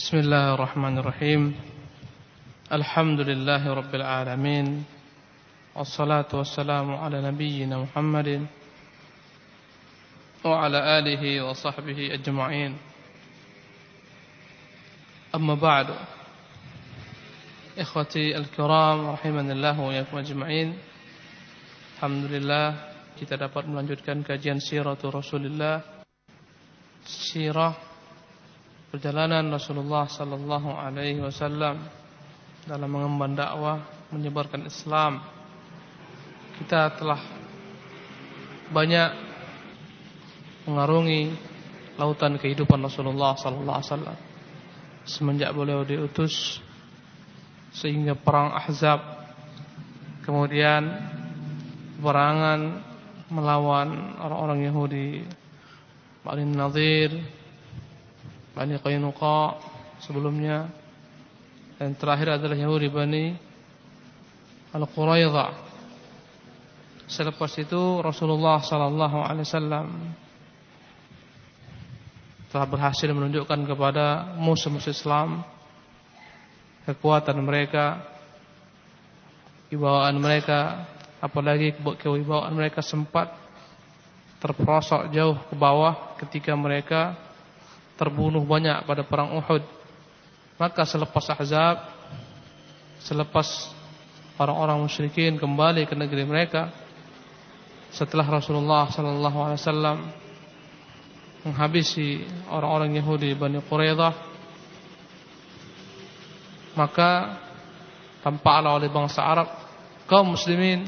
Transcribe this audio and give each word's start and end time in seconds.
بسم 0.00 0.16
الله 0.16 0.54
الرحمن 0.54 0.98
الرحيم 0.98 1.42
الحمد 2.72 3.20
لله 3.20 3.62
رب 3.68 3.92
العالمين 3.94 4.84
والصلاة 5.76 6.30
والسلام 6.32 6.88
على 6.96 7.20
نبينا 7.20 7.76
محمد 7.84 8.46
وعلى 10.44 10.78
آله 10.98 11.44
وصحبه 11.44 12.14
أجمعين 12.16 12.72
أما 15.36 15.54
بعد 15.54 15.88
إخوتي 17.78 18.36
الكرام 18.40 18.98
رحمن 19.20 19.50
الله 19.52 19.80
وإياكم 19.80 20.16
أجمعين 20.16 20.68
الحمد 22.00 22.24
لله 22.24 22.66
kita 23.20 23.36
dapat 23.36 23.68
melanjutkan 23.68 24.24
kajian 24.24 24.64
siratul 24.64 25.12
Rasulullah 25.12 25.84
sirah 27.04 27.89
perjalanan 28.90 29.46
Rasulullah 29.54 30.10
sallallahu 30.10 30.74
alaihi 30.74 31.22
wasallam 31.22 31.78
dalam 32.66 32.90
mengemban 32.90 33.38
dakwah 33.38 33.86
menyebarkan 34.10 34.66
Islam. 34.66 35.22
Kita 36.58 36.92
telah 36.98 37.22
banyak 38.74 39.10
mengarungi 40.66 41.32
lautan 41.96 42.36
kehidupan 42.36 42.82
Rasulullah 42.82 43.38
sallallahu 43.38 43.78
alaihi 43.78 43.90
wasallam. 43.94 44.18
Semenjak 45.06 45.54
beliau 45.56 45.86
diutus 45.86 46.60
sehingga 47.70 48.18
perang 48.18 48.50
Ahzab 48.52 49.00
kemudian 50.26 50.90
perangan 52.02 52.82
melawan 53.30 54.18
orang-orang 54.18 54.66
Yahudi 54.66 55.22
Bani 56.26 56.44
Nadir 56.44 57.39
Bani 58.52 58.76
Qainuqa 58.78 59.60
sebelumnya. 60.02 60.68
Dan 61.80 61.96
terakhir 61.96 62.36
adalah 62.36 62.56
Yahudi 62.56 62.88
Bani 62.92 63.32
Al-Quraidah 64.70 65.70
selepas 67.10 67.50
itu 67.58 67.98
Rasulullah 67.98 68.62
sallallahu 68.62 69.18
alaihi 69.26 69.42
wasallam 69.42 69.86
telah 72.54 72.66
berhasil 72.70 73.10
menunjukkan 73.10 73.66
kepada 73.66 74.38
musuh-musuh 74.38 74.94
Islam 74.94 75.42
kekuatan 76.86 77.42
mereka 77.42 77.98
kewibawaan 79.66 80.18
mereka 80.22 80.86
apalagi 81.18 81.74
kewibawaan 81.98 82.54
mereka 82.54 82.78
sempat 82.78 83.34
terperosok 84.38 85.10
jauh 85.10 85.34
ke 85.50 85.54
bawah 85.58 86.14
ketika 86.22 86.54
mereka 86.54 87.18
terbunuh 88.00 88.40
banyak 88.40 88.88
pada 88.88 89.04
perang 89.04 89.36
Uhud. 89.36 89.60
Maka 90.56 90.88
selepas 90.88 91.28
Ahzab 91.36 91.76
selepas 93.04 93.68
orang-orang 94.40 94.80
musyrikin 94.80 95.36
kembali 95.36 95.84
ke 95.84 95.92
negeri 95.92 96.24
mereka 96.24 96.72
setelah 97.92 98.24
Rasulullah 98.24 98.88
sallallahu 98.88 99.38
alaihi 99.40 99.60
wasallam 99.60 99.98
menghabisi 101.44 102.24
orang-orang 102.52 102.96
Yahudi 103.00 103.32
Bani 103.36 103.60
Quraidah 103.64 104.12
maka 106.76 107.40
tampaklah 108.20 108.76
oleh 108.76 108.92
bangsa 108.92 109.24
Arab 109.24 109.48
kaum 110.04 110.36
muslimin 110.36 110.84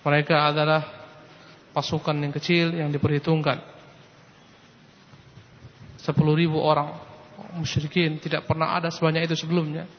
mereka 0.00 0.48
adalah 0.48 0.80
pasukan 1.76 2.16
yang 2.16 2.32
kecil 2.32 2.72
yang 2.72 2.88
diperhitungkan 2.88 3.75
10 6.06 6.14
ribu 6.38 6.62
orang 6.62 6.94
musyrikin. 7.58 8.22
Tidak 8.22 8.46
pernah 8.46 8.78
ada 8.78 8.94
sebanyak 8.94 9.26
itu 9.26 9.34
sebelumnya. 9.34 9.90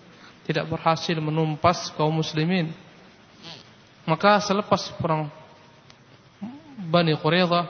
Tidak 0.48 0.64
berhasil 0.72 1.20
menumpas 1.20 1.92
kaum 2.00 2.24
muslimin. 2.24 2.72
Maka 4.08 4.40
selepas 4.40 4.96
perang 4.96 5.28
Bani 6.88 7.12
Quraidah 7.20 7.68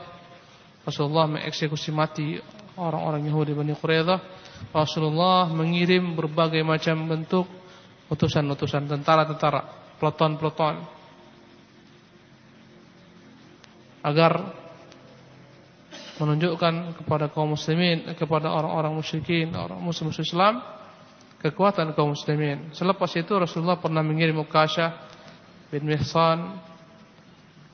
Rasulullah 0.87 1.27
mengeksekusi 1.27 1.91
mati 1.91 2.39
orang-orang 2.79 3.27
Yahudi 3.27 3.51
Bani 3.51 3.73
Quraidah. 3.75 4.19
Rasulullah 4.71 5.49
mengirim 5.51 6.13
berbagai 6.15 6.63
macam 6.63 7.03
bentuk 7.09 7.43
utusan-utusan 8.07 8.87
tentara-tentara, 8.87 9.67
peloton-peloton 9.99 10.75
agar 14.07 14.31
menunjukkan 16.17 16.97
kepada 17.01 17.29
kaum 17.29 17.53
muslimin, 17.53 18.13
kepada 18.17 18.49
orang-orang 18.49 18.93
musyrikin, 18.97 19.53
orang 19.53 19.77
musuh-musuh 19.81 20.25
Islam 20.25 20.61
kekuatan 21.41 21.93
kaum 21.93 22.17
muslimin. 22.17 22.73
Selepas 22.73 23.13
itu 23.13 23.29
Rasulullah 23.37 23.77
pernah 23.77 24.01
mengirim 24.01 24.41
Ukasha 24.41 24.97
bin 25.69 25.85
Mihsan 25.85 26.57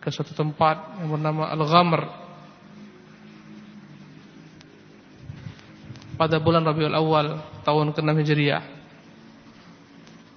ke 0.03 0.11
suatu 0.11 0.35
tempat 0.35 0.99
yang 0.99 1.15
bernama 1.15 1.47
Al-Ghamr 1.55 2.01
pada 6.19 6.37
bulan 6.43 6.67
Rabiul 6.67 6.93
Awal 6.93 7.27
tahun 7.63 7.95
ke-6 7.95 8.11
Hijriah. 8.19 8.63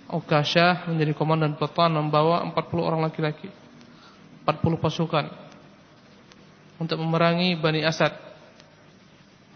Ukasyah 0.07 0.87
menjadi 0.87 1.13
komandan 1.19 1.59
peloton 1.59 1.99
membawa 1.99 2.47
40 2.55 2.79
orang 2.79 3.03
laki-laki. 3.03 3.51
40 4.47 4.79
pasukan 4.79 5.46
untuk 6.77 7.01
memerangi 7.01 7.57
Bani 7.57 7.83
Asad. 7.85 8.13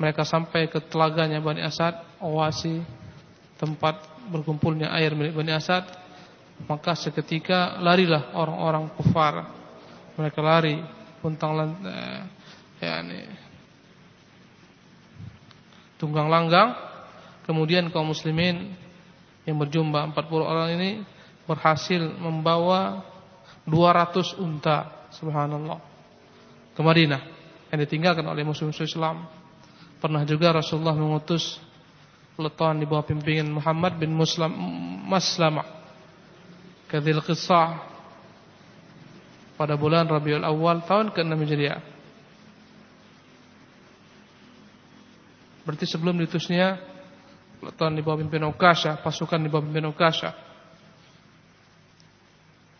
Mereka 0.00 0.24
sampai 0.24 0.68
ke 0.72 0.80
telaganya 0.88 1.40
Bani 1.44 1.60
Asad, 1.60 1.96
Owasi, 2.20 2.80
tempat 3.60 4.00
berkumpulnya 4.32 4.88
air 4.96 5.12
milik 5.12 5.36
Bani 5.36 5.52
Asad. 5.52 5.84
Maka 6.68 6.92
seketika 6.92 7.80
larilah 7.80 8.36
orang-orang 8.36 8.92
kufar. 8.96 9.48
Mereka 10.16 10.40
lari 10.44 10.76
puntang 11.20 11.56
eh, 11.84 12.20
ya, 12.80 13.00
tunggang 16.00 16.32
langgang 16.32 16.72
kemudian 17.44 17.92
kaum 17.92 18.08
muslimin 18.08 18.72
yang 19.44 19.60
berjumlah 19.60 20.16
40 20.16 20.40
orang 20.40 20.68
ini 20.80 20.90
berhasil 21.44 22.00
membawa 22.00 23.04
200 23.68 24.40
unta 24.40 25.08
subhanallah 25.12 25.89
ke 26.74 26.80
Madinah 26.80 27.22
yang 27.70 27.78
ditinggalkan 27.82 28.26
oleh 28.26 28.42
musuh-musuh 28.42 28.86
Islam 28.86 29.26
pernah 30.00 30.24
juga 30.26 30.56
Rasulullah 30.56 30.96
mengutus 30.96 31.60
peleton 32.34 32.80
di 32.80 32.86
bawah 32.88 33.04
pimpinan 33.04 33.52
Muhammad 33.52 34.00
bin 34.00 34.16
Muslim 34.16 34.50
Maslamah 35.06 35.66
ke 36.90 36.98
Dzil 36.98 37.20
pada 39.54 39.76
bulan 39.76 40.08
Rabiul 40.08 40.40
Awal 40.40 40.82
tahun 40.88 41.12
ke-6 41.12 41.36
Hijriah 41.36 41.80
Berarti 45.70 45.86
sebelum 45.86 46.18
diutusnya 46.18 46.82
peleton 47.62 47.94
di 47.94 48.02
bawah 48.02 48.18
pimpinan 48.18 48.50
Ukasha, 48.50 48.98
pasukan 49.04 49.38
di 49.38 49.46
bawah 49.46 49.62
pimpinan 49.62 49.94
Ukasha. 49.94 50.34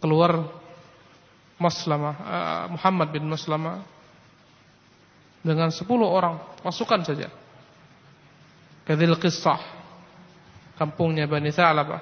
Keluar 0.02 0.59
Maslamah, 1.60 2.15
uh, 2.16 2.65
Muhammad 2.72 3.09
bin 3.12 3.28
Maslamah 3.28 3.84
dengan 5.44 5.69
10 5.69 5.84
orang 6.00 6.41
pasukan 6.65 7.04
saja. 7.04 7.28
Kadil 8.88 9.12
Qissah, 9.21 9.60
kampungnya 10.81 11.28
Bani 11.28 11.53
Thalabah. 11.53 12.00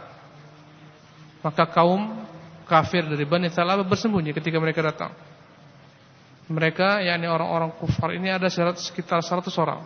Maka 1.42 1.66
kaum 1.74 2.22
kafir 2.70 3.02
dari 3.02 3.26
Bani 3.26 3.50
Thalabah 3.50 3.82
bersembunyi 3.82 4.30
ketika 4.30 4.62
mereka 4.62 4.80
datang. 4.86 5.12
Mereka 6.48 7.02
yakni 7.04 7.28
orang-orang 7.28 7.74
kufar 7.76 8.14
ini 8.14 8.30
ada 8.30 8.46
sekitar 8.78 9.20
100 9.20 9.52
orang. 9.58 9.82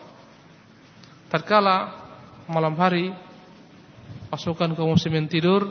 Tatkala 1.33 1.97
malam 2.45 2.77
hari 2.77 3.11
pasukan 4.29 4.77
kaum 4.77 4.95
muslimin 4.95 5.27
tidur, 5.27 5.65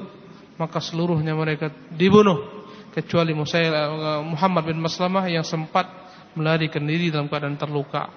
maka 0.57 0.81
seluruhnya 0.81 1.37
mereka 1.37 1.69
dibunuh 1.93 2.60
kecuali 2.91 3.31
Muhammad 3.33 4.63
bin 4.67 4.79
Maslamah 4.83 5.27
yang 5.31 5.47
sempat 5.47 5.87
melarikan 6.35 6.83
diri 6.83 7.11
dalam 7.11 7.27
keadaan 7.31 7.55
terluka. 7.59 8.11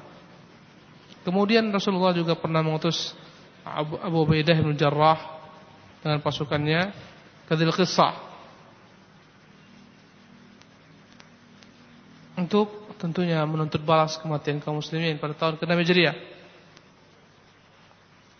Kemudian 1.25 1.71
Rasulullah 1.73 2.13
juga 2.13 2.37
pernah 2.37 2.61
mengutus 2.61 3.17
Abu, 3.65 3.97
Ubaidah 3.97 4.61
bin 4.61 4.77
Jarrah 4.77 5.17
dengan 6.05 6.21
pasukannya 6.21 6.93
ke 7.49 7.53
Dzil 7.57 7.73
untuk 12.35 12.93
tentunya 13.01 13.41
menuntut 13.49 13.81
balas 13.81 14.21
kematian 14.21 14.61
kaum 14.61 14.83
muslimin 14.83 15.17
pada 15.17 15.33
tahun 15.33 15.57
ke-6 15.57 15.75
Hijriah 15.81 16.17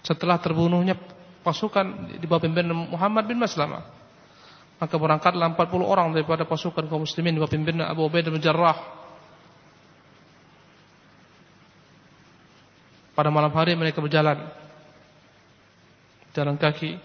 setelah 0.05 0.37
terbunuhnya 0.37 0.99
pasukan 1.41 2.17
di 2.21 2.27
bawah 2.29 2.45
pimpinan 2.45 2.93
Muhammad 2.93 3.25
bin 3.25 3.41
Maslamah. 3.41 4.04
Maka 4.79 4.95
berangkatlah 4.99 5.55
40 5.55 5.87
orang 5.87 6.11
daripada 6.11 6.43
pasukan 6.43 6.85
kaum 6.91 7.07
muslimin 7.07 7.35
di 7.35 7.41
bawah 7.41 7.53
pimpinan 7.53 7.87
Abu 7.87 8.11
Ubaidah 8.11 8.31
bin 8.35 8.43
Jarrah. 8.43 8.79
Pada 13.15 13.31
malam 13.31 13.55
hari 13.55 13.79
mereka 13.79 14.03
berjalan 14.03 14.51
jalan 16.35 16.59
kaki 16.59 16.99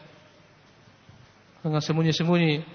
dengan 1.61 1.81
sembunyi-sembunyi. 1.85 2.65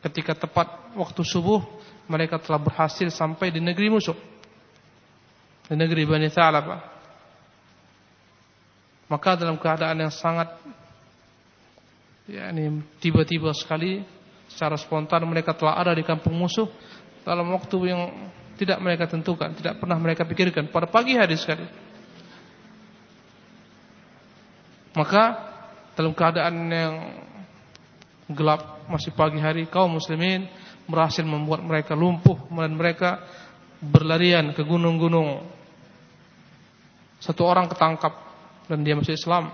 Ketika 0.00 0.32
tepat 0.32 0.96
waktu 0.96 1.20
subuh, 1.20 1.60
mereka 2.08 2.40
telah 2.40 2.60
berhasil 2.60 3.08
sampai 3.12 3.52
di 3.52 3.60
negeri 3.60 3.92
musuh. 3.92 4.16
Di 5.68 5.76
negeri 5.76 6.08
Bani 6.08 6.28
Tha'labah. 6.32 6.80
Maka 9.08 9.36
dalam 9.36 9.60
keadaan 9.60 10.00
yang 10.00 10.12
sangat 10.12 10.48
yakni 12.24 12.80
tiba-tiba 13.00 13.52
sekali 13.52 14.00
secara 14.48 14.78
spontan 14.80 15.24
mereka 15.28 15.52
telah 15.52 15.76
ada 15.76 15.92
di 15.92 16.04
kampung 16.06 16.36
musuh 16.36 16.68
dalam 17.24 17.48
waktu 17.52 17.76
yang 17.88 18.00
tidak 18.54 18.78
mereka 18.78 19.10
tentukan, 19.10 19.50
tidak 19.56 19.82
pernah 19.82 19.98
mereka 19.98 20.22
pikirkan 20.22 20.70
pada 20.70 20.86
pagi 20.86 21.18
hari 21.18 21.34
sekali. 21.34 21.66
Maka 24.94 25.22
dalam 25.98 26.14
keadaan 26.14 26.54
yang 26.70 26.94
gelap 28.30 28.86
masih 28.86 29.10
pagi 29.10 29.42
hari 29.42 29.66
kaum 29.66 29.98
muslimin 29.98 30.46
berhasil 30.86 31.26
membuat 31.26 31.66
mereka 31.66 31.98
lumpuh 31.98 32.46
dan 32.54 32.78
mereka 32.78 33.10
berlarian 33.82 34.54
ke 34.54 34.62
gunung-gunung. 34.62 35.50
Satu 37.18 37.42
orang 37.42 37.66
ketangkap 37.66 38.12
dan 38.70 38.86
dia 38.86 38.94
masih 38.94 39.18
Islam. 39.18 39.50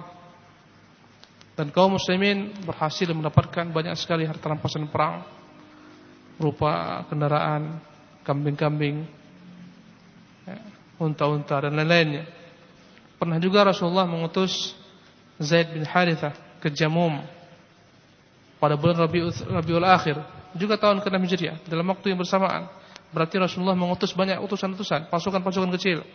Dan 1.61 1.69
kaum 1.77 2.01
muslimin 2.01 2.57
berhasil 2.65 3.05
mendapatkan 3.13 3.69
banyak 3.69 3.93
sekali 3.93 4.25
harta 4.25 4.49
rampasan 4.49 4.89
perang 4.89 5.21
berupa 6.41 7.05
kendaraan, 7.05 7.77
kambing-kambing, 8.25 9.05
ya, 10.49 10.57
unta-unta 10.97 11.61
dan 11.61 11.77
lain-lainnya. 11.77 12.25
Pernah 13.21 13.37
juga 13.37 13.69
Rasulullah 13.69 14.09
mengutus 14.09 14.73
Zaid 15.37 15.77
bin 15.77 15.85
Harithah 15.85 16.33
ke 16.65 16.73
Jamum 16.73 17.21
pada 18.57 18.81
bulan 18.81 19.05
Rabiul, 19.05 19.29
Rabiul 19.29 19.85
Akhir 19.85 20.17
juga 20.57 20.81
tahun 20.81 21.05
ke-6 21.05 21.21
Hijriah 21.29 21.57
dalam 21.69 21.85
waktu 21.93 22.17
yang 22.17 22.25
bersamaan. 22.25 22.73
Berarti 23.13 23.37
Rasulullah 23.37 23.77
mengutus 23.77 24.17
banyak 24.17 24.41
utusan-utusan, 24.41 25.13
pasukan-pasukan 25.13 25.69
kecil 25.77 26.09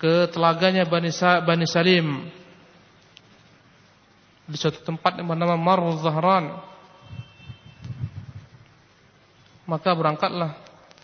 ke 0.00 0.32
telaganya 0.32 0.88
Bani, 0.88 1.12
Bani 1.44 1.68
Salim 1.68 2.24
di 4.46 4.54
suatu 4.54 4.78
tempat 4.82 5.18
yang 5.18 5.26
bernama 5.26 5.58
Maruz 5.58 6.02
Zahran. 6.02 6.54
Maka 9.66 9.90
berangkatlah 9.98 10.54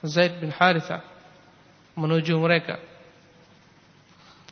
Zaid 0.07 0.39
bin 0.39 0.55
Harithah 0.55 1.03
menuju 1.99 2.39
mereka. 2.39 2.79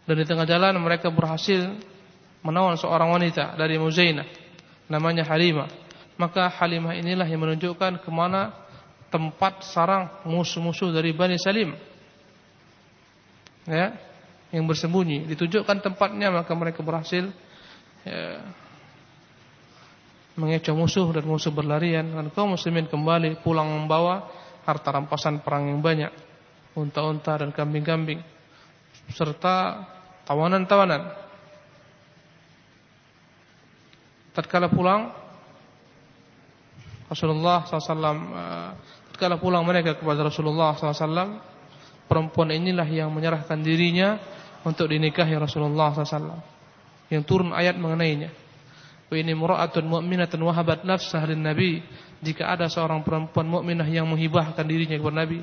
Dan 0.02 0.18
di 0.18 0.26
tengah 0.26 0.42
jalan 0.42 0.74
mereka 0.82 1.06
berhasil 1.06 1.70
menawan 2.42 2.74
seorang 2.74 3.14
wanita 3.14 3.54
dari 3.54 3.78
Muzainah 3.78 4.26
namanya 4.90 5.22
Halimah. 5.22 5.70
Maka 6.18 6.50
Halimah 6.50 6.98
inilah 6.98 7.24
yang 7.30 7.46
menunjukkan 7.46 8.02
ke 8.02 8.10
mana 8.10 8.50
tempat 9.14 9.62
sarang 9.66 10.10
musuh-musuh 10.26 10.90
dari 10.90 11.14
Bani 11.14 11.38
Salim. 11.38 11.78
Ya, 13.70 13.94
yang 14.50 14.66
bersembunyi. 14.66 15.30
Ditunjukkan 15.30 15.78
tempatnya 15.78 16.34
maka 16.34 16.50
mereka 16.58 16.82
berhasil 16.82 17.30
ya, 18.02 18.42
mengecoh 20.40 20.72
musuh 20.72 21.04
dan 21.12 21.28
musuh 21.28 21.52
berlarian 21.52 22.08
dan 22.08 22.32
kaum 22.32 22.56
muslimin 22.56 22.88
kembali 22.88 23.44
pulang 23.44 23.68
membawa 23.68 24.24
harta 24.64 24.88
rampasan 24.96 25.44
perang 25.44 25.68
yang 25.68 25.84
banyak, 25.84 26.08
unta-unta 26.72 27.44
dan 27.44 27.52
kambing-kambing 27.52 28.24
serta 29.12 29.84
tawanan-tawanan. 30.24 31.12
Tatkala 34.32 34.72
pulang 34.72 35.10
Rasulullah 37.10 37.66
SAW 37.66 37.98
eh, 38.14 38.70
tatkala 39.10 39.36
pulang 39.42 39.66
mereka 39.66 39.98
kepada 39.98 40.22
Rasulullah 40.22 40.78
SAW 40.78 41.42
perempuan 42.06 42.54
inilah 42.54 42.86
yang 42.86 43.10
menyerahkan 43.10 43.58
dirinya 43.58 44.16
untuk 44.62 44.86
dinikahi 44.86 45.34
Rasulullah 45.34 45.90
SAW 45.90 46.38
yang 47.10 47.26
turun 47.26 47.50
ayat 47.50 47.74
mengenainya 47.74 48.30
wa 49.10 49.14
ini 49.18 49.34
mura'atun 49.34 49.84
mu'minatun 49.90 50.38
wahabat 50.38 50.86
nafsah 50.86 51.26
lin 51.26 51.42
nabi 51.42 51.82
jika 52.22 52.54
ada 52.54 52.70
seorang 52.70 53.02
perempuan 53.02 53.50
mukminah 53.50 53.88
yang 53.90 54.06
menghibahkan 54.06 54.62
dirinya 54.62 54.94
kepada 55.00 55.26
Nabi 55.26 55.40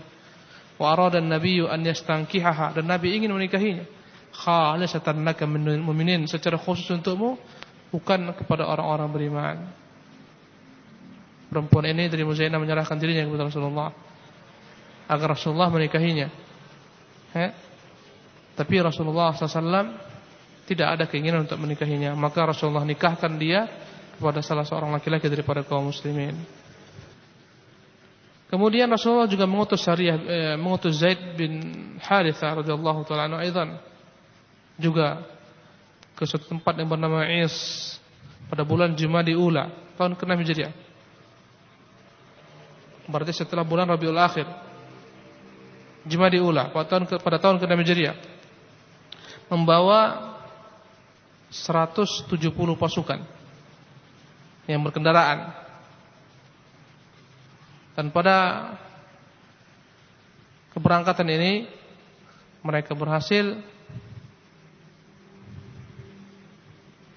wa 0.77 0.85
arada 0.93 1.17
an-nabiyyu 1.19 1.67
an 1.67 1.83
yastankihaha 1.83 2.77
dan 2.79 2.85
Nabi 2.87 3.17
ingin 3.17 3.33
menikahinya 3.33 3.83
khalisatan 4.37 5.25
laka 5.25 5.49
min 5.49 5.81
mu'minin 5.81 6.29
secara 6.29 6.55
khusus 6.55 6.93
untukmu 6.93 7.35
bukan 7.89 8.35
kepada 8.37 8.67
orang-orang 8.67 9.09
beriman. 9.09 9.57
Perempuan 11.47 11.87
ini 11.89 12.11
dari 12.11 12.27
Muzainah 12.27 12.59
menyerahkan 12.59 12.99
dirinya 12.99 13.23
kepada 13.23 13.47
Rasulullah 13.47 13.89
agar 15.07 15.27
Rasulullah 15.31 15.71
menikahinya. 15.71 16.27
Ya. 17.31 17.55
Tapi 18.53 18.75
Rasulullah 18.83 19.31
SAW 19.31 20.06
tidak 20.67 20.99
ada 20.99 21.03
keinginan 21.07 21.47
untuk 21.47 21.55
menikahinya. 21.63 22.11
Maka 22.13 22.51
Rasulullah 22.51 22.83
nikahkan 22.83 23.31
dia 23.39 23.65
kepada 24.19 24.43
salah 24.43 24.67
seorang 24.67 24.91
laki-laki 24.91 25.31
daripada 25.31 25.63
kaum 25.63 25.87
muslimin. 25.87 26.35
Kemudian 28.47 28.87
Rasulullah 28.87 29.27
juga 29.27 29.43
mengutus 29.43 29.83
Syariah, 29.83 30.17
eh, 30.19 30.55
mengutus 30.59 30.99
Zaid 31.03 31.35
bin 31.35 31.59
Harithah 31.99 32.63
radhiyallahu 32.63 33.03
taala 33.03 33.27
anhu 33.27 33.75
juga 34.79 35.23
ke 36.15 36.23
suatu 36.23 36.47
tempat 36.47 36.73
yang 36.79 36.87
bernama 36.87 37.27
Is 37.27 37.55
pada 38.47 38.63
bulan 38.63 38.95
Jumadi 38.95 39.35
Ula 39.35 39.67
tahun 39.99 40.15
ke-6 40.15 40.33
Hijriah. 40.47 40.73
Berarti 43.07 43.31
setelah 43.35 43.67
bulan 43.67 43.87
Rabiul 43.87 44.15
Akhir. 44.15 44.47
Jumadi 46.07 46.39
Ula 46.39 46.71
pada 46.71 46.87
tahun 46.87 47.03
ke, 47.03 47.15
pada 47.19 47.37
tahun 47.37 47.59
ke-6 47.59 47.75
Hijriah. 47.83 48.15
Membawa 49.51 49.99
170 51.51 52.27
pasukan 52.75 53.19
yang 54.67 54.83
berkendaraan. 54.83 55.55
Dan 57.97 58.13
pada 58.13 58.69
keberangkatan 60.75 61.27
ini 61.33 61.65
mereka 62.61 62.93
berhasil 62.93 63.57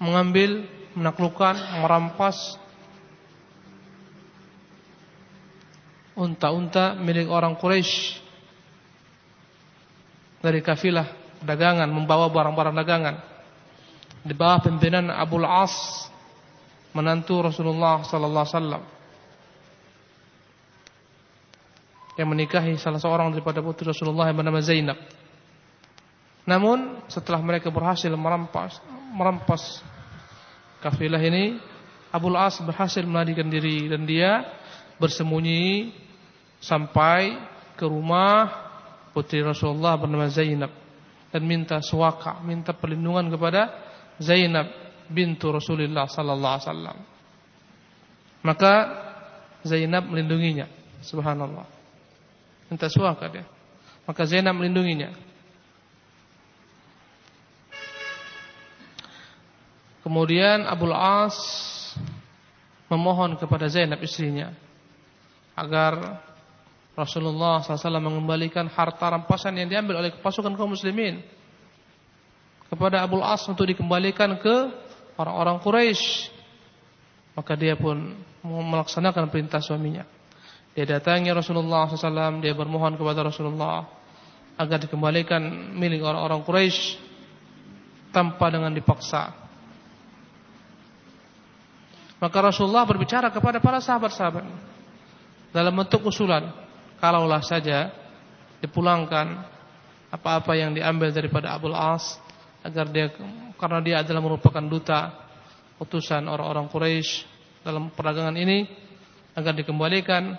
mengambil, 0.01 0.65
menaklukkan, 0.97 1.85
merampas 1.85 2.57
unta-unta 6.17 6.97
milik 6.97 7.29
orang 7.29 7.53
Quraisy 7.53 8.17
dari 10.41 10.65
kafilah 10.65 11.05
dagangan 11.45 11.87
membawa 11.87 12.27
barang-barang 12.33 12.75
dagangan 12.81 13.30
di 14.21 14.33
bawah 14.37 14.61
pimpinan 14.61 15.09
Abu 15.09 15.41
As 15.41 16.07
menantu 16.93 17.41
Rasulullah 17.41 18.05
sallallahu 18.05 18.45
alaihi 18.45 18.57
wasallam 18.57 18.83
yang 22.19 22.27
menikahi 22.29 22.77
salah 22.77 23.01
seorang 23.01 23.33
daripada 23.33 23.63
putri 23.63 23.87
Rasulullah 23.87 24.29
yang 24.29 24.37
bernama 24.37 24.61
Zainab. 24.61 24.99
Namun 26.45 27.07
setelah 27.07 27.39
mereka 27.41 27.71
berhasil 27.73 28.11
merampas 28.13 28.77
merampas 29.15 29.81
kafilah 30.83 31.21
ini 31.21 31.57
Abu 32.11 32.29
As 32.35 32.59
berhasil 32.59 33.01
melarikan 33.07 33.47
diri 33.47 33.87
dan 33.87 34.03
dia 34.03 34.43
bersembunyi 34.99 35.95
sampai 36.61 37.39
ke 37.73 37.87
rumah 37.87 38.51
putri 39.15 39.41
Rasulullah 39.41 39.97
bernama 39.97 40.27
Zainab 40.29 40.69
dan 41.31 41.41
minta 41.47 41.79
suaka, 41.79 42.43
minta 42.43 42.75
perlindungan 42.75 43.31
kepada 43.31 43.90
Zainab 44.21 44.69
bintu 45.09 45.49
Rasulullah 45.49 46.05
sallallahu 46.05 46.53
alaihi 46.55 46.67
wasallam. 46.69 46.97
Maka 48.41 48.73
Zainab 49.65 50.05
melindunginya, 50.09 50.69
subhanallah. 51.01 51.65
Minta 52.69 52.87
suaka 52.87 53.27
dia. 53.29 53.45
Maka 54.05 54.25
Zainab 54.25 54.57
melindunginya. 54.57 55.11
Kemudian 60.01 60.65
Abul 60.65 60.95
As 60.97 61.37
memohon 62.89 63.37
kepada 63.37 63.69
Zainab 63.69 64.01
istrinya 64.01 64.49
agar 65.53 66.19
Rasulullah 66.97 67.63
SAW 67.63 68.01
mengembalikan 68.01 68.67
harta 68.67 69.13
rampasan 69.13 69.55
yang 69.55 69.69
diambil 69.69 70.01
oleh 70.03 70.11
pasukan 70.19 70.51
kaum 70.57 70.73
muslimin 70.73 71.21
kepada 72.71 73.03
Abul 73.03 73.21
As 73.21 73.43
untuk 73.51 73.67
dikembalikan 73.67 74.39
ke 74.39 74.71
orang-orang 75.19 75.59
Quraisy. 75.59 76.31
Maka 77.35 77.59
dia 77.59 77.75
pun 77.75 78.15
melaksanakan 78.43 79.27
perintah 79.27 79.59
suaminya. 79.59 80.07
Dia 80.71 80.87
datangi 80.87 81.27
Rasulullah 81.35 81.91
SAW, 81.91 82.39
dia 82.39 82.55
bermohon 82.55 82.95
kepada 82.95 83.27
Rasulullah 83.27 83.83
agar 84.55 84.79
dikembalikan 84.79 85.43
milik 85.75 85.99
orang-orang 85.99 86.41
Quraisy 86.47 86.95
tanpa 88.15 88.51
dengan 88.51 88.71
dipaksa 88.71 89.41
Maka 92.21 92.37
Rasulullah 92.37 92.85
berbicara 92.85 93.33
kepada 93.33 93.57
para 93.57 93.81
sahabat-sahabat 93.81 94.45
dalam 95.49 95.73
bentuk 95.73 96.05
usulan. 96.05 96.53
Kalaulah 97.01 97.41
saja 97.41 97.89
dipulangkan 98.61 99.41
apa-apa 100.13 100.53
yang 100.53 100.69
diambil 100.69 101.09
daripada 101.09 101.49
Abul 101.49 101.73
As 101.73 102.21
agar 102.61 102.85
dia 102.89 103.09
karena 103.57 103.79
dia 103.81 103.95
adalah 104.01 104.21
merupakan 104.21 104.61
duta 104.61 105.13
utusan 105.81 106.29
orang-orang 106.29 106.69
Quraisy 106.69 107.25
dalam 107.65 107.89
perdagangan 107.93 108.37
ini 108.37 108.69
agar 109.33 109.53
dikembalikan 109.57 110.37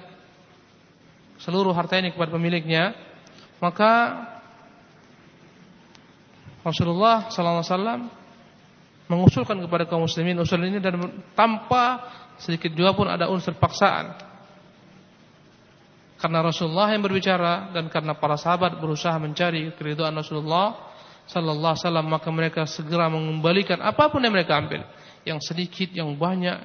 seluruh 1.38 1.74
harta 1.74 1.98
ini 1.98 2.14
kepada 2.14 2.30
pemiliknya 2.30 2.94
maka 3.58 4.22
Rasulullah 6.62 7.26
wasallam 7.26 8.06
mengusulkan 9.10 9.58
kepada 9.58 9.84
kaum 9.90 10.06
muslimin 10.06 10.38
usul 10.38 10.62
ini 10.62 10.78
dan 10.78 10.96
tanpa 11.34 12.06
sedikit 12.38 12.70
juga 12.72 12.94
pun 12.94 13.10
ada 13.10 13.28
unsur 13.28 13.52
paksaan. 13.58 14.14
Karena 16.22 16.38
Rasulullah 16.38 16.86
yang 16.94 17.02
berbicara 17.02 17.74
dan 17.74 17.90
karena 17.90 18.14
para 18.14 18.38
sahabat 18.38 18.78
berusaha 18.78 19.18
mencari 19.18 19.74
keridhaan 19.74 20.14
Rasulullah 20.14 20.91
sallallahu 21.32 21.72
alaihi 21.72 21.84
wasallam 21.88 22.06
maka 22.12 22.28
mereka 22.28 22.62
segera 22.68 23.08
mengembalikan 23.08 23.80
apa 23.80 24.12
pun 24.12 24.20
yang 24.20 24.36
mereka 24.36 24.60
ambil, 24.60 24.84
yang 25.24 25.40
sedikit, 25.40 25.88
yang 25.96 26.12
banyak, 26.12 26.60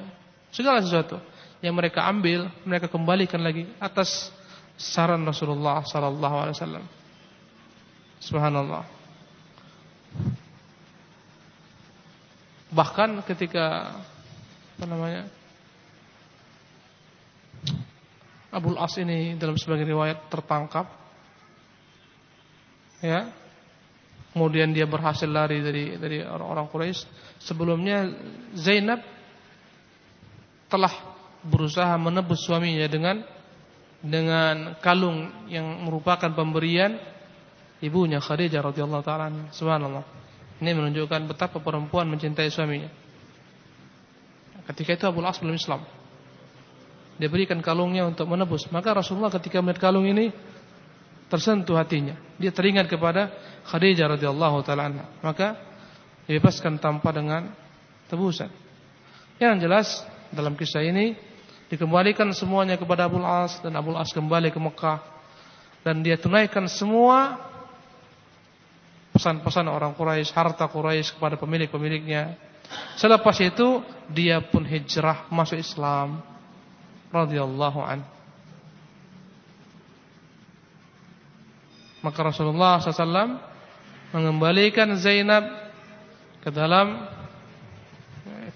segala 0.51 0.83
sesuatu 0.83 1.17
yang 1.61 1.73
mereka 1.73 2.05
ambil 2.05 2.49
mereka 2.63 2.85
kembalikan 2.85 3.41
lagi 3.41 3.65
atas 3.81 4.29
saran 4.77 5.25
Rasulullah 5.25 5.81
sallallahu 5.81 6.35
alaihi 6.37 6.55
wasallam. 6.57 6.85
Subhanallah. 8.21 8.83
Bahkan 12.69 13.09
ketika 13.25 13.97
apa 14.77 14.85
namanya? 14.85 15.23
Abul 18.53 18.77
As 18.77 18.95
ini 19.01 19.37
dalam 19.37 19.57
sebagian 19.57 19.91
riwayat 19.91 20.29
tertangkap 20.29 20.87
ya. 23.01 23.29
Kemudian 24.35 24.69
dia 24.75 24.85
berhasil 24.85 25.25
lari 25.25 25.63
dari 25.63 25.97
dari 25.97 26.17
orang-orang 26.21 26.67
Quraisy. 26.69 27.01
Sebelumnya 27.41 28.05
Zainab 28.53 29.01
telah 30.67 30.91
berusaha 31.41 31.95
menebus 31.95 32.43
suaminya 32.43 32.85
dengan 32.85 33.23
dengan 34.03 34.77
kalung 34.77 35.49
yang 35.49 35.65
merupakan 35.89 36.29
pemberian 36.29 37.01
ibunya 37.81 38.21
Khadijah 38.21 38.61
radhiyallahu 38.61 39.03
taala 39.03 39.49
subhanallah. 39.49 40.05
Ini 40.57 40.73
menunjukkan 40.73 41.29
betapa 41.29 41.61
perempuan 41.61 42.09
mencintai 42.09 42.49
suaminya. 42.49 42.89
Ketika 44.73 44.97
itu 44.97 45.05
Abu 45.07 45.23
As 45.23 45.39
belum 45.39 45.55
Islam. 45.55 45.81
Dia 47.17 47.29
berikan 47.33 47.57
kalungnya 47.65 48.05
untuk 48.05 48.29
menebus. 48.29 48.69
Maka 48.69 48.93
Rasulullah 48.93 49.33
ketika 49.33 49.57
melihat 49.61 49.89
kalung 49.89 50.05
ini 50.05 50.29
tersentuh 51.27 51.75
hatinya. 51.75 52.15
Dia 52.39 52.51
teringat 52.51 52.87
kepada 52.87 53.31
Khadijah 53.67 54.15
radhiyallahu 54.15 54.63
taala 54.63 54.91
maka 55.19 55.59
dibebaskan 56.27 56.79
tanpa 56.79 57.11
dengan 57.11 57.51
tebusan. 58.11 58.51
Yang 59.37 59.55
jelas 59.63 59.87
dalam 60.31 60.55
kisah 60.57 60.83
ini 60.83 61.15
dikembalikan 61.71 62.31
semuanya 62.31 62.79
kepada 62.79 63.07
Abu 63.07 63.19
As 63.23 63.59
dan 63.59 63.75
Abu 63.75 63.95
As 63.95 64.11
kembali 64.11 64.51
ke 64.51 64.59
Mekah. 64.59 64.99
Dan 65.83 66.03
dia 66.03 66.19
tunaikan 66.19 66.67
semua 66.67 67.39
pesan-pesan 69.15 69.71
orang 69.71 69.95
Quraisy, 69.95 70.35
harta 70.35 70.67
Quraisy 70.67 71.15
kepada 71.15 71.39
pemilik-pemiliknya. 71.39 72.35
Selepas 72.99 73.39
itu 73.39 73.79
dia 74.11 74.43
pun 74.43 74.67
hijrah 74.67 75.31
masuk 75.31 75.55
Islam. 75.55 76.19
Radhiyallahu 77.07 77.79
an. 77.79 78.16
Maka 82.01 82.19
Rasulullah 82.21 82.77
SAW 82.77 83.41
mengembalikan 84.13 84.93
Zainab 85.01 85.43
ke 86.41 86.49
dalam 86.53 87.09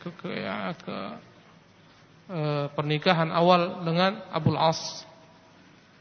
ke, 0.02 0.10
ke, 0.18 0.30
ya, 0.34 0.74
ke 0.78 0.98
e, 2.32 2.40
pernikahan 2.74 3.30
awal 3.30 3.86
dengan 3.86 4.18
Abul 4.34 4.58
As 4.58 5.06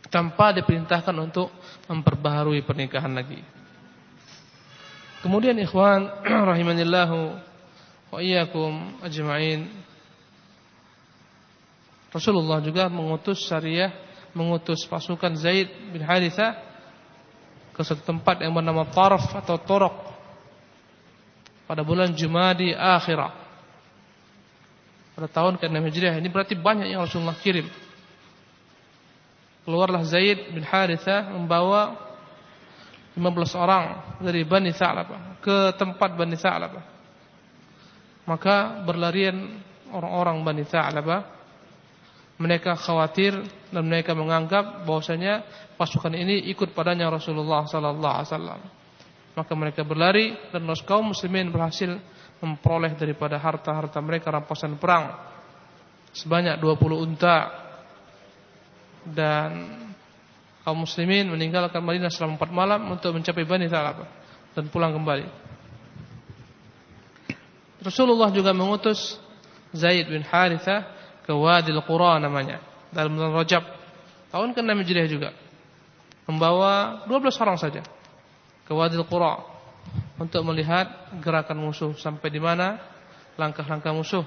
tanpa 0.08 0.56
diperintahkan 0.56 1.12
untuk 1.16 1.52
memperbaharui 1.86 2.64
pernikahan 2.64 3.12
lagi. 3.12 3.40
Kemudian 5.20 5.58
ikhwan 5.60 6.08
rahimanillahu 6.50 7.18
wa 8.10 8.18
iyyakum 8.18 9.02
ajma'in. 9.04 9.68
Rasulullah 12.10 12.58
juga 12.58 12.90
mengutus 12.90 13.46
syariah, 13.46 13.94
mengutus 14.34 14.82
pasukan 14.88 15.36
Zaid 15.38 15.70
bin 15.94 16.02
Harithah 16.02 16.69
ke 17.74 17.80
satu 17.82 18.02
tempat 18.02 18.42
yang 18.42 18.52
bernama 18.52 18.86
Tarf 18.88 19.30
atau 19.34 19.56
Torok 19.60 19.94
pada 21.70 21.86
bulan 21.86 22.10
Jumadi 22.10 22.74
akhirah. 22.74 23.30
Pada 25.14 25.28
tahun 25.30 25.54
ke-6 25.60 25.76
Hijriah 25.90 26.16
ini 26.18 26.26
berarti 26.26 26.58
banyak 26.58 26.90
yang 26.90 27.06
Rasulullah 27.06 27.36
kirim. 27.38 27.68
Keluarlah 29.62 30.02
Zaid 30.02 30.50
bin 30.50 30.64
Harithah 30.64 31.30
membawa 31.30 31.94
15 33.14 33.22
orang 33.58 33.84
dari 34.22 34.46
Bani 34.46 34.70
Sa'labah 34.72 35.42
ke 35.42 35.74
tempat 35.76 36.14
Bani 36.14 36.34
Sa'labah. 36.34 36.84
Maka 38.26 38.86
berlarian 38.86 39.60
orang-orang 39.90 40.42
Bani 40.46 40.64
Sa'labah. 40.66 41.39
Mereka 42.40 42.72
khawatir 42.72 43.36
dan 43.68 43.84
mereka 43.84 44.16
menganggap 44.16 44.88
bahwasanya 44.88 45.44
pasukan 45.76 46.16
ini 46.16 46.48
ikut 46.48 46.72
padanya 46.72 47.12
Rasulullah 47.12 47.68
sallallahu 47.68 48.16
alaihi 48.16 48.30
wasallam. 48.32 48.60
Maka 49.36 49.52
mereka 49.52 49.84
berlari 49.84 50.32
dan 50.48 50.64
kaum 50.88 51.12
muslimin 51.12 51.52
berhasil 51.52 52.00
memperoleh 52.40 52.96
daripada 52.96 53.36
harta-harta 53.36 54.00
mereka 54.00 54.32
rampasan 54.32 54.80
perang 54.80 55.12
sebanyak 56.16 56.56
20 56.58 57.06
unta 57.06 57.38
dan 59.04 59.50
kaum 60.64 60.84
muslimin 60.84 61.28
meninggalkan 61.28 61.80
Madinah 61.80 62.10
selama 62.12 62.40
empat 62.40 62.50
malam 62.50 62.80
untuk 62.88 63.14
mencapai 63.14 63.44
Bani 63.44 63.68
Thalabah 63.68 64.08
dan 64.56 64.64
pulang 64.72 64.96
kembali. 64.96 65.26
Rasulullah 67.80 68.28
juga 68.28 68.52
mengutus 68.52 69.16
Zaid 69.72 70.12
bin 70.12 70.20
Haritha 70.26 70.99
ke 71.24 71.32
Wadil 71.32 71.80
Qura 71.84 72.20
namanya 72.22 72.62
dalam 72.90 73.14
bulan 73.14 73.32
Rajab 73.36 73.62
tahun 74.30 74.54
ke-6 74.56 74.70
Hijriah 74.84 75.08
juga 75.10 75.30
membawa 76.30 77.02
12 77.06 77.42
orang 77.42 77.58
saja 77.58 77.82
ke 78.66 78.72
Wadil 78.72 79.02
Qura 79.06 79.42
untuk 80.20 80.44
melihat 80.46 81.10
gerakan 81.18 81.58
musuh 81.58 81.96
sampai 81.96 82.28
di 82.30 82.38
mana 82.38 82.78
langkah-langkah 83.40 83.90
musuh. 83.90 84.22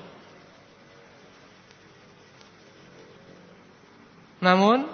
Namun 4.44 4.90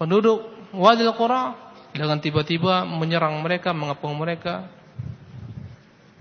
penduduk 0.00 0.42
Wadil 0.74 1.14
Qura 1.14 1.54
dengan 1.94 2.18
tiba-tiba 2.18 2.82
menyerang 2.88 3.38
mereka, 3.38 3.70
mengepung 3.70 4.18
mereka, 4.18 4.66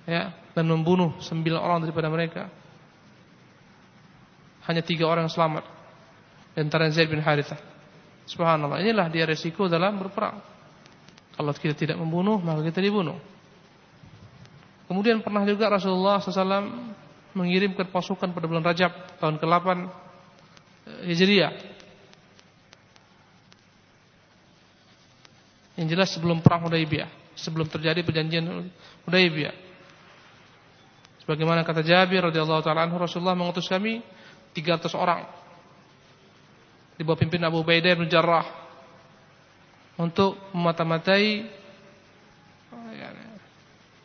ya, 0.06 0.36
dan 0.54 0.66
membunuh 0.70 1.18
sembilan 1.20 1.60
orang 1.60 1.80
daripada 1.88 2.08
mereka. 2.14 2.44
Hanya 4.68 4.84
tiga 4.84 5.08
orang 5.08 5.26
yang 5.26 5.34
selamat. 5.34 5.64
Antara 6.58 6.92
Zaid 6.92 7.08
bin 7.08 7.24
Harithah. 7.24 7.60
Subhanallah. 8.28 8.84
Inilah 8.84 9.08
dia 9.08 9.24
resiko 9.24 9.72
dalam 9.72 9.96
berperang. 9.98 10.44
Kalau 11.38 11.54
kita 11.56 11.78
tidak 11.78 11.98
membunuh, 12.02 12.42
maka 12.42 12.66
kita 12.66 12.84
dibunuh. 12.84 13.16
Kemudian 14.92 15.24
pernah 15.24 15.44
juga 15.48 15.72
Rasulullah 15.72 16.20
SAW 16.20 16.96
mengirimkan 17.36 17.88
pasukan 17.94 18.34
pada 18.34 18.46
bulan 18.50 18.66
Rajab 18.66 19.20
tahun 19.22 19.38
ke-8 19.38 19.68
eh, 19.68 21.02
Hijriah 21.12 21.54
Yang 25.78 25.88
jelas 25.94 26.10
sebelum 26.10 26.42
perang 26.42 26.66
Hudaybiyah, 26.66 27.38
sebelum 27.38 27.70
terjadi 27.70 28.02
perjanjian 28.02 28.66
Hudaybiyah. 29.06 29.54
Sebagaimana 31.22 31.62
kata 31.62 31.86
Jabir 31.86 32.26
radhiyallahu 32.26 32.66
taala 32.66 32.90
anhu 32.90 32.98
Rasulullah 32.98 33.38
mengutus 33.38 33.70
kami 33.70 34.02
300 34.58 34.90
orang 34.98 35.22
di 36.98 37.06
bawah 37.06 37.20
pimpin 37.22 37.46
Abu 37.46 37.62
Ubaidah 37.62 37.94
bin 37.94 38.10
Jarrah 38.10 38.46
untuk 40.02 40.34
memata-matai 40.50 41.46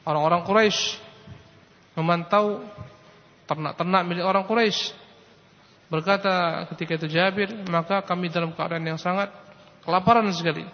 orang-orang 0.05 0.45
Quraisy 0.45 1.01
memantau 1.97 2.61
ternak-ternak 3.49 4.03
milik 4.05 4.25
orang 4.25 4.45
Quraisy. 4.45 4.93
Berkata 5.93 6.65
ketika 6.73 7.05
itu 7.05 7.07
Jabir, 7.13 7.53
maka 7.69 8.01
kami 8.01 8.33
dalam 8.33 8.57
keadaan 8.57 8.85
yang 8.85 8.97
sangat 8.97 9.29
kelaparan 9.85 10.25
sekali. 10.33 10.65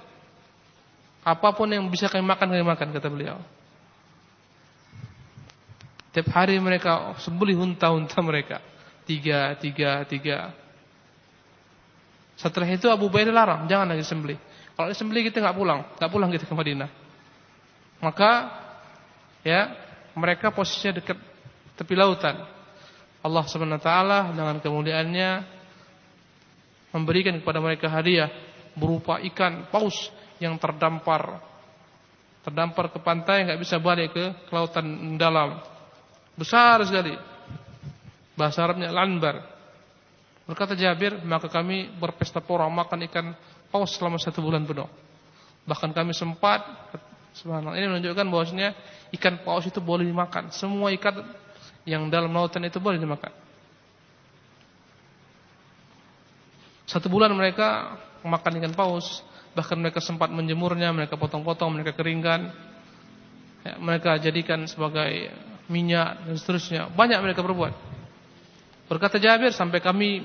Apa 1.26 1.50
pun 1.50 1.66
yang 1.66 1.82
bisa 1.90 2.06
kami 2.06 2.23
makan, 2.23 2.54
kami 2.54 2.62
makan, 2.62 2.88
kata 2.94 3.08
beliau. 3.11 3.38
Tiap 6.14 6.30
hari 6.30 6.62
mereka 6.62 7.18
sembelih 7.18 7.58
unta-unta 7.58 8.18
mereka. 8.23 8.62
Tiga, 9.09 9.57
tiga, 9.57 10.05
tiga. 10.05 10.53
Setelah 12.37 12.69
itu 12.69 12.93
Abu 12.93 13.09
Ubaidah 13.09 13.33
larang, 13.33 13.65
jangan 13.65 13.88
lagi 13.88 14.05
sembelih. 14.05 14.37
Kalau 14.77 14.93
disembelih 14.93 15.33
kita 15.33 15.41
nggak 15.41 15.57
pulang, 15.57 15.81
nggak 15.97 16.11
pulang 16.12 16.29
kita 16.29 16.45
ke 16.45 16.53
Madinah. 16.53 16.91
Maka 18.05 18.31
ya 19.43 19.73
mereka 20.12 20.53
posisinya 20.53 21.00
dekat 21.00 21.17
tepi 21.81 21.97
lautan. 21.97 22.37
Allah 23.25 23.45
Subhanahu 23.49 23.81
taala 23.81 24.31
dengan 24.31 24.61
kemuliaannya 24.61 25.31
memberikan 26.93 27.41
kepada 27.41 27.59
mereka 27.65 27.88
hadiah 27.88 28.29
berupa 28.77 29.19
ikan 29.33 29.67
paus 29.73 30.12
yang 30.38 30.55
terdampar 30.61 31.43
terdampar 32.47 32.95
ke 32.95 33.03
pantai 33.03 33.45
nggak 33.45 33.61
bisa 33.61 33.83
balik 33.83 34.15
ke, 34.15 34.25
lautan 34.55 35.19
dalam 35.19 35.59
besar 36.38 36.87
sekali 36.87 37.38
bahasa 38.38 38.62
Arabnya 38.62 38.95
lanbar. 38.95 39.42
Berkata 40.47 40.78
Jabir 40.78 41.18
maka 41.26 41.50
kami 41.50 41.90
berpesta 41.99 42.38
pora 42.38 42.71
makan 42.71 43.04
ikan 43.11 43.35
paus 43.68 43.99
selama 43.99 44.16
satu 44.16 44.38
bulan 44.38 44.62
penuh. 44.62 44.87
Bahkan 45.66 45.90
kami 45.92 46.14
sempat 46.14 46.64
subhanallah 47.35 47.76
ini 47.76 47.90
menunjukkan 47.90 48.26
bahwasanya 48.30 48.73
ikan 49.18 49.42
paus 49.42 49.66
itu 49.66 49.83
boleh 49.83 50.07
dimakan. 50.07 50.54
Semua 50.54 50.95
ikan 50.95 51.21
yang 51.85 52.07
dalam 52.09 52.30
lautan 52.33 52.64
itu 52.64 52.78
boleh 52.80 52.97
dimakan. 52.97 53.35
Satu 56.88 57.12
bulan 57.12 57.35
mereka 57.37 58.00
makan 58.25 58.52
ikan 58.64 58.73
paus 58.73 59.21
bahkan 59.52 59.75
mereka 59.75 59.99
sempat 59.99 60.30
menjemurnya, 60.30 60.95
mereka 60.95 61.18
potong-potong, 61.18 61.75
mereka 61.75 61.99
keringkan, 61.99 62.54
ya, 63.66 63.75
mereka 63.83 64.14
jadikan 64.23 64.71
sebagai 64.71 65.35
minyak 65.66 66.23
dan 66.23 66.35
seterusnya. 66.38 66.87
Banyak 66.95 67.18
mereka 67.18 67.42
berbuat. 67.42 67.98
Berkata 68.88 69.21
Jabir 69.21 69.52
sampai 69.52 69.85
kami 69.85 70.25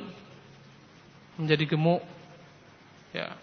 menjadi 1.35 1.75
gemuk, 1.75 1.99
ya, 3.11 3.35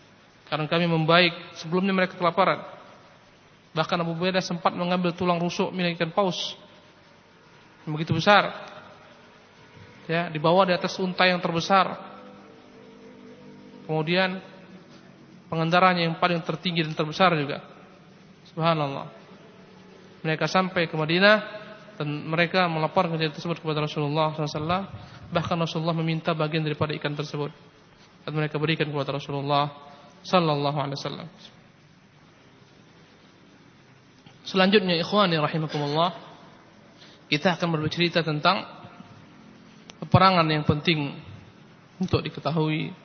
karena 0.48 0.64
kami 0.64 0.88
membaik 0.88 1.36
sebelumnya 1.60 1.92
mereka 1.92 2.16
kelaparan. 2.16 2.64
Bahkan 3.76 4.00
Abu 4.00 4.16
Beda 4.16 4.40
sempat 4.40 4.72
mengambil 4.74 5.12
tulang 5.14 5.38
rusuk 5.38 5.70
milik 5.70 6.00
ikan 6.00 6.10
paus 6.10 6.56
yang 7.84 7.92
begitu 7.94 8.16
besar, 8.16 8.50
ya, 10.08 10.32
dibawa 10.32 10.64
di 10.64 10.72
atas 10.72 10.96
unta 10.96 11.28
yang 11.28 11.38
terbesar. 11.38 12.08
Kemudian 13.84 14.40
pengendaranya 15.52 16.08
yang 16.08 16.16
paling 16.16 16.40
tertinggi 16.40 16.86
dan 16.86 16.94
terbesar 16.96 17.34
juga. 17.36 17.60
Subhanallah. 18.54 19.10
Mereka 20.22 20.46
sampai 20.46 20.86
ke 20.86 20.94
Madinah 20.94 21.59
dan 22.00 22.24
mereka 22.24 22.64
melaporkan 22.64 23.12
kejadian 23.12 23.36
tersebut 23.36 23.60
kepada 23.60 23.84
Rasulullah 23.84 24.32
SAW. 24.32 24.88
Bahkan 25.28 25.56
Rasulullah 25.60 25.92
meminta 25.92 26.32
bagian 26.32 26.64
daripada 26.64 26.96
ikan 26.96 27.12
tersebut 27.12 27.52
dan 28.24 28.32
mereka 28.32 28.56
berikan 28.56 28.88
kepada 28.88 29.20
Rasulullah 29.20 29.68
Sallallahu 30.24 30.78
Alaihi 30.80 30.96
Wasallam. 30.96 31.28
Selanjutnya, 34.48 34.96
ikhwani 34.96 35.36
rahimakumullah, 35.36 36.16
kita 37.28 37.60
akan 37.60 37.68
berbicara 37.68 38.24
tentang 38.24 38.64
peperangan 40.00 40.48
yang 40.48 40.64
penting 40.64 41.20
untuk 42.00 42.24
diketahui 42.24 42.96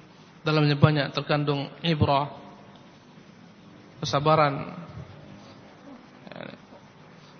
dalamnya 0.47 0.79
banyak 0.79 1.11
terkandung 1.11 1.67
ibrah 1.83 2.31
kesabaran 3.99 4.84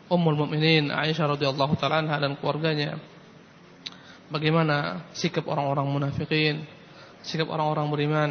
Ummul 0.06 0.38
Mukminin 0.38 0.94
Aisyah 0.94 1.34
radhiyallahu 1.34 1.74
taala 1.82 2.06
dan 2.06 2.38
keluarganya. 2.38 2.98
Bagaimana 4.30 5.06
sikap 5.14 5.46
orang-orang 5.46 5.86
munafikin 5.86 6.66
sikap 7.26 7.50
orang-orang 7.50 7.90
beriman 7.90 8.30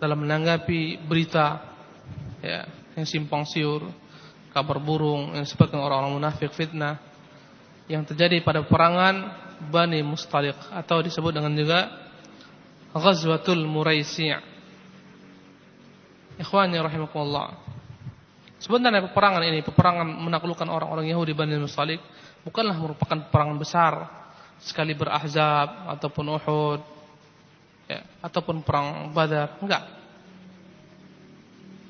dalam 0.00 0.24
menanggapi 0.24 1.04
berita 1.04 1.60
ya 2.40 2.64
yang 2.96 3.06
simpang 3.06 3.44
siur 3.44 3.84
kabar 4.56 4.80
burung 4.80 5.36
yang 5.36 5.44
disebutkan 5.44 5.78
orang-orang 5.78 6.16
munafik 6.16 6.50
fitnah 6.56 6.98
yang 7.86 8.02
terjadi 8.08 8.40
pada 8.40 8.64
perangan 8.64 9.44
Bani 9.62 10.02
Mustaliq 10.02 10.56
atau 10.72 11.04
disebut 11.04 11.30
dengan 11.36 11.54
juga 11.54 11.86
Ghazwatul 12.92 13.62
Muraisi' 13.68 14.34
Ikhwani 16.40 16.80
rahimakumullah 16.80 17.54
Sebenarnya 18.62 19.10
peperangan 19.10 19.42
ini 19.42 19.66
Peperangan 19.66 20.06
menaklukkan 20.06 20.70
orang-orang 20.70 21.10
Yahudi 21.10 21.34
Bani 21.34 21.58
Mustalik 21.58 21.98
Bukanlah 22.46 22.78
merupakan 22.78 23.18
peperangan 23.26 23.58
besar 23.58 23.92
Sekali 24.62 24.94
berahzab 24.94 25.90
Ataupun 25.98 26.24
Uhud 26.30 26.80
ya, 27.90 28.06
Ataupun 28.22 28.62
perang 28.62 29.10
Badar. 29.10 29.58
Enggak. 29.58 29.82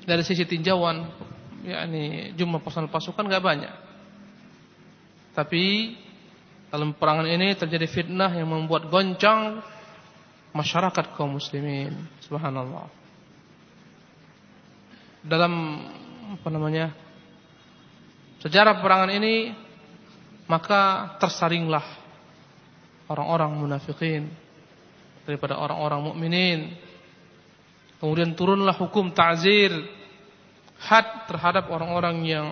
Dari 0.09 0.25
sisi 0.25 0.49
tinjauan 0.49 1.05
yakni 1.63 2.33
Jumlah 2.35 2.65
personal 2.65 2.89
pasukan 2.89 3.29
enggak 3.29 3.45
banyak. 3.45 3.75
Tapi 5.37 5.95
Dalam 6.73 6.97
peperangan 6.97 7.29
ini 7.29 7.53
terjadi 7.53 7.85
fitnah 7.85 8.33
Yang 8.33 8.49
membuat 8.49 8.89
goncang 8.89 9.61
masyarakat 10.53 11.17
kaum 11.17 11.37
muslimin. 11.37 11.97
Subhanallah. 12.25 12.87
Dalam 15.25 15.55
apa 16.33 16.49
namanya 16.49 16.97
sejarah 18.41 18.81
perangan 18.81 19.13
ini 19.13 19.53
maka 20.49 21.15
tersaringlah 21.21 21.85
orang-orang 23.13 23.53
munafikin 23.53 24.33
daripada 25.29 25.61
orang-orang 25.61 26.01
mukminin 26.03 26.61
kemudian 28.01 28.33
turunlah 28.33 28.75
hukum 28.75 29.13
ta'zir 29.13 29.71
had 30.83 31.31
terhadap 31.31 31.71
orang-orang 31.71 32.27
yang 32.27 32.47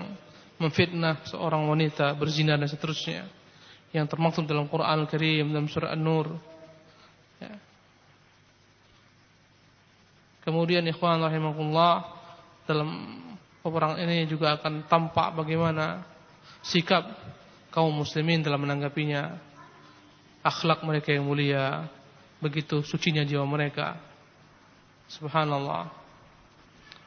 memfitnah 0.61 1.25
seorang 1.27 1.67
wanita 1.67 2.15
berzina 2.15 2.55
dan 2.55 2.69
seterusnya 2.69 3.27
yang 3.91 4.07
termaktub 4.07 4.47
dalam 4.47 4.71
Quran 4.71 4.87
Al-Karim 4.87 5.51
dalam 5.51 5.67
surah 5.67 5.97
An-Nur 5.97 6.39
ya. 7.43 7.55
Kemudian 10.47 10.87
ikhwan 10.87 11.21
rahimakumullah 11.21 12.07
dalam 12.71 12.89
peperangan 13.61 13.99
ini 14.01 14.25
juga 14.29 14.57
akan 14.57 14.89
tampak 14.89 15.37
bagaimana 15.37 16.05
sikap 16.65 17.07
kaum 17.73 17.93
muslimin 17.93 18.45
dalam 18.45 18.61
menanggapinya. 18.61 19.49
Akhlak 20.41 20.81
mereka 20.89 21.13
yang 21.13 21.29
mulia, 21.29 21.85
begitu 22.41 22.81
sucinya 22.81 23.21
jiwa 23.21 23.45
mereka. 23.45 24.01
Subhanallah. 25.13 25.93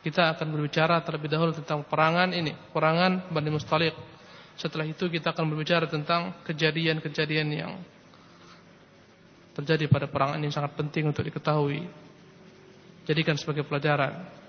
Kita 0.06 0.36
akan 0.38 0.54
berbicara 0.54 1.02
terlebih 1.02 1.32
dahulu 1.32 1.56
tentang 1.56 1.82
perangan 1.88 2.30
ini, 2.36 2.54
perangan 2.76 3.32
Bani 3.34 3.50
Mustaliq. 3.50 3.96
Setelah 4.54 4.86
itu 4.86 5.10
kita 5.10 5.34
akan 5.34 5.50
berbicara 5.50 5.90
tentang 5.90 6.38
kejadian-kejadian 6.46 7.48
yang 7.50 7.72
terjadi 9.58 9.90
pada 9.90 10.06
perangan 10.06 10.38
ini 10.38 10.54
sangat 10.54 10.78
penting 10.78 11.10
untuk 11.10 11.26
diketahui 11.26 11.86
jadikan 13.10 13.38
sebagai 13.40 13.66
pelajaran. 13.66 14.43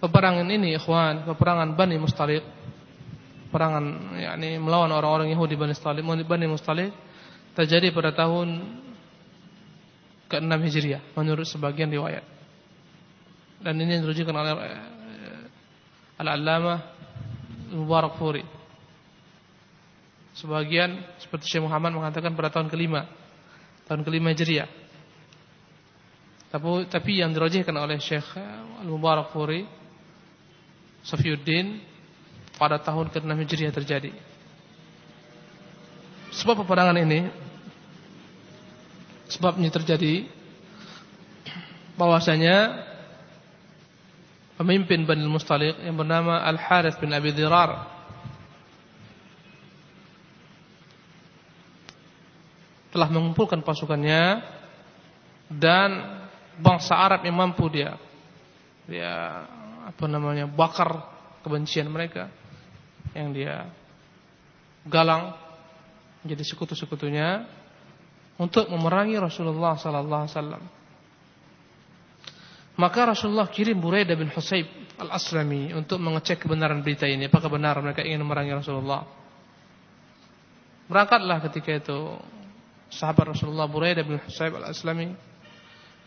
Peperangan 0.00 0.48
ini 0.48 0.80
ikhwan, 0.80 1.28
peperangan 1.28 1.76
Bani 1.76 2.00
Mustalik, 2.00 2.40
perangan 3.52 4.16
yakni 4.16 4.56
melawan 4.56 4.88
orang-orang 4.96 5.28
Yahudi 5.28 5.60
Bani 5.60 5.76
Mustalik, 5.76 6.02
Bani 6.24 6.46
Mustalik 6.48 6.88
terjadi 7.52 7.92
pada 7.92 8.16
tahun 8.16 8.80
ke-6 10.32 10.52
Hijriah 10.56 11.02
menurut 11.12 11.44
sebagian 11.44 11.92
riwayat. 11.92 12.24
Dan 13.60 13.76
ini 13.76 14.00
dirujukan 14.00 14.32
oleh 14.32 14.52
eh, 14.56 16.22
Al-Allamah 16.24 16.78
Mubarak 17.76 18.16
Furi. 18.16 18.40
Sebagian 20.32 20.96
seperti 21.20 21.44
Syekh 21.44 21.68
Muhammad 21.68 21.92
mengatakan 21.92 22.32
pada 22.32 22.48
tahun 22.48 22.72
kelima, 22.72 23.04
tahun 23.84 24.00
kelima 24.00 24.32
Hijriah. 24.32 24.70
Tapi, 26.48 26.88
tapi 26.88 27.20
yang 27.20 27.36
dirajihkan 27.36 27.76
oleh 27.76 28.00
Syekh 28.00 28.24
Al-Mubarak 28.80 29.28
Furi 29.36 29.79
Safiuddin 31.04 31.80
pada 32.60 32.76
tahun 32.76 33.08
ke-6 33.08 33.32
Hijriah 33.44 33.72
terjadi. 33.72 34.12
Sebab 36.30 36.62
peperangan 36.62 36.96
ini 37.00 37.26
sebabnya 39.30 39.70
terjadi 39.70 40.26
bahwasanya 41.94 42.86
pemimpin 44.60 45.08
Bani 45.08 45.24
Mustaliq 45.24 45.80
yang 45.80 45.96
bernama 45.96 46.44
Al-Harith 46.44 47.00
bin 47.00 47.14
Abi 47.16 47.32
Dirar 47.32 47.88
telah 52.90 53.08
mengumpulkan 53.08 53.62
pasukannya 53.62 54.42
dan 55.48 55.90
bangsa 56.58 56.98
Arab 56.98 57.22
yang 57.22 57.38
mampu 57.38 57.70
dia 57.70 57.94
dia 58.90 59.46
apa 59.90 60.04
namanya 60.06 60.46
bakar 60.46 61.10
kebencian 61.42 61.90
mereka 61.90 62.30
yang 63.12 63.34
dia 63.34 63.66
galang 64.86 65.34
menjadi 66.22 66.44
sekutu-sekutunya 66.54 67.44
untuk 68.40 68.70
memerangi 68.72 69.18
Rasulullah 69.20 69.76
sallallahu 69.76 70.22
alaihi 70.24 70.34
wasallam. 70.36 70.62
Maka 72.80 73.12
Rasulullah 73.12 73.52
kirim 73.52 73.76
Buraidah 73.76 74.16
bin 74.16 74.32
Husayb 74.32 74.64
al-Aslami 74.96 75.76
untuk 75.76 76.00
mengecek 76.00 76.48
kebenaran 76.48 76.80
berita 76.80 77.04
ini. 77.04 77.28
Apakah 77.28 77.52
benar 77.52 77.76
mereka 77.84 78.00
ingin 78.00 78.24
memerangi 78.24 78.56
Rasulullah? 78.56 79.04
Berangkatlah 80.88 81.44
ketika 81.44 81.76
itu 81.76 82.16
sahabat 82.88 83.36
Rasulullah 83.36 83.68
Buraidah 83.68 84.00
bin 84.00 84.16
Husayb 84.24 84.56
al-Aslami. 84.56 85.12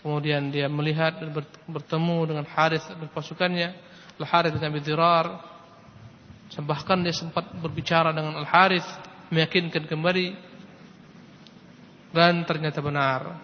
Kemudian 0.04 0.52
dia 0.52 0.68
melihat 0.68 1.16
dan 1.24 1.32
bertemu 1.64 2.18
dengan 2.28 2.46
Harith 2.52 2.84
dan 2.92 3.08
pasukannya. 3.08 3.72
Al-Harith 4.20 4.60
bin 4.60 4.68
Abi 4.68 4.84
Dirar. 4.84 5.28
Bahkan 6.54 7.08
dia 7.08 7.16
sempat 7.16 7.48
berbicara 7.56 8.12
dengan 8.12 8.36
Al-Harith. 8.44 8.86
Meyakinkan 9.32 9.88
kembali. 9.88 10.36
Dan 12.12 12.44
ternyata 12.44 12.84
benar. 12.84 13.40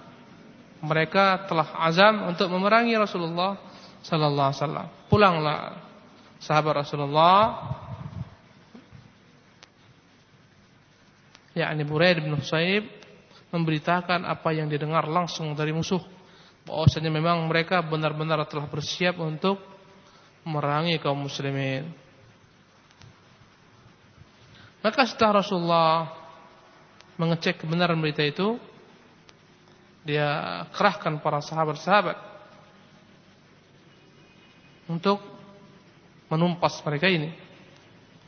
Mereka 0.84 1.48
telah 1.48 1.80
azam 1.80 2.28
untuk 2.28 2.52
memerangi 2.52 2.92
Rasulullah 3.00 3.56
Sallallahu 4.04 4.48
Alaihi 4.52 4.60
Wasallam. 4.60 4.88
Pulanglah 5.08 5.60
sahabat 6.44 6.84
Rasulullah. 6.84 7.40
yakni 11.60 11.84
Buraid 11.84 12.24
bin 12.24 12.40
Husayb 12.40 12.88
memberitakan 13.52 14.24
apa 14.24 14.56
yang 14.56 14.72
didengar 14.72 15.04
langsung 15.10 15.52
dari 15.58 15.76
musuh 15.76 16.00
bahwasanya 16.70 17.10
memang 17.10 17.50
mereka 17.50 17.82
benar-benar 17.82 18.46
telah 18.46 18.70
bersiap 18.70 19.18
untuk 19.18 19.58
merangi 20.46 21.02
kaum 21.02 21.18
muslimin. 21.18 21.90
Maka 24.80 25.04
setelah 25.04 25.44
Rasulullah 25.44 25.92
mengecek 27.20 27.66
kebenaran 27.66 28.00
berita 28.00 28.24
itu, 28.24 28.56
dia 30.08 30.64
kerahkan 30.72 31.20
para 31.20 31.44
sahabat-sahabat 31.44 32.18
untuk 34.88 35.20
menumpas 36.32 36.80
mereka 36.88 37.12
ini. 37.12 37.36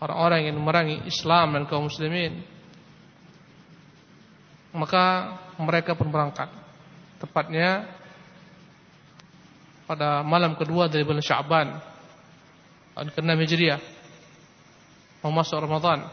Orang-orang 0.02 0.50
yang 0.50 0.58
memerangi 0.58 1.06
Islam 1.08 1.56
dan 1.56 1.64
kaum 1.70 1.88
muslimin. 1.88 2.42
Maka 4.74 5.38
mereka 5.62 5.94
pun 5.94 6.10
berangkat. 6.10 6.50
Tepatnya 7.22 8.01
pada 9.92 10.24
malam 10.24 10.56
kedua 10.56 10.88
dari 10.88 11.04
bulan 11.04 11.20
Sya'ban 11.20 11.68
tahun 12.96 13.12
ke-6 13.12 13.32
Hijriah 13.44 13.82
mau 15.20 15.36
Ramadan. 15.44 16.08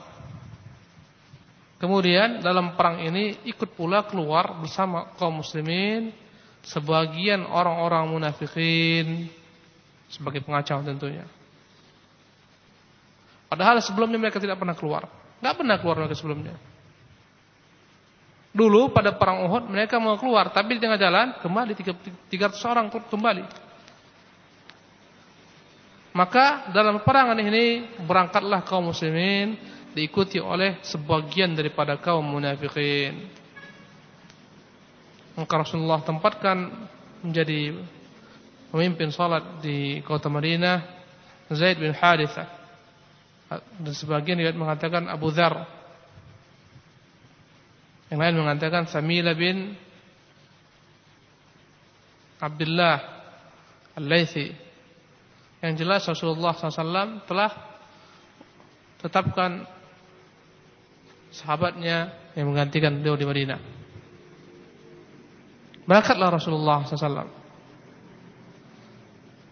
Kemudian 1.78 2.42
dalam 2.42 2.74
perang 2.74 2.98
ini 2.98 3.38
ikut 3.46 3.78
pula 3.78 4.02
keluar 4.02 4.58
bersama 4.58 5.14
kaum 5.14 5.38
muslimin 5.38 6.10
sebagian 6.66 7.46
orang-orang 7.46 8.10
munafikin 8.10 9.30
sebagai 10.10 10.42
pengacau 10.42 10.82
tentunya. 10.82 11.22
Padahal 13.46 13.78
sebelumnya 13.78 14.18
mereka 14.18 14.42
tidak 14.42 14.58
pernah 14.58 14.74
keluar. 14.74 15.06
Tidak 15.38 15.54
pernah 15.54 15.78
keluar 15.78 16.02
mereka 16.02 16.18
sebelumnya. 16.18 16.58
Dulu 18.50 18.90
pada 18.90 19.14
perang 19.14 19.46
Uhud 19.46 19.70
mereka 19.70 20.02
mau 20.02 20.18
keluar, 20.18 20.50
tapi 20.50 20.76
di 20.76 20.82
tengah 20.82 20.98
jalan 20.98 21.38
kembali 21.38 21.78
300 21.78 22.58
orang 22.66 22.90
kembali. 22.90 23.67
Maka 26.16 26.72
dalam 26.72 27.04
perangan 27.04 27.36
ini 27.36 27.84
berangkatlah 28.04 28.64
kaum 28.64 28.90
muslimin 28.90 29.58
diikuti 29.92 30.40
oleh 30.40 30.80
sebagian 30.80 31.52
daripada 31.52 32.00
kaum 32.00 32.24
munafikin. 32.24 33.28
Maka 35.38 35.54
Rasulullah 35.62 36.02
tempatkan 36.02 36.88
menjadi 37.22 37.76
pemimpin 38.72 39.12
salat 39.14 39.62
di 39.62 40.02
kota 40.02 40.26
Madinah 40.26 40.82
Zaid 41.52 41.80
bin 41.80 41.94
Harithah. 41.94 42.48
Dan 43.80 43.94
sebagian 43.96 44.36
riwayat 44.36 44.58
mengatakan 44.58 45.08
Abu 45.08 45.32
Dhar. 45.32 45.64
Yang 48.12 48.20
lain 48.20 48.36
mengatakan 48.40 48.88
Samila 48.88 49.32
bin 49.32 49.72
Abdullah 52.40 52.96
Al-Laythi 53.96 54.67
yang 55.58 55.74
jelas 55.74 56.06
Rasulullah 56.06 56.54
SAW 56.54 57.26
telah 57.26 57.50
tetapkan 59.02 59.66
sahabatnya 61.34 62.14
yang 62.34 62.50
menggantikan 62.50 62.94
beliau 62.98 63.18
di 63.18 63.26
Madinah. 63.26 63.60
Berangkatlah 65.88 66.28
Rasulullah 66.30 66.84
SAW. 66.84 67.30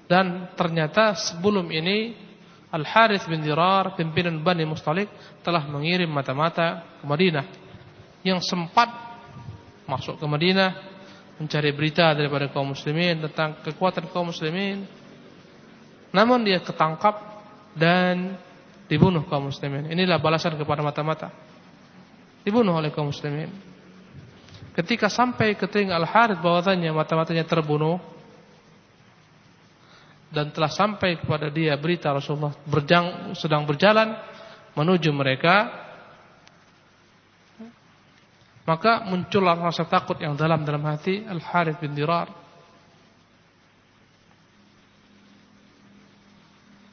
Dan 0.06 0.54
ternyata 0.54 1.18
sebelum 1.18 1.66
ini 1.74 2.14
Al-Harith 2.70 3.26
bin 3.26 3.42
Dirar, 3.42 3.98
pimpinan 3.98 4.38
Bani 4.42 4.62
Mustalik 4.62 5.10
telah 5.42 5.66
mengirim 5.66 6.10
mata-mata 6.10 6.98
ke 7.02 7.04
Madinah 7.06 7.46
yang 8.22 8.38
sempat 8.42 8.90
masuk 9.86 10.18
ke 10.18 10.26
Madinah 10.26 10.70
mencari 11.38 11.70
berita 11.70 12.10
daripada 12.14 12.50
kaum 12.50 12.74
muslimin 12.74 13.22
tentang 13.28 13.62
kekuatan 13.62 14.10
kaum 14.10 14.34
muslimin 14.34 14.82
namun 16.16 16.48
dia 16.48 16.64
ketangkap 16.64 17.20
dan 17.76 18.40
dibunuh 18.88 19.29
kaum 19.29 19.52
muslimin. 19.52 19.92
Inilah 19.92 20.16
balasan 20.16 20.57
kepada 20.57 20.81
mata-mata. 20.81 21.29
Dibunuh 22.40 22.72
oleh 22.72 22.88
kaum 22.88 23.12
muslimin. 23.12 23.52
Ketika 24.72 25.12
sampai 25.12 25.52
ke 25.61 25.68
telinga 25.68 26.00
Al-Harith 26.00 26.40
bahwasanya 26.40 26.96
mata-matanya 26.96 27.44
terbunuh 27.44 28.00
dan 30.33 30.48
telah 30.52 30.72
sampai 30.72 31.20
kepada 31.20 31.52
dia 31.52 31.76
berita 31.76 32.12
Rasulullah 32.12 32.57
berjang, 32.64 33.37
sedang 33.37 33.68
berjalan 33.68 34.16
menuju 34.72 35.12
mereka 35.12 35.85
maka 38.68 39.07
muncullah 39.07 39.57
rasa 39.57 39.87
takut 39.87 40.18
yang 40.20 40.35
dalam 40.37 40.66
dalam 40.66 40.83
hati 40.85 41.24
Al-Harith 41.24 41.81
bin 41.81 41.96
Dirar 41.96 42.45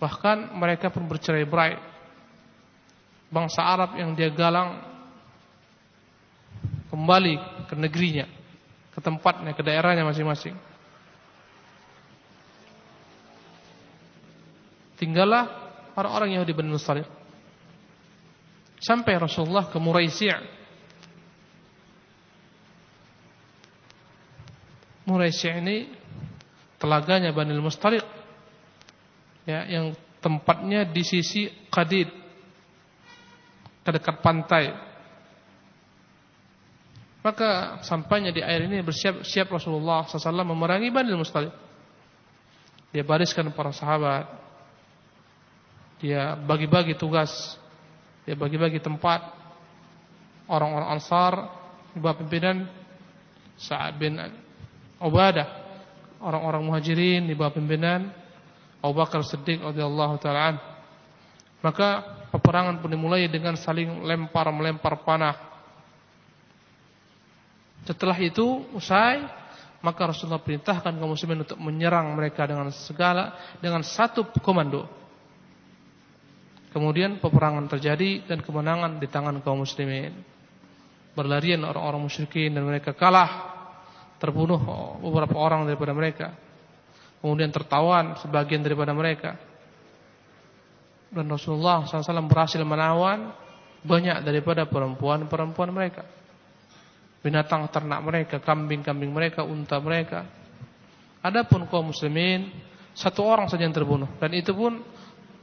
Bahkan 0.04 0.52
mereka 0.60 0.92
pun 0.92 1.08
bercerai-berai. 1.08 1.80
Bangsa 3.32 3.64
Arab 3.64 3.96
yang 3.96 4.12
dia 4.12 4.28
galang 4.28 4.84
kembali 6.92 7.66
ke 7.72 7.74
negerinya, 7.80 8.28
ke 8.92 9.00
tempatnya, 9.00 9.56
ke 9.56 9.64
daerahnya 9.64 10.04
masing-masing. 10.04 10.60
Tinggallah 15.00 15.48
orang-orang 15.96 16.36
Yahudi 16.36 16.52
Bani 16.52 16.76
Mustalik. 16.76 17.08
Sampai 18.84 19.16
Rasulullah 19.16 19.72
ke 19.72 19.80
Muraisi' 19.80 20.36
Muraisi' 25.08 25.56
ini 25.64 25.88
telaganya 26.76 27.32
Bani 27.32 27.56
Mustalik 27.56 28.04
ya 29.44 29.68
yang 29.68 29.96
tempatnya 30.24 30.88
di 30.88 31.04
sisi 31.04 31.52
Qadid 31.68 32.08
dekat 33.84 34.24
pantai. 34.24 34.72
Maka 37.24 37.80
sampainya 37.84 38.32
di 38.32 38.44
air 38.44 38.68
ini 38.68 38.84
bersiap-siap 38.84 39.48
Rasulullah 39.48 40.04
SAW 40.08 40.44
memerangi 40.44 40.92
Bani 40.92 41.12
Mustalik. 41.16 41.52
Dia 42.92 43.04
bariskan 43.04 43.52
para 43.56 43.72
sahabat. 43.72 44.28
Dia 46.04 46.36
bagi-bagi 46.36 47.00
tugas. 47.00 47.32
Dia 48.28 48.36
bagi-bagi 48.36 48.80
tempat. 48.84 49.24
Orang-orang 50.52 51.00
Ansar 51.00 51.34
di 51.96 52.00
pimpinan 52.04 52.68
Sa'ad 53.56 53.96
bin 53.96 54.20
Ubadah. 55.00 55.48
Orang-orang 56.20 56.64
Muhajirin 56.64 57.28
di 57.28 57.36
bawah 57.36 57.56
pimpinan 57.56 58.23
Abu 58.84 59.00
Bakar 59.00 59.24
Siddiq 59.24 59.64
radhiyallahu 59.64 60.20
taala 60.20 60.60
Maka 61.64 62.04
peperangan 62.28 62.84
pun 62.84 62.92
dimulai 62.92 63.32
dengan 63.32 63.56
saling 63.56 64.04
lempar 64.04 64.52
melempar 64.52 65.00
panah. 65.08 65.40
Setelah 67.88 68.20
itu 68.20 68.68
usai, 68.76 69.24
maka 69.80 70.12
Rasulullah 70.12 70.44
perintahkan 70.44 70.92
kaum 70.92 71.16
muslimin 71.16 71.48
untuk 71.48 71.56
menyerang 71.64 72.12
mereka 72.12 72.44
dengan 72.44 72.68
segala 72.76 73.56
dengan 73.64 73.80
satu 73.80 74.28
komando. 74.44 74.84
Kemudian 76.76 77.24
peperangan 77.24 77.70
terjadi 77.72 78.28
dan 78.28 78.44
kemenangan 78.44 79.00
di 79.00 79.08
tangan 79.08 79.40
kaum 79.40 79.64
muslimin. 79.64 80.12
Berlarian 81.16 81.64
orang-orang 81.64 82.12
musyrikin 82.12 82.52
dan 82.52 82.68
mereka 82.68 82.92
kalah. 82.92 83.56
Terbunuh 84.20 84.60
beberapa 85.00 85.40
orang 85.40 85.64
daripada 85.64 85.96
mereka. 85.96 86.34
Kemudian 87.24 87.56
tertawan 87.56 88.20
sebagian 88.20 88.60
daripada 88.60 88.92
mereka. 88.92 89.40
Dan 91.08 91.32
Rasulullah 91.32 91.88
SAW 91.88 92.28
berhasil 92.28 92.60
menawan 92.68 93.32
banyak 93.88 94.28
daripada 94.28 94.68
perempuan-perempuan 94.68 95.72
mereka. 95.72 96.04
binatang 97.24 97.72
ternak 97.72 98.04
mereka, 98.04 98.44
kambing-kambing 98.44 99.08
mereka, 99.08 99.48
unta 99.48 99.80
mereka. 99.80 100.28
Adapun 101.24 101.72
kaum 101.72 101.96
muslimin 101.96 102.52
satu 102.92 103.24
orang 103.24 103.48
saja 103.48 103.64
yang 103.64 103.72
terbunuh 103.72 104.12
dan 104.20 104.36
itu 104.36 104.52
pun 104.52 104.84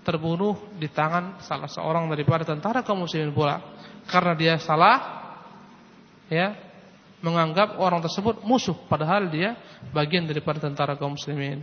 terbunuh 0.04 0.76
di 0.78 0.92
tangan 0.92 1.40
salah 1.42 1.72
seorang 1.72 2.06
daripada 2.12 2.46
tentara 2.46 2.84
kaum 2.86 3.04
muslimin 3.04 3.34
pula 3.34 3.58
karena 4.06 4.32
dia 4.38 4.54
salah 4.60 4.98
ya 6.30 6.52
menganggap 7.20 7.76
orang 7.76 8.00
tersebut 8.00 8.40
musuh 8.44 8.76
padahal 8.88 9.28
dia 9.28 9.56
bagian 9.92 10.24
daripada 10.24 10.60
tentara 10.60 10.96
kaum 10.96 11.16
muslimin. 11.16 11.60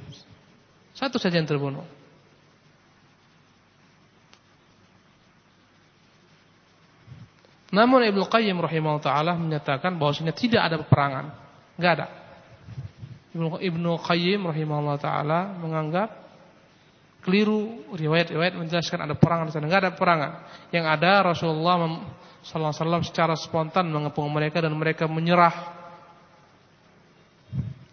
Satu 0.94 1.18
saja 1.22 1.38
yang 1.38 1.50
terbunuh. 1.50 1.86
Namun 7.68 8.08
Ibnu 8.08 8.24
Qayyim 8.32 8.58
rahimahullah 8.64 9.04
taala 9.04 9.34
menyatakan 9.36 10.00
bahwasanya 10.00 10.32
tidak 10.32 10.62
ada 10.72 10.76
peperangan. 10.82 11.26
Enggak 11.76 11.92
ada. 12.00 12.08
Ibnu 13.38 13.92
Qayyim 14.02 14.42
rahimahullah 14.48 14.98
taala 14.98 15.54
menganggap 15.60 16.10
keliru 17.28 17.84
riwayat-riwayat 17.92 18.56
menjelaskan 18.56 19.04
ada 19.04 19.14
perangan 19.20 19.52
di 19.52 19.54
sana. 19.54 19.66
Enggak 19.68 19.82
ada 19.84 19.94
perangan. 19.94 20.32
Yang 20.72 20.86
ada 20.88 21.12
Rasulullah 21.28 21.76
wasallam 22.54 23.04
secara 23.04 23.36
spontan 23.36 23.92
mengepung 23.92 24.32
mereka 24.32 24.64
dan 24.64 24.74
mereka 24.76 25.06
menyerah. 25.06 25.76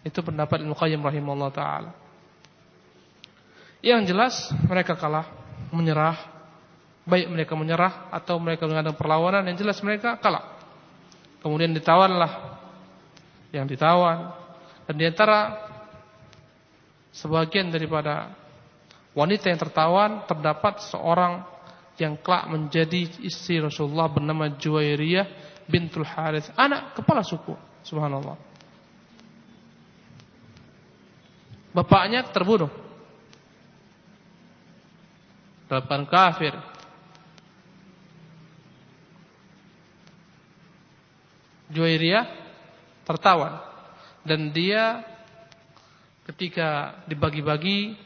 Itu 0.05 0.21
pendapat 0.21 0.63
Ibnu 0.63 0.75
Qayyim 0.77 1.01
rahimahullah 1.01 1.51
taala. 1.51 1.91
Yang 3.81 4.15
jelas 4.15 4.33
mereka 4.65 4.97
kalah, 4.97 5.29
menyerah 5.73 6.35
Baik 7.05 7.29
mereka 7.29 7.53
menyerah 7.53 8.09
atau 8.09 8.41
mereka 8.41 8.65
mengadakan 8.65 8.97
perlawanan 8.97 9.45
yang 9.45 9.57
jelas 9.61 9.77
mereka 9.85 10.17
kalah. 10.17 10.57
Kemudian 11.45 11.69
ditawanlah 11.69 12.57
yang 13.53 13.69
ditawan 13.69 14.33
dan 14.89 14.95
di 14.97 15.05
antara 15.05 15.53
sebagian 17.13 17.69
daripada 17.69 18.33
wanita 19.13 19.53
yang 19.53 19.61
tertawan 19.61 20.25
terdapat 20.25 20.81
seorang 20.89 21.45
yang 21.95 22.19
kelak 22.19 22.51
menjadi 22.51 23.07
istri 23.23 23.59
Rasulullah 23.63 24.11
bernama 24.11 24.51
Juwairiyah 24.51 25.27
bintul 25.67 26.05
Harith, 26.05 26.51
anak 26.59 26.93
kepala 26.93 27.23
suku. 27.23 27.55
Subhanallah. 27.85 28.35
Bapaknya 31.75 32.23
terbunuh. 32.31 32.71
Dalam 35.65 36.05
kafir 36.05 36.53
Juwairiyah 41.73 42.25
tertawan 43.01 43.57
dan 44.21 44.53
dia 44.53 45.01
ketika 46.29 47.01
dibagi-bagi 47.09 47.97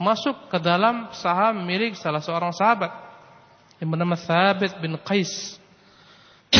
masuk 0.00 0.48
ke 0.48 0.56
dalam 0.56 1.12
saham 1.12 1.60
milik 1.68 1.92
salah 2.00 2.24
seorang 2.24 2.56
sahabat 2.56 2.88
yang 3.76 3.92
bernama 3.92 4.16
Thabit 4.16 4.80
bin 4.80 4.96
Qais. 5.04 5.60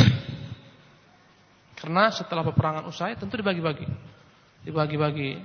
Karena 1.80 2.12
setelah 2.12 2.44
peperangan 2.44 2.84
usai 2.84 3.16
tentu 3.16 3.40
dibagi-bagi. 3.40 3.88
Dibagi-bagi. 4.68 5.40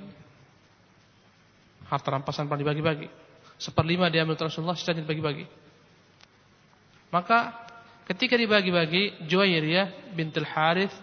Harta 1.88 2.12
rampasan 2.12 2.52
pun 2.52 2.60
dibagi-bagi. 2.60 3.08
Seperlima 3.56 4.12
diambil 4.12 4.36
Rasulullah, 4.36 4.76
sisanya 4.76 5.08
dibagi-bagi. 5.08 5.48
Maka 7.16 7.66
Ketika 8.06 8.38
dibagi-bagi 8.38 9.26
Juwairiyah 9.26 10.14
bintul 10.14 10.46
Harith 10.46 10.94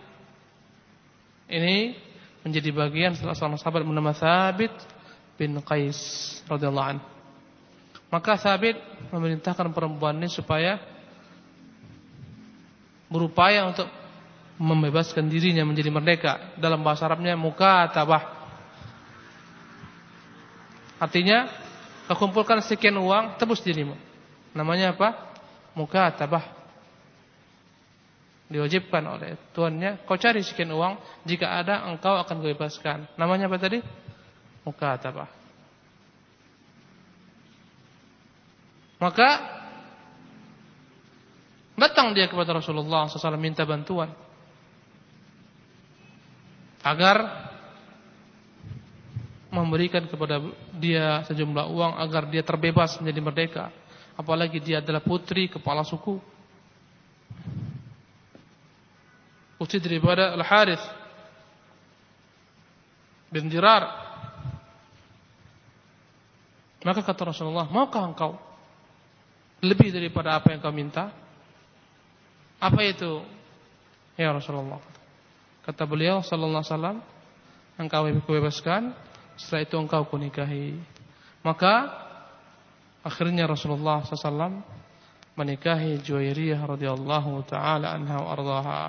ini 1.51 1.99
menjadi 2.47 2.71
bagian 2.71 3.19
salah 3.19 3.35
seorang 3.35 3.59
sahabat 3.59 3.83
bernama 3.83 4.15
Thabit 4.15 4.71
bin 5.37 5.59
Qais 5.65 5.99
radhiyallahu 6.47 6.89
anhu. 6.97 7.07
Maka 8.13 8.37
Thabit 8.37 8.77
memerintahkan 9.09 9.73
perempuan 9.73 10.21
ini 10.21 10.29
supaya 10.29 10.77
berupaya 13.09 13.65
untuk 13.69 13.89
membebaskan 14.61 15.33
dirinya 15.33 15.65
menjadi 15.65 15.89
merdeka. 15.89 16.53
Dalam 16.61 16.85
bahasa 16.85 17.09
Arabnya 17.09 17.33
mukatabah. 17.41 18.45
Artinya, 21.01 21.49
kau 22.07 22.29
kumpulkan 22.29 22.61
sekian 22.61 22.95
uang, 23.01 23.41
tebus 23.41 23.65
dirimu. 23.65 23.97
Namanya 24.53 24.93
apa? 24.93 25.33
Mukatabah 25.73 26.63
diwajibkan 28.53 29.01
oleh 29.09 29.41
tuannya, 29.57 30.05
kau 30.05 30.21
cari 30.21 30.45
sekian 30.45 30.77
uang, 30.77 31.25
jika 31.25 31.49
ada 31.57 31.89
engkau 31.89 32.21
akan 32.21 32.45
bebaskan. 32.45 33.09
Namanya 33.17 33.49
apa 33.49 33.57
tadi? 33.57 33.81
Mukatabah. 34.63 35.31
Maka 39.03 39.29
datang 41.75 42.15
dia 42.15 42.31
kepada 42.31 42.55
Rasulullah 42.55 43.11
SAW 43.11 43.35
minta 43.35 43.67
bantuan 43.67 44.15
agar 46.87 47.51
memberikan 49.51 50.07
kepada 50.07 50.39
dia 50.79 51.27
sejumlah 51.27 51.67
uang 51.67 51.93
agar 51.99 52.31
dia 52.31 52.47
terbebas 52.47 52.95
menjadi 53.03 53.21
merdeka. 53.21 53.65
Apalagi 54.15 54.63
dia 54.63 54.79
adalah 54.79 55.03
putri 55.03 55.51
kepala 55.51 55.83
suku. 55.83 56.33
putri 59.63 59.79
daripada 59.79 60.35
Al-Harith 60.35 60.83
bin 63.31 63.47
Dirar. 63.47 64.02
Maka 66.83 67.01
kata 67.03 67.31
Rasulullah, 67.31 67.71
maukah 67.71 68.03
engkau 68.03 68.35
lebih 69.63 69.95
daripada 69.95 70.35
apa 70.35 70.51
yang 70.51 70.59
kau 70.59 70.75
minta? 70.75 71.15
Apa 72.59 72.83
itu? 72.83 73.23
Ya 74.19 74.35
Rasulullah. 74.35 74.83
Kata 75.63 75.87
beliau 75.87 76.19
sallallahu 76.23 76.63
alaihi 76.63 76.75
wasallam, 76.75 76.99
engkau 77.79 78.03
bebaskan, 78.27 78.91
setelah 79.39 79.63
itu 79.63 79.77
engkau 79.79 80.03
kunikahi. 80.11 80.75
Maka 81.47 82.03
akhirnya 83.03 83.51
Rasulullah 83.51 84.07
SAW 84.07 84.63
menikahi 85.35 85.99
Juwairiyah 86.03 86.63
radhiyallahu 86.63 87.43
taala 87.51 87.99
anha 87.99 88.17
wa 88.23 88.29
ardhaha 88.31 88.85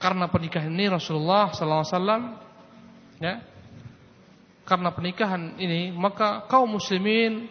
karena 0.00 0.26
pernikahan 0.32 0.72
ini 0.72 0.88
Rasulullah 0.88 1.52
SAW 1.52 2.40
ya 3.20 3.34
karena 4.70 4.94
pernikahan 4.94 5.58
ini 5.58 5.90
maka 5.90 6.46
kaum 6.46 6.78
muslimin 6.78 7.50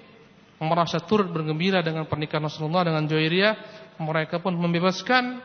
merasa 0.64 1.04
turut 1.04 1.28
bergembira 1.28 1.84
dengan 1.84 2.08
pernikahan 2.08 2.48
Rasulullah 2.48 2.88
dengan 2.88 3.04
Juwairiyah. 3.04 3.56
Mereka 4.00 4.40
pun 4.40 4.56
membebaskan 4.56 5.44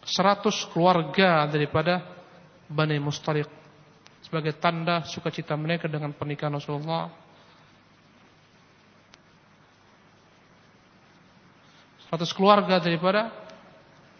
100 0.00 0.72
keluarga 0.72 1.44
daripada 1.44 2.00
Bani 2.64 2.96
Mustariq 2.96 3.44
sebagai 4.24 4.56
tanda 4.56 5.04
sukacita 5.04 5.52
mereka 5.60 5.92
dengan 5.92 6.16
pernikahan 6.16 6.56
Rasulullah. 6.56 7.12
100 12.08 12.24
keluarga 12.32 12.80
daripada 12.80 13.28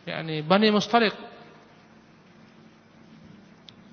yakni 0.05 0.45
Bani 0.45 0.69
Mustaliq 0.69 1.17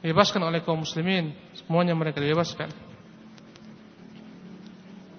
dibebaskan 0.01 0.41
oleh 0.41 0.65
kaum 0.65 0.81
muslimin. 0.81 1.33
Semuanya 1.55 1.93
mereka 1.93 2.17
dibebaskan. 2.19 2.69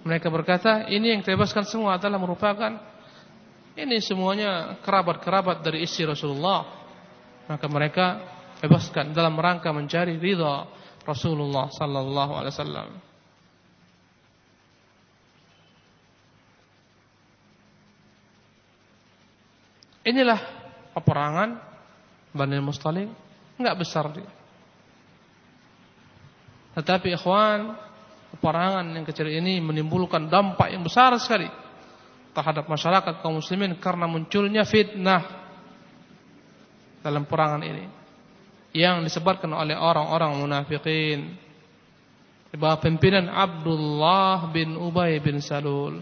Mereka 0.02 0.26
berkata 0.34 0.90
ini 0.90 1.14
yang 1.14 1.22
dibebaskan 1.22 1.62
semua 1.62 1.94
adalah 1.94 2.18
merupakan 2.18 2.74
ini 3.78 4.02
semuanya 4.02 4.76
kerabat-kerabat 4.82 5.62
dari 5.62 5.86
istri 5.86 6.02
Rasulullah. 6.04 6.66
Maka 7.46 7.66
mereka 7.70 8.06
bebaskan 8.58 9.14
dalam 9.14 9.38
rangka 9.38 9.70
mencari 9.70 10.18
ridha 10.18 10.66
Rasulullah 11.06 11.70
sallallahu 11.70 12.32
alaihi 12.34 12.54
wasallam. 12.54 12.88
Inilah 20.02 20.40
peperangan 20.98 21.62
Bani 22.34 22.58
Mustalik. 22.58 23.06
Enggak 23.54 23.78
besar 23.78 24.10
dia. 24.10 24.41
Tetapi 26.72 27.12
ikhwan, 27.16 27.76
peperangan 28.36 28.86
yang 28.96 29.04
kecil 29.04 29.28
ini 29.28 29.60
menimbulkan 29.60 30.32
dampak 30.32 30.72
yang 30.72 30.80
besar 30.80 31.12
sekali 31.20 31.48
terhadap 32.32 32.64
masyarakat 32.64 33.20
kaum 33.20 33.38
muslimin 33.38 33.76
karena 33.76 34.08
munculnya 34.08 34.64
fitnah 34.64 35.20
dalam 37.04 37.28
perangan 37.28 37.60
ini 37.60 37.84
yang 38.72 39.04
disebarkan 39.04 39.52
oleh 39.52 39.76
orang-orang 39.76 40.40
munafikin 40.40 41.36
di 42.52 42.56
bawah 42.56 42.80
pimpinan 42.80 43.28
Abdullah 43.28 44.48
bin 44.48 44.76
Ubay 44.76 45.20
bin 45.20 45.40
Salul. 45.44 46.00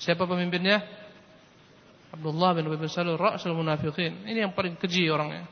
Siapa 0.00 0.24
pemimpinnya? 0.24 0.84
Abdullah 2.12 2.56
bin 2.56 2.68
Ubay 2.68 2.80
bin 2.80 2.88
Salul 2.88 3.20
ra'sul 3.20 3.52
munafiqin. 3.52 4.24
Ini 4.24 4.48
yang 4.48 4.52
paling 4.56 4.76
keji 4.80 5.08
orangnya. 5.08 5.48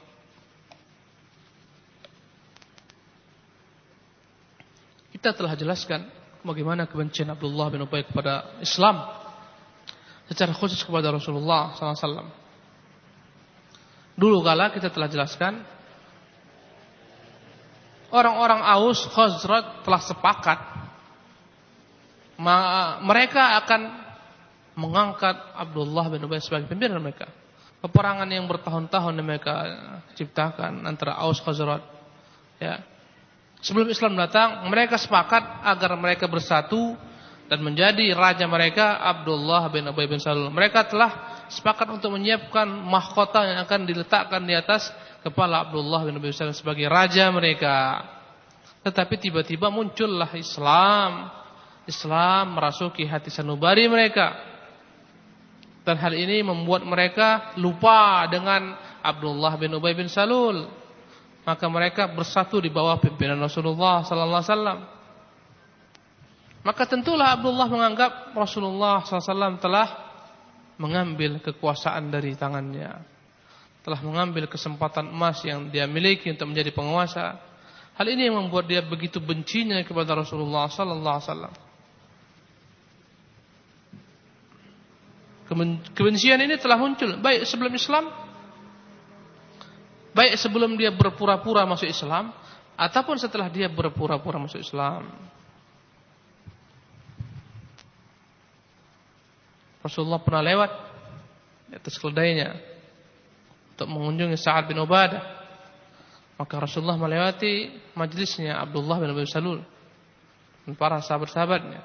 Kita 5.25 5.41
telah 5.41 5.57
jelaskan 5.57 6.05
bagaimana 6.45 6.85
kebencian 6.85 7.33
Abdullah 7.33 7.73
bin 7.73 7.81
Ubay 7.81 8.05
kepada 8.05 8.61
Islam 8.61 9.09
secara 10.29 10.53
khusus 10.53 10.85
kepada 10.85 11.09
Rasulullah 11.09 11.73
SAW. 11.73 12.29
Dulu 14.21 14.45
kala 14.45 14.69
kita 14.69 14.93
telah 14.93 15.09
jelaskan 15.09 15.65
orang-orang 18.13 18.69
Aus 18.69 19.01
Khazraj 19.09 19.81
telah 19.89 20.03
sepakat 20.05 20.59
mereka 23.09 23.65
akan 23.65 23.81
mengangkat 24.77 25.41
Abdullah 25.57 26.13
bin 26.13 26.21
Ubay 26.29 26.45
sebagai 26.45 26.69
pimpinan 26.69 27.01
mereka. 27.01 27.33
Peperangan 27.81 28.29
yang 28.29 28.45
bertahun-tahun 28.45 29.17
mereka 29.25 29.73
ciptakan 30.21 30.85
antara 30.85 31.17
Aus 31.17 31.41
Khazraj. 31.41 31.81
Ya. 32.61 32.93
Sebelum 33.65 33.89
Islam 33.89 34.13
datang, 34.13 34.69
mereka 34.69 35.01
sepakat 35.01 35.65
agar 35.65 35.97
mereka 35.97 36.29
bersatu 36.29 36.93
dan 37.49 37.65
menjadi 37.65 38.13
raja 38.13 38.45
mereka 38.45 39.01
Abdullah 39.01 39.73
bin 39.73 39.89
Ubay 39.89 40.05
bin 40.05 40.21
Salul. 40.21 40.53
Mereka 40.53 40.85
telah 40.93 41.45
sepakat 41.49 41.89
untuk 41.89 42.13
menyiapkan 42.13 42.69
mahkota 42.69 43.41
yang 43.49 43.65
akan 43.65 43.89
diletakkan 43.89 44.45
di 44.45 44.53
atas 44.53 44.93
kepala 45.25 45.65
Abdullah 45.65 46.05
bin 46.05 46.21
Ubay 46.21 46.29
bin 46.29 46.37
Salul 46.37 46.53
sebagai 46.53 46.93
raja 46.93 47.33
mereka. 47.33 48.05
Tetapi 48.85 49.17
tiba-tiba 49.17 49.73
muncullah 49.73 50.29
Islam. 50.37 51.33
Islam 51.89 52.61
merasuki 52.61 53.09
hati 53.09 53.33
sanubari 53.33 53.89
mereka. 53.89 54.45
Dan 55.89 55.97
hal 56.05 56.13
ini 56.13 56.45
membuat 56.45 56.85
mereka 56.85 57.57
lupa 57.57 58.29
dengan 58.29 58.77
Abdullah 59.01 59.57
bin 59.57 59.73
Ubay 59.73 59.97
bin 59.97 60.13
Salul. 60.13 60.84
Maka 61.45 61.69
mereka 61.69 62.09
bersatu 62.09 62.57
di 62.57 62.73
bawah 62.73 62.97
pimpinan 62.97 63.37
Rasulullah 63.37 64.01
sallallahu 64.01 64.41
alaihi 64.41 64.53
wasallam. 64.53 64.79
Maka 66.65 66.89
tentulah 66.89 67.37
Abdullah 67.37 67.69
menganggap 67.69 68.33
Rasulullah 68.33 69.05
SAW 69.05 69.61
telah 69.61 69.85
mengambil 70.81 71.37
kekuasaan 71.45 72.09
dari 72.09 72.33
tangannya. 72.33 73.05
Telah 73.85 74.01
mengambil 74.01 74.49
kesempatan 74.49 75.13
emas 75.13 75.45
yang 75.45 75.69
dia 75.69 75.85
miliki 75.85 76.33
untuk 76.33 76.49
menjadi 76.49 76.73
penguasa. 76.73 77.37
Hal 78.01 78.09
ini 78.09 78.33
yang 78.33 78.41
membuat 78.41 78.65
dia 78.65 78.81
begitu 78.81 79.21
bencinya 79.21 79.77
kepada 79.85 80.17
Rasulullah 80.17 80.65
sallallahu 80.73 81.21
alaihi. 81.21 81.63
Kebencian 85.93 86.41
ini 86.41 86.57
telah 86.57 86.81
muncul 86.81 87.21
baik 87.21 87.45
sebelum 87.45 87.77
Islam 87.77 88.09
baik 90.15 90.39
sebelum 90.39 90.79
dia 90.79 90.95
berpura-pura 90.95 91.67
masuk 91.67 91.91
Islam 91.91 92.31
ataupun 92.79 93.19
setelah 93.19 93.51
dia 93.51 93.67
berpura-pura 93.67 94.39
masuk 94.39 94.63
Islam. 94.63 95.11
Rasulullah 99.85 100.23
pernah 100.23 100.41
lewat 100.41 100.71
di 101.69 101.75
atas 101.77 102.01
keledainya 102.01 102.57
untuk 103.77 103.91
mengunjungi 103.91 104.39
Sa'ad 104.41 104.65
bin 104.65 104.81
Ubadah. 104.81 105.45
Maka 106.35 106.55
Rasulullah 106.59 106.99
melewati 106.99 107.71
majlisnya 107.95 108.59
Abdullah 108.59 108.99
bin 108.99 109.13
Abi 109.13 109.29
Salul 109.29 109.61
dan 110.65 110.75
para 110.75 110.99
sahabat-sahabatnya. 110.99 111.85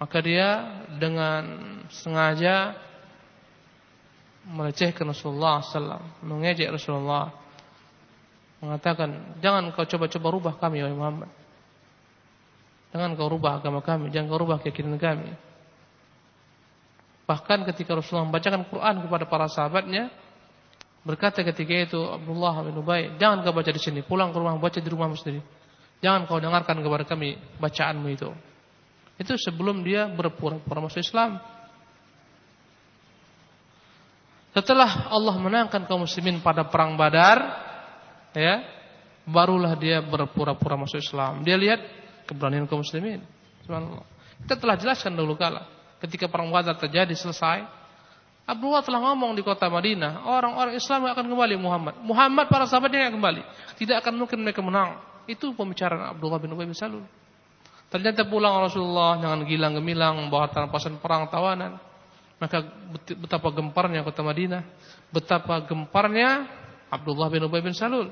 Maka 0.00 0.18
dia 0.24 0.48
dengan 0.96 1.44
sengaja 1.92 2.72
melecehkan 4.48 5.08
Rasulullah 5.08 5.60
SAW, 5.60 6.24
mengejek 6.24 6.72
Rasulullah, 6.72 7.32
mengatakan, 8.60 9.40
jangan 9.40 9.72
kau 9.72 9.84
coba-coba 9.84 10.28
rubah 10.32 10.54
kami, 10.56 10.84
wahai 10.84 10.96
Muhammad. 10.96 11.30
Jangan 12.90 13.14
kau 13.14 13.28
rubah 13.30 13.62
agama 13.62 13.80
kami, 13.84 14.10
jangan 14.10 14.26
kau 14.28 14.40
rubah 14.40 14.58
keyakinan 14.60 14.98
kami. 14.98 15.30
Bahkan 17.30 17.62
ketika 17.70 17.94
Rasulullah 17.94 18.26
membacakan 18.26 18.66
Quran 18.66 19.06
kepada 19.06 19.24
para 19.30 19.46
sahabatnya, 19.46 20.10
berkata 21.06 21.46
ketika 21.46 21.94
itu 21.94 22.00
Abdullah 22.02 22.66
bin 22.66 22.74
Ubay, 22.74 23.14
jangan 23.22 23.46
kau 23.46 23.54
baca 23.54 23.70
di 23.70 23.78
sini, 23.78 24.02
pulang 24.02 24.34
ke 24.34 24.36
rumah 24.42 24.58
baca 24.58 24.82
di 24.82 24.90
rumahmu 24.90 25.14
sendiri. 25.14 25.40
Jangan 26.02 26.26
kau 26.26 26.40
dengarkan 26.42 26.80
kepada 26.80 27.04
kami 27.06 27.38
bacaanmu 27.60 28.08
itu. 28.10 28.28
Itu 29.20 29.36
sebelum 29.36 29.84
dia 29.84 30.08
berpura-pura 30.08 30.80
masuk 30.80 31.04
Islam. 31.04 31.38
Setelah 34.60 35.08
Allah 35.08 35.34
menangkan 35.40 35.88
kaum 35.88 36.04
muslimin 36.04 36.44
pada 36.44 36.68
perang 36.68 36.92
Badar, 36.92 37.40
ya, 38.36 38.60
barulah 39.24 39.72
dia 39.72 40.04
berpura-pura 40.04 40.76
masuk 40.76 41.00
Islam. 41.00 41.40
Dia 41.40 41.56
lihat 41.56 41.80
keberanian 42.28 42.68
kaum 42.68 42.84
muslimin. 42.84 43.24
Subhanallah. 43.64 44.04
Kita 44.44 44.60
telah 44.60 44.76
jelaskan 44.76 45.16
dulu 45.16 45.32
kala 45.40 45.64
ketika 46.04 46.28
perang 46.28 46.52
Badar 46.52 46.76
terjadi 46.76 47.16
selesai, 47.16 47.64
Abdullah 48.44 48.84
telah 48.84 49.00
ngomong 49.00 49.32
di 49.32 49.40
kota 49.40 49.70
Madinah, 49.72 50.28
orang-orang 50.28 50.76
Islam 50.76 51.08
akan 51.08 51.24
kembali 51.24 51.56
Muhammad. 51.56 51.94
Muhammad 52.04 52.52
para 52.52 52.68
sahabatnya 52.68 53.08
akan 53.08 53.16
kembali. 53.16 53.42
Tidak 53.80 53.96
akan 53.96 54.12
mungkin 54.20 54.44
mereka 54.44 54.60
menang. 54.60 55.00
Itu 55.24 55.56
pembicaraan 55.56 56.12
Abdullah 56.12 56.36
bin 56.36 56.52
Ubay 56.52 56.68
bin 56.68 56.76
Salul. 56.76 57.06
Ternyata 57.88 58.28
pulang 58.28 58.60
Rasulullah 58.60 59.16
dengan 59.16 59.40
gilang 59.48 59.72
gemilang 59.78 60.18
membawa 60.18 60.52
rampasan 60.52 60.98
perang 60.98 61.30
tawanan. 61.32 61.78
Maka 62.40 62.64
betapa 63.20 63.52
gemparnya 63.52 64.00
kota 64.00 64.24
Madinah, 64.24 64.64
betapa 65.12 65.60
gemparnya 65.60 66.48
Abdullah 66.88 67.28
bin 67.28 67.44
Ubay 67.44 67.60
bin 67.60 67.76
Salul. 67.76 68.08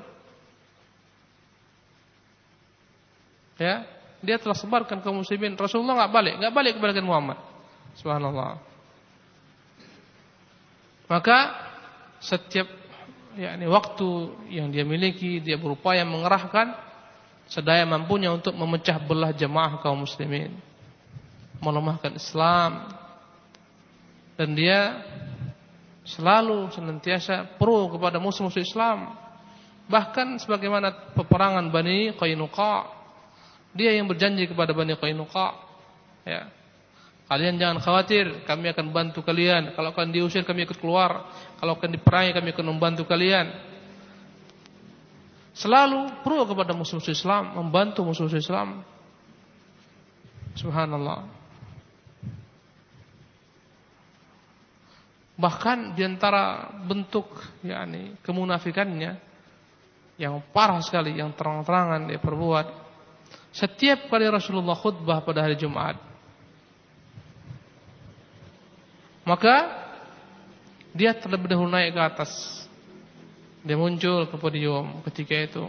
Ya, 3.57 3.83
dia 4.21 4.37
telah 4.39 4.55
sebarkan 4.55 5.01
kaum 5.01 5.25
muslimin. 5.25 5.57
Rasulullah 5.57 6.05
nggak 6.05 6.13
balik, 6.13 6.33
nggak 6.39 6.53
balik 6.53 6.73
kepada 6.77 7.01
Muhammad. 7.01 7.41
Subhanallah. 7.97 8.61
Maka 11.09 11.37
setiap 12.21 12.69
yakni 13.33 13.65
waktu 13.65 14.09
yang 14.53 14.69
dia 14.69 14.85
miliki, 14.85 15.41
dia 15.41 15.57
berupaya 15.57 16.05
mengerahkan 16.05 16.77
sedaya 17.49 17.81
mampunya 17.83 18.29
untuk 18.29 18.53
memecah 18.53 19.01
belah 19.01 19.33
jemaah 19.33 19.81
kaum 19.81 20.05
muslimin, 20.05 20.53
melemahkan 21.57 22.13
Islam, 22.13 22.93
dan 24.39 24.55
dia 24.55 25.03
selalu 26.07 26.71
senantiasa 26.71 27.59
pro 27.59 27.91
kepada 27.91 28.23
musuh-musuh 28.23 28.63
Islam. 28.63 29.19
Bahkan 29.91 30.39
sebagaimana 30.39 31.11
peperangan 31.11 31.67
Bani 31.67 32.15
Qainuqa, 32.15 32.87
dia 33.75 33.91
yang 33.91 34.07
berjanji 34.07 34.47
kepada 34.47 34.71
Bani 34.71 34.95
Qainuqa, 34.95 35.47
ya. 36.23 36.47
Kalian 37.29 37.61
jangan 37.61 37.77
khawatir, 37.83 38.41
kami 38.47 38.73
akan 38.73 38.89
bantu 38.89 39.21
kalian. 39.21 39.77
Kalau 39.77 39.93
kalian 39.93 40.15
diusir, 40.17 40.41
kami 40.41 40.65
ikut 40.65 40.81
keluar. 40.81 41.29
Kalau 41.61 41.77
kalian 41.77 42.01
diperangi, 42.01 42.33
kami 42.33 42.49
akan 42.57 42.65
membantu 42.73 43.05
kalian. 43.05 43.53
Selalu 45.53 46.25
pro 46.25 46.49
kepada 46.49 46.73
musuh-musuh 46.73 47.13
Islam, 47.13 47.53
membantu 47.53 48.01
musuh-musuh 48.01 48.41
Islam. 48.41 48.81
Subhanallah. 50.57 51.38
Bahkan 55.39 55.95
di 55.95 56.03
antara 56.03 56.67
bentuk 56.83 57.31
yakni 57.63 58.19
kemunafikannya 58.19 59.15
yang 60.19 60.43
parah 60.51 60.83
sekali, 60.83 61.15
yang 61.15 61.31
terang-terangan 61.31 62.11
dia 62.11 62.19
perbuat. 62.19 62.67
Setiap 63.55 64.11
kali 64.11 64.27
Rasulullah 64.27 64.75
khutbah 64.75 65.23
pada 65.23 65.47
hari 65.47 65.55
Jumat, 65.55 65.95
maka 69.23 69.55
dia 70.91 71.15
terlebih 71.15 71.55
dahulu 71.55 71.71
naik 71.71 71.95
ke 71.95 72.01
atas 72.03 72.31
dia 73.63 73.75
muncul 73.75 74.27
ke 74.27 74.35
podium 74.39 75.03
ketika 75.07 75.35
itu 75.35 75.63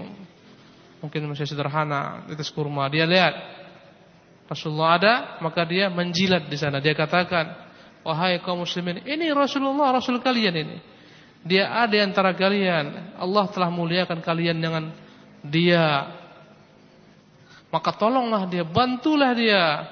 mungkin 1.03 1.31
masih 1.31 1.49
sederhana 1.49 2.27
di 2.29 2.35
atas 2.35 2.51
kurma. 2.51 2.87
Dia 2.91 3.09
lihat 3.09 3.35
Rasulullah 4.51 4.99
ada, 4.99 5.15
maka 5.39 5.63
dia 5.63 5.87
menjilat 5.87 6.51
di 6.51 6.59
sana. 6.59 6.83
Dia 6.83 6.91
katakan, 6.91 7.70
"Wahai 8.01 8.41
kaum 8.41 8.65
muslimin, 8.65 9.05
ini 9.05 9.29
Rasulullah, 9.33 9.93
Rasul 9.93 10.21
kalian 10.25 10.55
ini. 10.57 10.77
Dia 11.41 11.73
ada 11.73 11.97
antara 12.01 12.37
kalian. 12.37 13.17
Allah 13.17 13.45
telah 13.49 13.69
muliakan 13.73 14.21
kalian 14.21 14.61
dengan 14.61 14.93
dia. 15.41 16.09
Maka 17.73 17.91
tolonglah 17.97 18.49
dia, 18.49 18.65
bantulah 18.65 19.33
dia." 19.37 19.89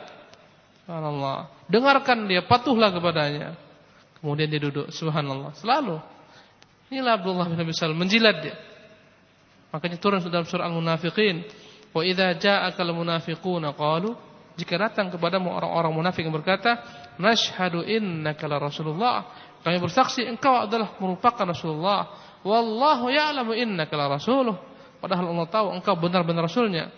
Subhanallah. 0.84 1.52
Dengarkan 1.68 2.24
dia, 2.24 2.40
patuhlah 2.44 2.88
kepadanya. 2.88 3.52
Kemudian 4.18 4.48
dia 4.48 4.60
duduk, 4.60 4.88
subhanallah. 4.88 5.52
Selalu 5.60 6.00
Inilah 6.88 7.20
Abdullah 7.20 7.46
bin 7.52 7.60
Abi 7.60 7.72
Salam 7.76 8.00
menjilat 8.00 8.40
dia. 8.40 8.56
Makanya 9.68 10.00
turun 10.00 10.24
dalam 10.24 10.48
surah 10.48 10.64
Al-Munafiqin, 10.64 11.44
"Wa 11.92 12.00
idza 12.00 12.32
ja'aka 12.32 12.80
al-munafiquna 12.80 13.76
qalu" 13.76 14.16
Jika 14.58 14.74
datang 14.74 15.14
kepadamu 15.14 15.54
orang-orang 15.54 15.94
munafik 15.94 16.26
yang 16.26 16.34
berkata, 16.34 16.82
"Nashhadu 17.22 17.86
innaka 17.86 18.50
la 18.50 18.58
Rasulullah." 18.58 19.18
kami 19.58 19.78
bersaksi 19.82 20.22
engkau 20.22 20.64
adalah 20.64 20.96
merupakan 21.02 21.42
Rasulullah. 21.42 22.14
Wallahu 22.46 23.10
ya'lamu 23.10 23.52
innaka 23.58 23.98
la 23.98 24.06
rasuluh. 24.06 24.54
Padahal 25.02 25.30
Allah 25.30 25.48
tahu 25.50 25.66
engkau 25.74 25.94
benar-benar 25.98 26.46
rasulnya. 26.46 26.90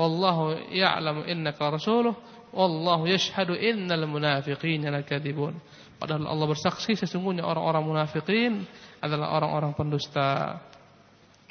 Wallahu 0.00 0.72
ya'lamu 0.72 1.28
innaka 1.28 1.68
la 1.68 1.70
rasuluh. 1.76 2.14
Wallahu 2.50 3.04
yashhadu 3.04 3.52
innal 3.54 4.08
munafiqina 4.08 4.88
lakadzibun. 4.88 5.60
Padahal 6.00 6.24
Allah 6.30 6.46
bersaksi 6.48 6.96
sesungguhnya 6.96 7.44
orang-orang 7.44 7.84
munafikin 7.84 8.64
adalah 9.04 9.36
orang-orang 9.36 9.76
pendusta. 9.76 10.58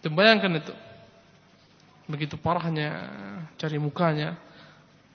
Bayangkan 0.01 0.57
itu. 0.57 0.73
Begitu 2.07 2.39
parahnya 2.39 3.11
cari 3.59 3.77
mukanya. 3.77 4.39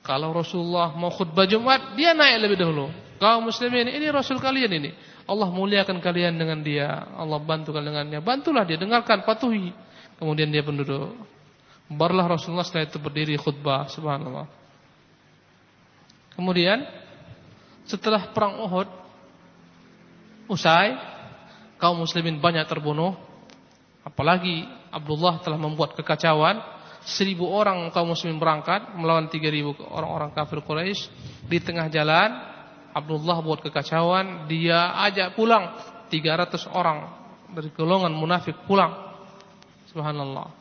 Kalau 0.03 0.35
Rasulullah 0.35 0.91
mau 0.99 1.15
khutbah 1.15 1.47
Jumat, 1.47 1.95
dia 1.95 2.11
naik 2.11 2.51
lebih 2.51 2.59
dahulu. 2.59 2.91
Kaum 3.23 3.47
muslimin, 3.47 3.87
ini 3.87 4.11
Rasul 4.11 4.43
kalian 4.43 4.83
ini. 4.83 4.91
Allah 5.31 5.47
muliakan 5.47 6.03
kalian 6.03 6.35
dengan 6.35 6.59
dia. 6.59 7.07
Allah 7.15 7.39
bantu 7.39 7.71
kalian 7.71 7.95
dengannya. 7.95 8.19
Bantulah 8.19 8.67
dia, 8.67 8.75
dengarkan, 8.75 9.23
patuhi. 9.23 9.71
Kemudian 10.19 10.51
dia 10.51 10.67
penduduk. 10.67 11.15
Barulah 11.87 12.27
Rasulullah 12.27 12.67
setelah 12.67 12.91
itu 12.91 12.99
berdiri 12.99 13.39
khutbah. 13.39 13.87
Subhanallah. 13.87 14.51
Kemudian 16.35 16.83
setelah 17.87 18.33
perang 18.33 18.59
Uhud 18.65 18.89
usai, 20.49 20.97
kaum 21.79 22.01
muslimin 22.01 22.43
banyak 22.43 22.65
terbunuh. 22.67 23.15
Apalagi 24.03 24.67
Abdullah 24.91 25.39
telah 25.45 25.61
membuat 25.61 25.95
kekacauan. 25.95 26.59
Seribu 27.03 27.51
orang 27.51 27.91
kaum 27.91 28.15
muslimin 28.15 28.39
berangkat 28.39 28.95
melawan 28.95 29.27
tiga 29.27 29.51
ribu 29.51 29.75
orang-orang 29.91 30.31
kafir 30.31 30.63
Quraisy 30.63 31.11
di 31.51 31.59
tengah 31.59 31.91
jalan 31.91 32.31
Abdullah 32.93 33.41
buat 33.41 33.65
kekacauan, 33.65 34.47
dia 34.47 34.93
ajak 35.09 35.33
pulang 35.33 35.75
300 36.13 36.69
orang 36.71 36.99
dari 37.51 37.73
golongan 37.73 38.13
munafik 38.13 38.55
pulang. 38.69 39.17
Subhanallah. 39.89 40.53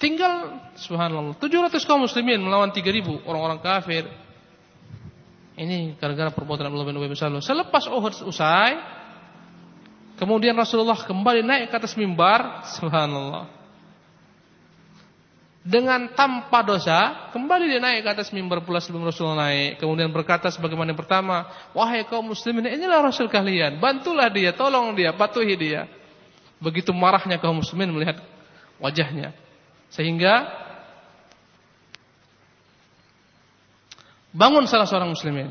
Tinggal 0.00 0.34
subhanallah 0.74 1.38
700 1.38 1.78
kaum 1.86 2.02
muslimin 2.02 2.40
melawan 2.40 2.72
3000 2.72 3.22
orang-orang 3.28 3.60
kafir. 3.62 4.08
Ini 5.54 5.94
gara-gara 6.02 6.34
perbuatan 6.34 6.66
Abdullah 6.66 6.88
bin 6.90 6.98
Ubay 6.98 7.06
bin 7.06 7.14
Salul. 7.14 7.38
Selepas 7.38 7.86
Uhud 7.86 8.26
usai, 8.26 8.74
kemudian 10.18 10.58
Rasulullah 10.58 10.98
kembali 10.98 11.46
naik 11.46 11.70
ke 11.70 11.78
atas 11.78 11.94
mimbar, 11.94 12.66
subhanallah 12.74 13.53
dengan 15.64 16.12
tanpa 16.12 16.60
dosa, 16.60 17.32
kembali 17.32 17.64
dia 17.64 17.80
naik 17.80 18.04
ke 18.04 18.10
atas 18.12 18.28
mimbar 18.36 18.60
pula 18.60 18.84
sebelum 18.84 19.08
Rasulullah 19.08 19.48
naik. 19.48 19.80
Kemudian 19.80 20.12
berkata 20.12 20.52
sebagaimana 20.52 20.92
yang 20.92 21.00
pertama, 21.00 21.48
wahai 21.72 22.04
kaum 22.04 22.28
muslimin, 22.28 22.68
inilah 22.68 23.00
Rasul 23.00 23.32
kalian. 23.32 23.80
Bantulah 23.80 24.28
dia, 24.28 24.52
tolong 24.52 24.92
dia, 24.92 25.16
patuhi 25.16 25.56
dia. 25.56 25.88
Begitu 26.60 26.92
marahnya 26.92 27.40
kaum 27.40 27.64
muslimin 27.64 27.96
melihat 27.96 28.20
wajahnya. 28.76 29.32
Sehingga 29.88 30.52
bangun 34.36 34.68
salah 34.68 34.84
seorang 34.84 35.16
muslimin. 35.16 35.48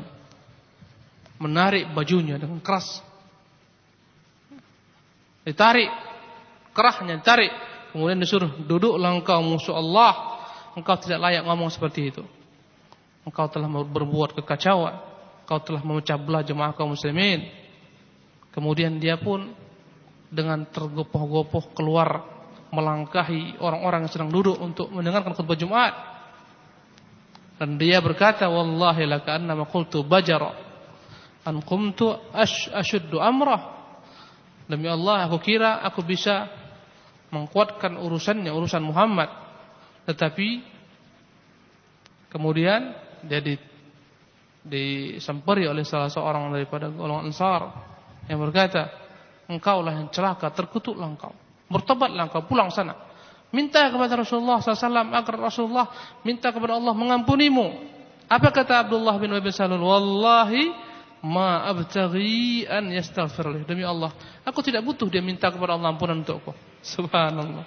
Menarik 1.42 1.90
bajunya 1.90 2.38
dengan 2.38 2.62
keras. 2.62 3.02
Ditarik 5.42 5.90
kerahnya, 6.70 7.18
ditarik 7.18 7.50
Kemudian 7.94 8.18
disuruh 8.18 8.50
duduklah 8.66 9.14
engkau 9.14 9.38
musuh 9.38 9.78
Allah. 9.78 10.42
Engkau 10.74 10.98
tidak 10.98 11.22
layak 11.22 11.46
ngomong 11.46 11.70
seperti 11.70 12.10
itu. 12.10 12.26
Engkau 13.22 13.46
telah 13.46 13.70
berbuat 13.70 14.34
kekacauan. 14.34 14.98
Engkau 15.46 15.62
telah 15.62 15.78
memecah 15.86 16.18
belah 16.18 16.42
jemaah 16.42 16.74
kaum 16.74 16.98
muslimin. 16.98 17.46
Kemudian 18.50 18.98
dia 18.98 19.14
pun 19.14 19.46
dengan 20.26 20.66
tergopoh-gopoh 20.66 21.70
keluar 21.70 22.26
melangkahi 22.74 23.62
orang-orang 23.62 24.02
yang 24.02 24.10
sedang 24.10 24.30
duduk 24.34 24.58
untuk 24.58 24.90
mendengarkan 24.90 25.30
khutbah 25.30 25.54
Jumat. 25.54 25.94
Dan 27.54 27.78
dia 27.78 28.02
berkata, 28.02 28.50
"Wallahi 28.50 29.06
laka 29.06 29.38
annama 29.38 29.70
qultu 29.70 30.02
bajara 30.02 30.50
an 31.46 31.62
qumtu 31.62 32.10
ashuddu 32.74 33.22
amrah." 33.22 33.70
Demi 34.66 34.90
Allah 34.90 35.30
aku 35.30 35.38
kira 35.38 35.78
aku 35.86 36.02
bisa 36.02 36.63
mengkuatkan 37.32 37.96
urusannya 37.96 38.50
urusan 38.52 38.84
Muhammad. 38.84 39.30
Tetapi 40.04 40.48
kemudian 42.28 42.92
jadi 43.24 43.56
disemperi 44.64 45.68
oleh 45.68 45.84
salah 45.84 46.08
seorang 46.08 46.52
daripada 46.52 46.88
golongan 46.88 47.28
Ansar 47.28 47.62
yang 48.28 48.40
berkata 48.40 48.88
engkaulah 49.48 49.92
yang 49.92 50.08
celaka 50.12 50.52
terkutuklah 50.52 51.08
engkau. 51.08 51.32
Bertobatlah 51.68 52.28
engkau 52.28 52.44
pulang 52.44 52.72
sana. 52.72 52.96
Minta 53.54 53.86
kepada 53.86 54.18
Rasulullah 54.18 54.58
SAW 54.58 55.14
agar 55.14 55.34
Rasulullah 55.38 55.86
minta 56.26 56.50
kepada 56.50 56.74
Allah 56.74 56.90
mengampunimu. 56.90 57.94
Apa 58.26 58.50
kata 58.50 58.88
Abdullah 58.88 59.14
bin 59.20 59.30
bin 59.30 59.52
Salul? 59.54 59.84
Wallahi 59.84 60.74
ma 61.24 61.64
abtaghi 61.64 62.68
an 62.68 62.92
yastaghfir 62.92 63.64
demi 63.64 63.80
Allah 63.80 64.12
aku 64.44 64.60
tidak 64.60 64.84
butuh 64.84 65.08
dia 65.08 65.24
minta 65.24 65.48
kepada 65.48 65.72
Allah 65.72 65.96
ampunan 65.96 66.20
untukku 66.20 66.52
subhanallah. 66.84 67.64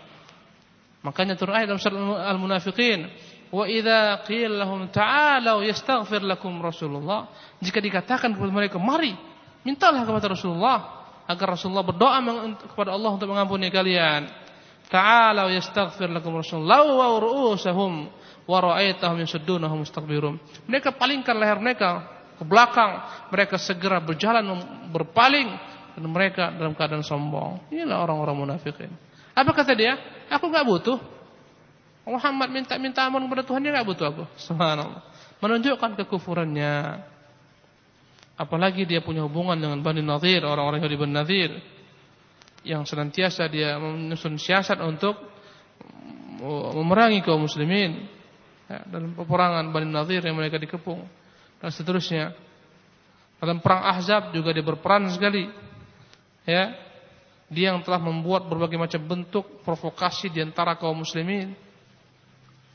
Makanya 1.01 1.33
turun 1.33 1.57
ayat 1.57 1.67
dalam 1.73 1.81
surah 1.81 2.29
al-munafiqin 2.29 3.09
wa 3.49 3.63
idza 3.65 4.21
qila 4.27 4.65
lahum 4.65 4.85
ta'alu 4.93 5.65
yastaghfir 5.65 6.21
lakum 6.21 6.61
rasulullah. 6.61 7.31
Jika 7.57 7.81
dikatakan 7.81 8.37
kepada 8.37 8.51
mereka 8.53 8.77
mari 8.77 9.17
mintalah 9.65 10.05
kepada 10.05 10.31
Rasulullah 10.31 10.77
agar 11.27 11.59
Rasulullah 11.59 11.83
berdoa 11.83 12.19
kepada 12.71 12.93
Allah 12.93 13.11
untuk 13.17 13.27
mengampuni 13.31 13.67
kalian. 13.73 14.29
Ta'alu 14.87 15.59
yastaghfir 15.59 16.07
lakum 16.07 16.39
rasulullah. 16.39 16.79
Wa 16.87 17.19
ru'usahum 17.19 18.07
wa 18.47 18.57
ra'aitahum 18.63 19.19
yasuddunahum 19.19 19.83
mustakbirun 19.83 20.39
mereka 20.71 20.95
palingkan 20.95 21.35
leher 21.35 21.59
mereka 21.59 22.07
ke 22.39 22.45
belakang, 22.47 23.03
mereka 23.33 23.57
segera 23.57 23.97
berjalan 23.99 24.45
berpaling 24.93 25.49
dan 25.97 26.05
mereka 26.05 26.53
dalam 26.53 26.77
keadaan 26.77 27.01
sombong. 27.01 27.73
Inilah 27.73 28.05
orang-orang 28.05 28.37
munafikin. 28.37 28.93
Apa 29.37 29.53
kata 29.53 29.77
dia? 29.77 30.01
Aku 30.33 30.49
nggak 30.49 30.65
butuh. 30.65 30.97
Muhammad 32.07 32.49
minta-minta 32.49 33.05
ampun 33.05 33.21
kepada 33.29 33.45
Tuhan 33.45 33.61
dia 33.61 33.71
nggak 33.77 33.85
butuh 33.85 34.05
aku. 34.09 34.23
Subhanallah. 34.41 35.05
Menunjukkan 35.37 35.93
kekufurannya. 36.01 37.05
Apalagi 38.37 38.89
dia 38.89 39.05
punya 39.05 39.21
hubungan 39.25 39.57
dengan 39.57 39.77
Bani 39.85 40.01
Nadir, 40.01 40.41
orang-orang 40.45 40.81
Yahudi 40.81 40.97
Bani 40.97 41.13
Nadir 41.13 41.51
yang 42.65 42.85
senantiasa 42.85 43.45
dia 43.49 43.77
menyusun 43.77 44.37
siasat 44.37 44.81
untuk 44.81 45.17
memerangi 46.77 47.25
kaum 47.25 47.45
muslimin 47.45 48.05
ya, 48.69 48.85
dalam 48.89 49.13
peperangan 49.17 49.69
Bani 49.73 49.89
Nadir 49.89 50.21
yang 50.21 50.37
mereka 50.37 50.57
dikepung 50.57 51.05
dan 51.61 51.69
seterusnya. 51.69 52.33
Dalam 53.37 53.61
perang 53.61 53.85
Ahzab 53.85 54.33
juga 54.33 54.49
dia 54.49 54.65
berperan 54.65 55.09
sekali. 55.13 55.45
Ya. 56.45 56.86
Dia 57.47 57.71
yang 57.71 57.79
telah 57.79 57.99
membuat 57.99 58.51
berbagai 58.51 58.75
macam 58.75 59.01
bentuk 59.07 59.63
provokasi 59.63 60.27
di 60.27 60.43
antara 60.43 60.75
kaum 60.75 60.99
muslimin. 60.99 61.55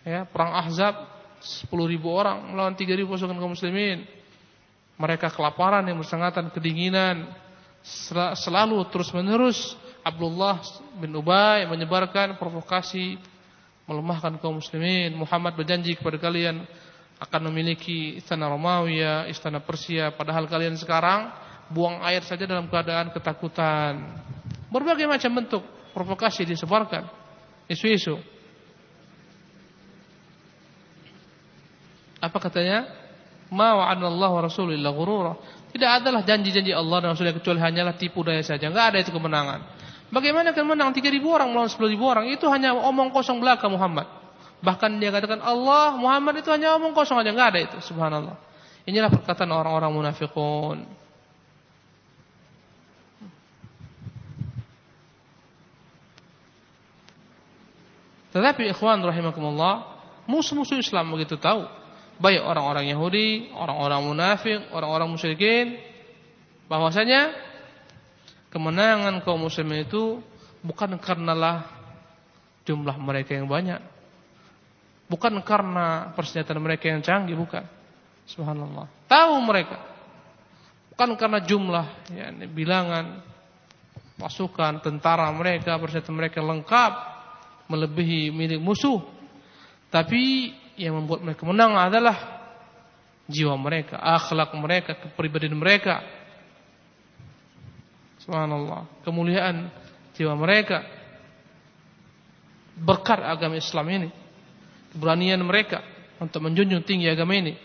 Ya, 0.02 0.24
perang 0.24 0.56
Ahzab 0.56 0.96
10 1.44 1.68
ribu 1.92 2.08
orang 2.08 2.54
melawan 2.54 2.72
3 2.72 2.88
ribu 2.96 3.12
pasukan 3.12 3.36
kaum 3.36 3.52
muslimin. 3.52 4.08
Mereka 4.96 5.28
kelaparan 5.34 5.84
yang 5.84 6.00
bersangatan 6.00 6.48
kedinginan 6.48 7.28
selalu 8.38 8.86
terus 8.94 9.10
menerus 9.10 9.74
Abdullah 10.06 10.62
bin 10.98 11.14
Ubay 11.14 11.66
menyebarkan 11.66 12.38
provokasi 12.38 13.18
melemahkan 13.86 14.38
kaum 14.38 14.58
muslimin. 14.58 15.12
Muhammad 15.14 15.52
berjanji 15.58 15.98
kepada 15.98 16.16
kalian 16.16 16.64
akan 17.22 17.40
memiliki 17.52 18.18
istana 18.18 18.50
Romawi, 18.50 18.98
istana 19.30 19.62
Persia, 19.62 20.10
padahal 20.10 20.50
kalian 20.50 20.74
sekarang 20.74 21.30
buang 21.70 22.02
air 22.02 22.26
saja 22.26 22.46
dalam 22.50 22.66
keadaan 22.66 23.14
ketakutan. 23.14 24.18
Berbagai 24.72 25.04
macam 25.04 25.30
bentuk 25.36 25.62
provokasi 25.92 26.48
disebarkan, 26.48 27.04
isu-isu. 27.68 28.16
Apa 32.22 32.38
katanya? 32.40 32.88
Ma 33.52 33.76
rasulillah. 34.40 34.94
Tidak 35.72 35.90
adalah 36.00 36.24
janji-janji 36.24 36.72
Allah 36.72 37.04
dan 37.04 37.08
Rasulnya 37.12 37.36
kecuali 37.36 37.60
hanyalah 37.60 37.96
tipu 37.96 38.24
daya 38.24 38.40
saja. 38.40 38.68
Enggak 38.72 38.92
ada 38.94 38.98
itu 39.04 39.12
kemenangan. 39.12 39.60
Bagaimana 40.12 40.52
akan 40.52 40.64
menang 40.76 40.92
3000 40.92 41.20
orang 41.24 41.48
melawan 41.52 41.72
10000 41.72 41.96
orang? 42.00 42.24
Itu 42.28 42.48
hanya 42.52 42.76
omong 42.76 43.12
kosong 43.12 43.40
belaka 43.40 43.68
Muhammad. 43.72 44.04
Bahkan 44.60 45.00
dia 45.00 45.08
katakan 45.08 45.40
Allah 45.40 45.96
Muhammad 45.96 46.44
itu 46.44 46.52
hanya 46.52 46.76
omong 46.76 46.92
kosong 46.92 47.18
aja 47.20 47.32
nggak 47.32 47.48
ada 47.56 47.60
itu. 47.64 47.76
Subhanallah. 47.80 48.36
Inilah 48.84 49.08
perkataan 49.08 49.48
orang-orang 49.48 49.90
munafikun. 49.92 50.84
Tetapi 58.32 58.72
ikhwan 58.72 59.04
rahimakumullah, 59.04 59.92
musuh-musuh 60.24 60.80
Islam 60.80 61.12
begitu 61.12 61.36
tahu. 61.36 61.68
Baik 62.16 62.40
orang-orang 62.40 62.88
Yahudi, 62.88 63.52
orang-orang 63.52 64.00
munafik, 64.04 64.60
orang-orang 64.72 65.08
musyrikin 65.12 65.76
bahwasanya 66.68 67.34
kemenangan 68.48 69.20
kaum 69.20 69.44
muslimin 69.44 69.84
itu 69.84 70.24
bukan 70.64 70.96
karenalah 70.96 71.68
jumlah 72.64 72.96
mereka 72.96 73.36
yang 73.36 73.50
banyak. 73.50 73.80
Bukan 75.12 75.36
karena 75.44 76.16
persenjataan 76.16 76.62
mereka 76.62 76.88
yang 76.88 77.04
canggih, 77.04 77.36
bukan. 77.36 77.68
Subhanallah. 78.24 78.88
Tahu 79.10 79.34
mereka. 79.44 79.76
Bukan 80.94 81.20
karena 81.20 81.44
jumlah, 81.44 81.86
ya, 82.16 82.32
bilangan 82.48 83.20
pasukan, 84.16 84.80
tentara 84.80 85.28
mereka, 85.36 85.76
persenjataan 85.76 86.16
mereka 86.16 86.40
lengkap 86.40 87.11
melebihi 87.66 88.30
milik 88.34 88.60
musuh. 88.62 89.02
Tapi 89.92 90.54
yang 90.80 90.96
membuat 91.02 91.20
mereka 91.20 91.42
menang 91.44 91.76
adalah 91.76 92.16
jiwa 93.28 93.54
mereka, 93.60 94.00
akhlak 94.00 94.56
mereka, 94.56 94.96
kepribadian 94.96 95.56
mereka. 95.56 96.00
Subhanallah, 98.22 98.86
kemuliaan 99.02 99.68
jiwa 100.14 100.32
mereka 100.38 100.86
berkat 102.78 103.20
agama 103.20 103.58
Islam 103.58 103.86
ini. 103.90 104.08
Keberanian 104.92 105.40
mereka 105.40 105.80
untuk 106.20 106.44
menjunjung 106.44 106.84
tinggi 106.84 107.08
agama 107.08 107.32
ini, 107.32 107.56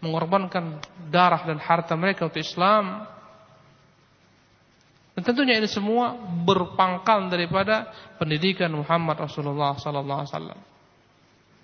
mengorbankan 0.00 0.80
darah 1.12 1.44
dan 1.44 1.60
harta 1.60 1.92
mereka 1.94 2.26
untuk 2.28 2.40
Islam. 2.40 3.04
Dan 5.14 5.22
tentunya 5.22 5.62
ini 5.62 5.70
semua 5.70 6.18
berpangkal 6.18 7.30
daripada 7.30 7.86
pendidikan 8.18 8.70
Muhammad 8.74 9.14
Rasulullah 9.30 9.78
sallallahu 9.78 10.20
alaihi 10.26 10.32
wasallam. 10.34 10.60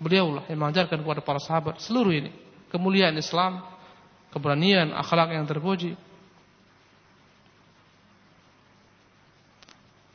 Beliaulah 0.01 0.43
yang 0.47 0.59
mengajarkan 0.63 1.03
kepada 1.03 1.21
para 1.21 1.37
sahabat 1.37 1.83
seluruh 1.83 2.15
ini 2.15 2.31
kemuliaan 2.71 3.13
Islam, 3.19 3.59
keberanian, 4.31 4.95
akhlak 4.95 5.35
yang 5.35 5.43
terpuji. 5.43 5.99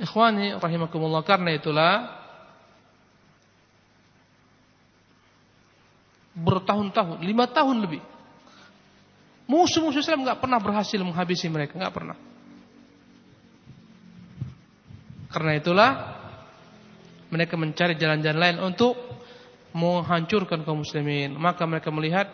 Ikhwani 0.01 0.57
rahimakumullah 0.57 1.20
karena 1.20 1.53
itulah 1.53 1.93
bertahun-tahun, 6.37 7.20
lima 7.20 7.49
tahun 7.49 7.84
lebih. 7.84 8.01
Musuh-musuh 9.49 10.01
Islam 10.01 10.24
nggak 10.24 10.41
pernah 10.41 10.59
berhasil 10.61 11.01
menghabisi 11.01 11.49
mereka, 11.53 11.76
nggak 11.76 11.95
pernah. 11.95 12.16
Karena 15.37 15.53
itulah 15.53 15.91
mereka 17.28 17.61
mencari 17.61 17.93
jalan-jalan 18.01 18.41
lain 18.41 18.57
untuk 18.64 18.97
menghancurkan 19.76 20.64
kaum 20.64 20.80
muslimin. 20.80 21.37
Maka 21.37 21.68
mereka 21.68 21.93
melihat 21.93 22.32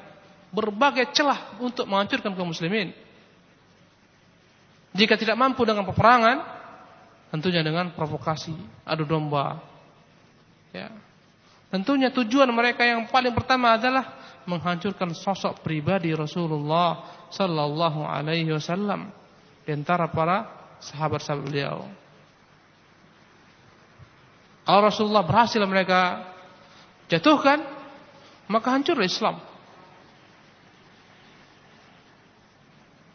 berbagai 0.54 1.10
celah 1.10 1.58
untuk 1.58 1.90
menghancurkan 1.90 2.30
kaum 2.38 2.54
muslimin. 2.54 2.94
Jika 4.94 5.18
tidak 5.18 5.34
mampu 5.34 5.66
dengan 5.66 5.82
peperangan, 5.82 6.46
tentunya 7.34 7.66
dengan 7.66 7.90
provokasi, 7.90 8.54
adu 8.86 9.02
domba. 9.02 9.58
Ya. 10.70 10.94
Tentunya 11.74 12.14
tujuan 12.14 12.54
mereka 12.54 12.86
yang 12.86 13.10
paling 13.10 13.34
pertama 13.34 13.74
adalah 13.74 14.14
menghancurkan 14.46 15.10
sosok 15.10 15.58
pribadi 15.58 16.14
Rasulullah 16.14 17.02
sallallahu 17.34 18.06
alaihi 18.06 18.54
wasallam 18.54 19.10
di 19.66 19.74
antara 19.74 20.06
para 20.06 20.46
sahabat-sahabat 20.78 21.50
beliau. 21.50 22.01
Kalau 24.62 24.80
Rasulullah 24.86 25.26
berhasil 25.26 25.58
mereka 25.66 26.22
jatuhkan, 27.10 27.62
maka 28.46 28.68
hancur 28.70 28.98
Islam. 29.02 29.42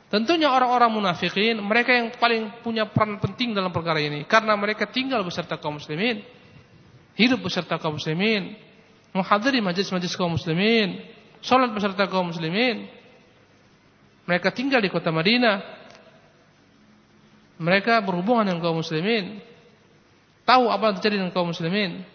Tentunya 0.07 0.47
orang-orang 0.47 0.87
munafikin, 0.87 1.59
mereka 1.59 1.91
yang 1.91 2.15
paling 2.15 2.63
punya 2.63 2.87
peran 2.87 3.19
penting 3.19 3.51
dalam 3.51 3.75
perkara 3.75 3.99
ini. 3.99 4.23
Karena 4.23 4.55
mereka 4.55 4.87
tinggal 4.87 5.19
beserta 5.27 5.59
kaum 5.59 5.75
muslimin. 5.75 6.23
Hidup 7.19 7.43
beserta 7.43 7.75
kaum 7.75 7.99
muslimin. 7.99 8.55
Menghadiri 9.11 9.59
majlis-majlis 9.59 10.15
kaum 10.15 10.39
muslimin. 10.39 11.03
Sholat 11.43 11.75
beserta 11.75 12.07
kaum 12.07 12.31
muslimin. 12.31 12.87
Mereka 14.23 14.55
tinggal 14.55 14.79
di 14.79 14.87
kota 14.87 15.11
Madinah. 15.11 15.59
Mereka 17.59 17.99
berhubungan 17.99 18.47
dengan 18.47 18.63
kaum 18.63 18.79
muslimin. 18.79 19.43
Tahu 20.47 20.71
apa 20.71 20.83
yang 20.87 20.95
terjadi 20.95 21.15
dengan 21.19 21.35
kaum 21.35 21.51
muslimin. 21.51 22.07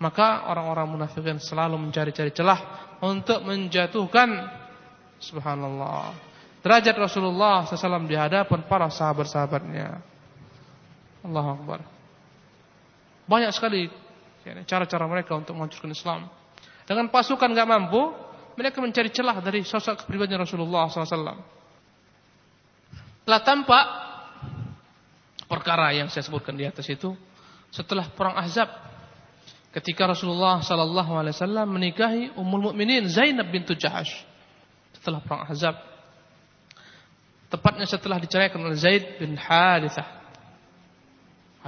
Maka 0.00 0.48
orang-orang 0.48 0.88
munafikin 0.88 1.36
selalu 1.38 1.76
mencari-cari 1.78 2.32
celah 2.32 2.58
untuk 3.04 3.44
menjatuhkan 3.44 4.50
subhanallah 5.20 6.16
derajat 6.64 6.96
Rasulullah 6.96 7.68
SAW 7.68 8.08
di 8.08 8.16
hadapan 8.16 8.66
para 8.66 8.88
sahabat-sahabatnya. 8.88 10.00
Allah 11.22 11.46
Akbar. 11.54 11.80
Banyak 13.30 13.54
sekali 13.54 13.86
cara-cara 14.66 15.06
mereka 15.06 15.38
untuk 15.38 15.54
menghancurkan 15.54 15.94
Islam. 15.94 16.20
Dengan 16.82 17.06
pasukan 17.06 17.46
gak 17.54 17.68
mampu, 17.68 18.10
mereka 18.58 18.82
mencari 18.82 19.10
celah 19.14 19.38
dari 19.38 19.62
sosok 19.62 20.02
kepribadian 20.02 20.42
Rasulullah 20.42 20.90
SAW. 20.90 21.38
Telah 23.22 23.40
tampak 23.46 23.84
perkara 25.52 25.92
yang 25.92 26.08
saya 26.08 26.24
sebutkan 26.24 26.56
di 26.56 26.64
atas 26.64 26.88
itu 26.88 27.12
setelah 27.68 28.08
perang 28.08 28.40
Ahzab 28.40 28.72
ketika 29.76 30.08
Rasulullah 30.08 30.64
sallallahu 30.64 31.12
alaihi 31.12 31.36
wasallam 31.36 31.68
menikahi 31.68 32.32
Ummul 32.40 32.72
Mukminin 32.72 33.04
Zainab 33.12 33.52
bintu 33.52 33.76
Jahash 33.76 34.24
setelah 34.96 35.20
perang 35.20 35.44
Ahzab. 35.44 35.76
Tepatnya 37.52 37.84
setelah 37.84 38.16
diceraikan 38.16 38.64
oleh 38.64 38.80
Zaid 38.80 39.20
bin 39.20 39.36
Harithah. 39.36 40.24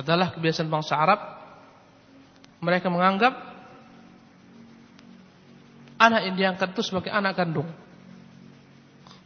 Adalah 0.01 0.32
kebiasaan 0.32 0.72
bangsa 0.72 0.97
Arab 0.97 1.20
mereka 2.64 2.89
menganggap 2.89 3.37
anak 6.01 6.20
yang 6.24 6.35
diangkat 6.41 6.72
itu 6.72 6.82
sebagai 6.89 7.12
anak 7.12 7.37
kandung. 7.37 7.68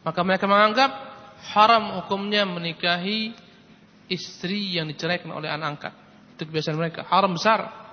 Maka 0.02 0.20
mereka 0.26 0.50
menganggap 0.50 0.90
haram 1.54 2.02
hukumnya 2.02 2.42
menikahi 2.42 3.47
istri 4.08 4.76
yang 4.76 4.88
diceraikan 4.88 5.30
oleh 5.32 5.48
anak 5.48 5.66
angkat. 5.78 5.94
Itu 6.34 6.48
kebiasaan 6.48 6.76
mereka, 6.76 7.06
haram 7.06 7.36
besar. 7.36 7.88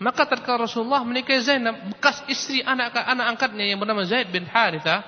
Maka 0.00 0.24
tatkala 0.24 0.64
Rasulullah 0.64 1.04
menikahi 1.04 1.40
Zainab, 1.44 1.76
bekas 1.92 2.24
istri 2.24 2.64
anak 2.64 2.96
anak 2.96 3.36
angkatnya 3.36 3.68
yang 3.68 3.76
bernama 3.76 4.00
Zaid 4.08 4.32
bin 4.32 4.48
Haritha, 4.48 5.04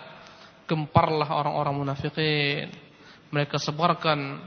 gemparlah 0.68 1.32
orang-orang 1.32 1.80
munafikin. 1.80 2.68
Mereka 3.32 3.56
sebarkan 3.56 4.44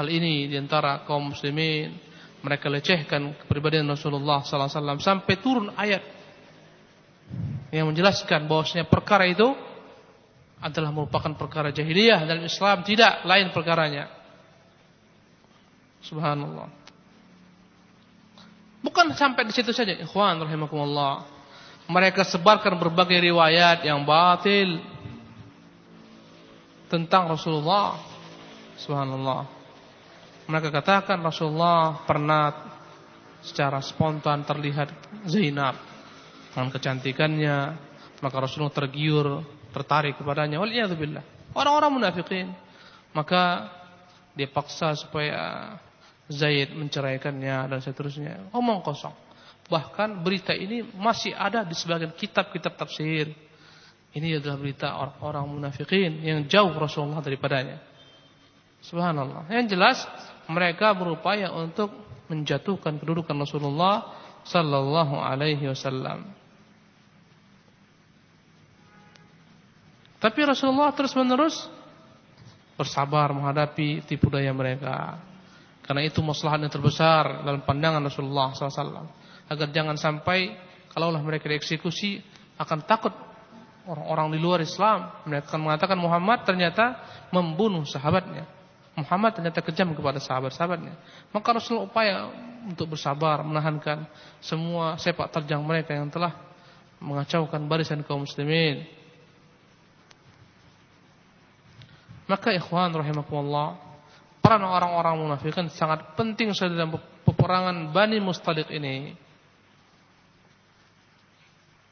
hal 0.00 0.06
ini 0.08 0.48
di 0.48 0.56
antara 0.56 1.04
kaum 1.04 1.36
muslimin. 1.36 1.92
Mereka 2.40 2.72
lecehkan 2.72 3.36
kepribadian 3.44 3.84
Rasulullah 3.84 4.40
sallallahu 4.40 4.64
alaihi 4.72 4.80
wasallam 4.80 5.00
sampai 5.04 5.34
turun 5.44 5.68
ayat 5.76 6.00
yang 7.68 7.92
menjelaskan 7.92 8.48
bahwasanya 8.48 8.88
perkara 8.88 9.28
itu 9.28 9.52
adalah 10.60 10.92
merupakan 10.92 11.32
perkara 11.32 11.72
jahiliyah 11.72 12.28
dalam 12.28 12.44
Islam 12.44 12.84
tidak 12.84 13.24
lain 13.24 13.48
perkaranya. 13.50 14.12
Subhanallah. 16.04 16.68
Bukan 18.80 19.12
sampai 19.12 19.44
di 19.44 19.52
situ 19.52 19.72
saja, 19.76 19.92
ikhwan 19.92 20.40
rahimakumullah. 20.40 21.28
Mereka 21.90 22.24
sebarkan 22.24 22.80
berbagai 22.80 23.20
riwayat 23.20 23.84
yang 23.84 24.04
batil 24.08 24.80
tentang 26.88 27.28
Rasulullah. 27.28 28.00
Subhanallah. 28.80 29.44
Mereka 30.48 30.72
katakan 30.72 31.20
Rasulullah 31.20 32.04
pernah 32.08 32.50
secara 33.44 33.80
spontan 33.84 34.44
terlihat 34.44 34.92
Zainab 35.28 35.76
dengan 36.52 36.68
kecantikannya, 36.72 37.58
maka 38.24 38.36
Rasulullah 38.40 38.74
tergiur, 38.74 39.44
tertarik 39.70 40.18
kepadanya. 40.18 40.58
Waliyadzubillah. 40.60 41.54
Orang-orang 41.54 41.90
munafikin. 42.02 42.50
Maka 43.10 43.66
dia 44.38 44.46
paksa 44.46 44.94
supaya 44.94 45.74
Zaid 46.30 46.70
menceraikannya 46.78 47.66
dan 47.66 47.80
seterusnya. 47.82 48.54
Omong 48.54 48.86
kosong. 48.86 49.14
Bahkan 49.66 50.22
berita 50.22 50.54
ini 50.54 50.82
masih 50.94 51.34
ada 51.34 51.66
di 51.66 51.74
sebagian 51.74 52.14
kitab-kitab 52.14 52.78
tafsir. 52.78 53.30
Ini 54.10 54.42
adalah 54.42 54.58
berita 54.58 54.88
orang-orang 54.98 55.46
munafikin 55.46 56.22
yang 56.22 56.46
jauh 56.50 56.74
Rasulullah 56.74 57.22
daripadanya. 57.22 57.78
Subhanallah. 58.82 59.46
Yang 59.50 59.78
jelas 59.78 59.98
mereka 60.50 60.90
berupaya 60.94 61.54
untuk 61.54 61.94
menjatuhkan 62.26 62.98
kedudukan 62.98 63.34
Rasulullah 63.38 64.14
sallallahu 64.46 65.18
alaihi 65.18 65.70
wasallam. 65.70 66.39
Tapi 70.20 70.40
Rasulullah 70.44 70.92
terus-menerus 70.92 71.64
bersabar 72.76 73.32
menghadapi 73.32 74.04
tipu 74.04 74.28
daya 74.28 74.52
mereka. 74.52 75.16
Karena 75.80 76.06
itu 76.06 76.20
maslahat 76.20 76.60
yang 76.60 76.70
terbesar 76.70 77.42
dalam 77.42 77.64
pandangan 77.64 78.04
Rasulullah 78.04 78.52
SAW. 78.52 79.08
Agar 79.50 79.68
jangan 79.74 79.96
sampai 79.96 80.54
kalaulah 80.92 81.18
mereka 81.24 81.50
dieksekusi 81.50 82.20
akan 82.60 82.84
takut 82.84 83.10
orang-orang 83.88 84.36
di 84.36 84.38
luar 84.38 84.60
Islam. 84.60 85.24
Mereka 85.26 85.50
akan 85.50 85.60
mengatakan 85.66 85.98
Muhammad 85.98 86.44
ternyata 86.44 87.00
membunuh 87.32 87.82
sahabatnya. 87.88 88.44
Muhammad 88.94 89.40
ternyata 89.40 89.64
kejam 89.64 89.96
kepada 89.96 90.20
sahabat-sahabatnya. 90.20 90.94
Maka 91.32 91.48
Rasulullah 91.56 91.88
upaya 91.88 92.16
untuk 92.68 92.92
bersabar, 92.92 93.40
menahankan 93.40 94.04
semua 94.44 95.00
sepak 95.00 95.32
terjang 95.32 95.64
mereka 95.64 95.96
yang 95.96 96.12
telah 96.12 96.36
mengacaukan 97.00 97.64
barisan 97.64 98.04
kaum 98.04 98.28
muslimin. 98.28 98.99
Maka 102.30 102.54
ikhwan 102.54 102.94
rahimakumullah, 102.94 103.74
peran 104.38 104.62
orang-orang 104.62 105.18
munafikin 105.18 105.66
sangat 105.66 106.14
penting 106.14 106.54
dalam 106.54 106.94
peperangan 107.26 107.90
Bani 107.90 108.22
Mustaliq 108.22 108.70
ini. 108.70 109.18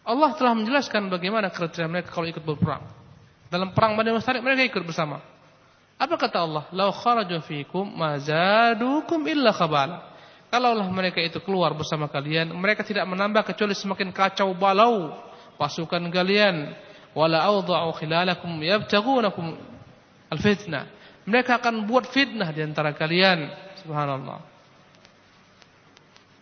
Allah 0.07 0.31
telah 0.39 0.55
menjelaskan 0.55 1.11
bagaimana 1.11 1.51
kriteria 1.51 1.91
mereka 1.91 2.15
kalau 2.15 2.31
ikut 2.31 2.47
berperang. 2.47 2.87
Dalam 3.51 3.75
perang 3.75 3.99
Bani 3.99 4.15
Mustaliq 4.15 4.39
mereka 4.39 4.63
ikut 4.63 4.87
bersama. 4.87 5.19
Apa 5.99 6.15
kata 6.15 6.39
Allah? 6.39 6.65
Lau 6.71 6.95
kharaju 6.95 7.43
fikum 7.43 7.83
mazadukum 7.99 9.19
illa 9.27 9.51
khabala. 9.51 10.15
Kalaulah 10.55 10.87
mereka 10.87 11.19
itu 11.19 11.43
keluar 11.43 11.75
bersama 11.75 12.09
kalian, 12.09 12.55
mereka 12.57 12.81
tidak 12.81 13.05
menambah 13.05 13.43
kecuali 13.53 13.77
semakin 13.77 14.15
kacau 14.15 14.55
balau 14.55 15.13
pasukan 15.59 16.01
kalian. 16.09 16.73
Wala 17.13 17.43
awda'u 17.43 17.91
khilalakum 17.99 18.57
yabtagunakum 18.63 19.78
al-fitnah. 20.33 20.87
Mereka 21.29 21.61
akan 21.61 21.85
buat 21.85 22.09
fitnah 22.09 22.49
di 22.53 22.65
antara 22.65 22.97
kalian. 22.97 23.53
Subhanallah. 23.85 24.41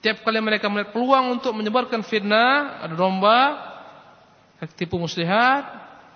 Tiap 0.05 0.23
kali 0.23 0.39
mereka 0.39 0.71
melihat 0.71 0.95
peluang 0.95 1.35
untuk 1.35 1.51
menyebarkan 1.51 2.07
fitnah, 2.07 2.79
ada 2.87 2.95
domba, 2.95 3.59
tipu 4.79 5.03
muslihat, 5.03 5.67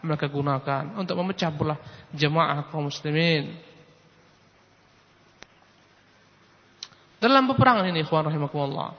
mereka 0.07 0.31
gunakan 0.31 0.95
untuk 0.95 1.19
memecah 1.19 1.51
belah 1.51 1.79
jemaah 2.15 2.71
kaum 2.71 2.87
muslimin. 2.87 3.59
Dalam 7.21 7.45
peperangan 7.53 7.85
ini, 7.91 8.01
ikhwan 8.01 8.25
rahimakumullah. 8.25 8.97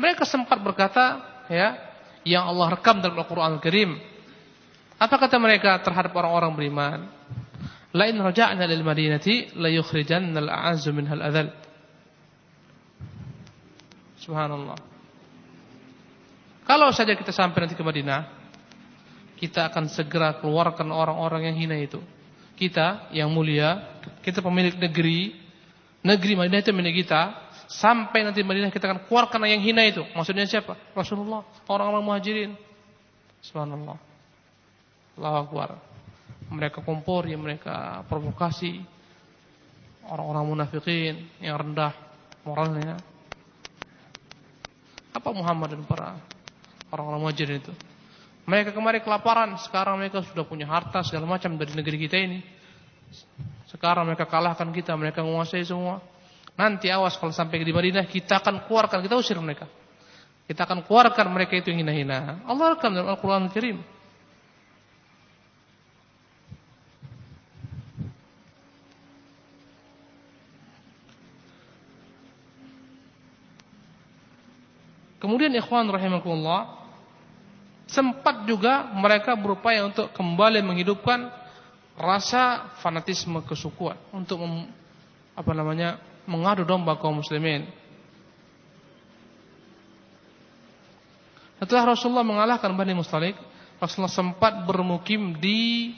Mereka 0.00 0.26
sempat 0.26 0.58
berkata, 0.58 1.22
ya, 1.46 1.78
yang 2.26 2.50
Allah 2.50 2.74
rekam 2.74 2.98
dalam 2.98 3.14
Al-Qur'an 3.14 3.54
Al-Karim. 3.54 3.94
Apa 4.98 5.14
kata 5.20 5.38
mereka 5.38 5.78
terhadap 5.78 6.10
orang-orang 6.16 6.50
beriman? 6.58 6.98
La 7.94 8.10
in 8.10 8.18
raja'na 8.18 8.66
lil 8.66 8.82
madinati 8.82 9.54
la 9.54 9.70
yukhrijanna 9.70 10.42
al-a'azzu 10.42 10.90
minhal 10.90 11.22
adzal. 11.22 11.48
Subhanallah. 14.18 14.74
Kalau 16.66 16.90
saja 16.90 17.14
kita 17.14 17.30
sampai 17.30 17.64
nanti 17.68 17.76
ke 17.78 17.84
Madinah, 17.84 18.24
kita 19.38 19.70
akan 19.70 19.86
segera 19.86 20.40
keluarkan 20.42 20.90
orang-orang 20.90 21.52
yang 21.52 21.56
hina 21.60 21.76
itu. 21.78 22.02
Kita 22.58 23.12
yang 23.14 23.30
mulia, 23.30 24.00
kita 24.24 24.42
pemilik 24.42 24.74
negeri, 24.74 25.38
negeri 26.02 26.32
Madinah 26.34 26.60
itu 26.64 26.72
milik 26.74 27.04
kita, 27.04 27.52
sampai 27.70 28.26
nanti 28.26 28.42
Madinah 28.42 28.74
kita 28.74 28.90
akan 28.90 28.98
keluarkan 29.06 29.44
yang 29.46 29.62
hina 29.62 29.86
itu. 29.86 30.02
Maksudnya 30.16 30.48
siapa? 30.50 30.74
Rasulullah, 30.96 31.46
orang-orang 31.70 32.02
muhajirin. 32.02 32.50
Subhanallah. 33.44 34.00
Allahu 35.14 35.36
Akbar 35.46 35.93
mereka 36.54 36.80
kompor, 36.80 37.26
yang 37.26 37.42
mereka 37.42 38.06
provokasi 38.06 38.80
orang-orang 40.08 40.44
munafikin 40.46 41.14
yang 41.42 41.58
rendah 41.60 41.92
moralnya. 42.46 42.96
Apa 45.14 45.30
Muhammad 45.30 45.78
dan 45.78 45.82
para 45.86 46.18
orang-orang 46.90 47.20
muhajir 47.30 47.48
itu? 47.50 47.72
Mereka 48.44 48.76
kemarin 48.76 49.00
kelaparan, 49.00 49.56
sekarang 49.56 49.96
mereka 49.96 50.20
sudah 50.20 50.44
punya 50.44 50.68
harta 50.68 51.00
segala 51.00 51.24
macam 51.24 51.56
dari 51.56 51.72
negeri 51.72 51.96
kita 51.96 52.16
ini. 52.20 52.44
Sekarang 53.70 54.04
mereka 54.04 54.28
kalahkan 54.28 54.68
kita, 54.68 54.92
mereka 54.94 55.24
menguasai 55.24 55.64
semua. 55.64 56.02
Nanti 56.54 56.86
awas 56.92 57.18
kalau 57.18 57.34
sampai 57.34 57.64
di 57.64 57.74
Madinah 57.74 58.06
kita 58.06 58.38
akan 58.38 58.68
keluarkan, 58.68 59.02
kita 59.02 59.16
usir 59.16 59.34
mereka. 59.40 59.66
Kita 60.44 60.68
akan 60.68 60.84
keluarkan 60.84 61.26
mereka 61.32 61.56
itu 61.56 61.72
yang 61.72 61.82
hina-hina. 61.82 62.44
Allah 62.44 62.76
akan 62.76 62.90
dalam 62.92 63.08
Al-Quran 63.16 63.48
Al-Karim. 63.48 63.93
Kemudian 75.24 75.56
ikhwan 75.56 75.88
rahimakumullah 75.88 76.84
sempat 77.88 78.44
juga 78.44 78.92
mereka 78.92 79.32
berupaya 79.32 79.88
untuk 79.88 80.12
kembali 80.12 80.60
menghidupkan 80.60 81.32
rasa 81.96 82.76
fanatisme 82.84 83.40
kesukuan 83.48 83.96
untuk 84.12 84.44
mem, 84.44 84.68
apa 85.32 85.52
namanya 85.56 85.96
mengadu 86.28 86.68
domba 86.68 87.00
kaum 87.00 87.24
muslimin. 87.24 87.64
Setelah 91.56 91.96
Rasulullah 91.96 92.26
mengalahkan 92.28 92.68
Bani 92.76 92.92
Mustalik, 92.92 93.40
Rasulullah 93.80 94.12
sempat 94.12 94.60
bermukim 94.68 95.40
di 95.40 95.88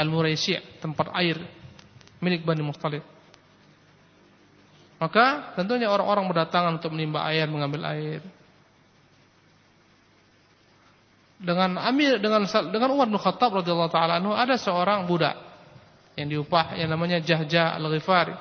Al-Muraisi' 0.00 0.80
tempat 0.80 1.12
air 1.12 1.36
milik 2.24 2.40
Bani 2.40 2.64
Mustalik. 2.64 3.04
Maka 4.96 5.52
tentunya 5.52 5.92
orang-orang 5.92 6.24
berdatangan 6.24 6.80
untuk 6.80 6.96
menimba 6.96 7.20
air, 7.28 7.44
mengambil 7.52 7.84
air. 7.92 8.24
Dengan 11.36 11.76
Amir 11.76 12.16
dengan 12.16 12.48
dengan 12.48 12.88
Umar 12.96 13.08
bin 13.12 13.20
Khattab 13.20 13.60
radhiyallahu 13.60 13.92
taala 13.92 14.16
anhu 14.16 14.32
ada 14.32 14.56
seorang 14.56 15.04
budak 15.04 15.36
yang 16.16 16.32
diupah 16.32 16.80
yang 16.80 16.88
namanya 16.88 17.20
Jahja 17.20 17.76
Al-Ghifari. 17.76 18.32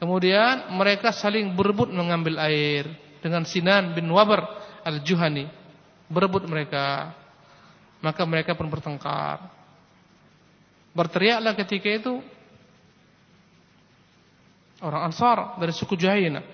Kemudian 0.00 0.72
mereka 0.76 1.12
saling 1.12 1.52
berebut 1.56 1.92
mengambil 1.92 2.40
air 2.48 2.88
dengan 3.20 3.44
Sinan 3.44 3.92
bin 3.96 4.08
Wabar 4.08 4.44
Al-Juhani. 4.84 5.48
Berebut 6.08 6.44
mereka. 6.48 7.12
Maka 8.04 8.22
mereka 8.28 8.52
pun 8.52 8.68
bertengkar. 8.68 9.40
Berteriaklah 10.92 11.56
ketika 11.56 11.88
itu 11.92 12.20
orang 14.84 15.12
Ansar 15.12 15.56
dari 15.60 15.72
suku 15.72 15.96
Juhaina. 15.96 16.44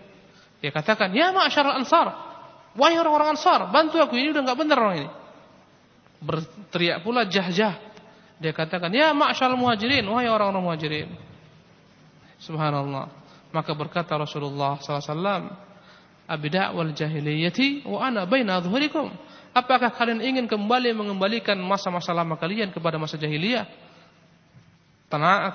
Dia 0.62 0.70
katakan, 0.70 1.11
"Ya 1.11 1.35
ma'syar 1.35 1.66
Ansar, 1.75 2.32
Wahai 2.73 2.97
orang-orang 2.97 3.37
Ansar, 3.37 3.68
bantu 3.68 4.01
aku 4.01 4.16
ini 4.16 4.33
udah 4.33 4.43
nggak 4.49 4.59
benar 4.59 4.79
orang 4.81 4.97
ini. 5.05 5.11
Berteriak 6.23 7.05
pula 7.05 7.29
Jahjah. 7.29 7.77
Dia 8.41 8.53
katakan, 8.57 8.91
"Ya 8.91 9.12
ma'syal 9.12 9.55
muhajirin, 9.55 10.03
wahai 10.09 10.27
orang-orang 10.27 10.64
muhajirin." 10.64 11.09
Subhanallah. 12.43 13.07
Maka 13.53 13.70
berkata 13.77 14.16
Rasulullah 14.16 14.81
SAW, 14.81 15.53
"Abida' 16.27 16.73
wal 16.73 16.91
jahiliyati 16.97 17.85
wa 17.87 18.03
ana 18.03 18.25
baina 18.25 18.59
adhhurikum." 18.59 19.12
Apakah 19.53 19.93
kalian 19.93 20.25
ingin 20.25 20.49
kembali 20.49 20.97
mengembalikan 20.97 21.61
masa-masa 21.61 22.16
lama 22.16 22.41
kalian 22.41 22.73
kepada 22.73 22.97
masa 22.97 23.20
jahiliyah? 23.20 23.68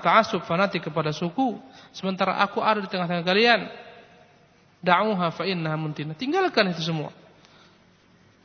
Ta'asub 0.06 0.46
fanatik 0.46 0.86
kepada 0.86 1.10
suku, 1.10 1.58
sementara 1.90 2.38
aku 2.46 2.62
ada 2.62 2.78
di 2.78 2.86
tengah-tengah 2.86 3.26
kalian 3.26 3.87
Da'uha 4.82 5.34
fa 5.34 5.44
innaha 5.44 5.78
muntina. 5.78 6.14
Tinggalkan 6.14 6.70
itu 6.72 6.86
semua. 6.86 7.10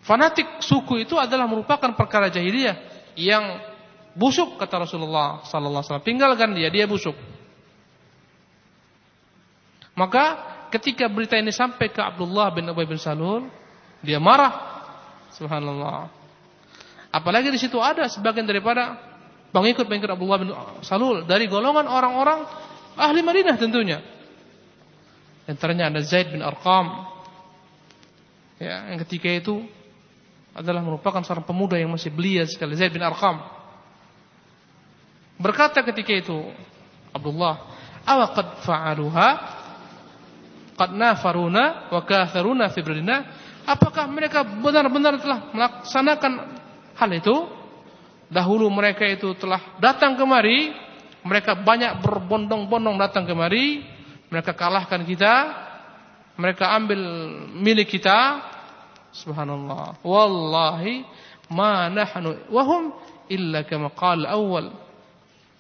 Fanatik 0.03 0.59
suku 0.59 1.07
itu 1.07 1.15
adalah 1.15 1.47
merupakan 1.47 1.95
perkara 1.95 2.27
jahiliyah 2.27 2.75
yang 3.15 3.63
busuk 4.19 4.59
kata 4.59 4.83
Rasulullah 4.83 5.47
sallallahu 5.47 5.79
alaihi 5.79 5.89
wasallam. 5.89 6.09
Tinggalkan 6.09 6.51
dia, 6.59 6.69
dia 6.73 6.85
busuk. 6.91 7.15
Maka 9.93 10.41
ketika 10.73 11.07
berita 11.07 11.37
ini 11.37 11.53
sampai 11.53 11.93
ke 11.93 12.01
Abdullah 12.01 12.51
bin 12.51 12.67
Ubay 12.67 12.89
bin 12.89 12.97
Salul, 12.99 13.47
dia 14.01 14.19
marah. 14.19 14.73
Subhanallah. 15.37 16.09
Apalagi 17.13 17.53
di 17.53 17.61
situ 17.61 17.77
ada 17.81 18.09
sebagian 18.09 18.49
daripada 18.49 18.97
pengikut-pengikut 19.53 20.11
Abdullah 20.17 20.39
bin 20.41 20.51
Salul 20.81 21.29
dari 21.29 21.47
golongan 21.47 21.85
orang-orang 21.85 22.49
ahli 22.97 23.21
Madinah 23.21 23.57
tentunya. 23.61 24.01
Antaranya 25.47 25.91
ada 25.91 26.01
Zaid 26.07 26.31
bin 26.31 26.43
Arqam. 26.43 27.11
Ya, 28.63 28.95
yang 28.95 29.03
ketiga 29.03 29.27
itu 29.35 29.67
adalah 30.55 30.85
merupakan 30.85 31.19
seorang 31.25 31.43
pemuda 31.43 31.75
yang 31.75 31.91
masih 31.91 32.15
belia 32.15 32.47
sekali, 32.47 32.79
Zaid 32.79 32.95
bin 32.95 33.03
Arqam. 33.03 33.43
Berkata 35.43 35.83
ketika 35.83 36.15
itu 36.15 36.39
Abdullah, 37.11 37.59
"Awa 38.07 38.27
qad 38.31 38.49
fa'aluha? 38.63 39.29
Qad 40.79 40.91
nafaruna 40.95 41.91
wa 41.91 42.01
katharuna 42.07 42.71
fi 42.71 42.81
bladina?" 42.87 43.17
Apakah 43.67 44.07
mereka 44.11 44.43
benar-benar 44.43 45.19
telah 45.23 45.51
melaksanakan 45.51 46.33
hal 46.99 47.11
itu? 47.15 47.35
Dahulu 48.33 48.71
mereka 48.71 49.05
itu 49.07 49.35
telah 49.37 49.77
datang 49.79 50.15
kemari, 50.15 50.73
mereka 51.23 51.59
banyak 51.59 52.01
berbondong-bondong 52.01 52.97
datang 52.97 53.29
kemari, 53.29 53.85
mereka 54.33 54.57
kalahkan 54.57 55.05
kita, 55.05 55.33
mereka 56.41 56.73
ambil 56.73 57.01
milik 57.53 57.93
kita. 57.93 58.41
Subhanallah. 59.13 60.01
Wallahi 60.01 61.05
ma 61.53 61.93
nahnu 61.93 62.49
wahum 62.49 62.97
illa 63.29 63.61
kama 63.69 63.93
qala 63.93 64.33
awal. 64.33 64.73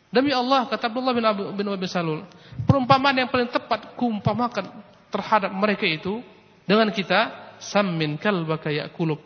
Demi 0.09 0.33
Allah 0.33 0.69
kata 0.69 0.89
Abdullah 0.89 1.13
bin 1.13 1.25
Abu 1.25 1.53
bin 1.53 1.69
Abi 1.69 1.85
Salul, 1.85 2.25
perumpamaan 2.65 3.17
yang 3.17 3.29
paling 3.29 3.53
tepat 3.53 3.93
kuumpamakan 3.97 4.73
terhadap 5.13 5.53
mereka 5.53 5.85
itu 5.85 6.25
dengan 6.65 6.89
kita 6.89 7.33
sammin 7.61 8.17
kalbaka 8.17 8.73
yakulub. 8.73 9.21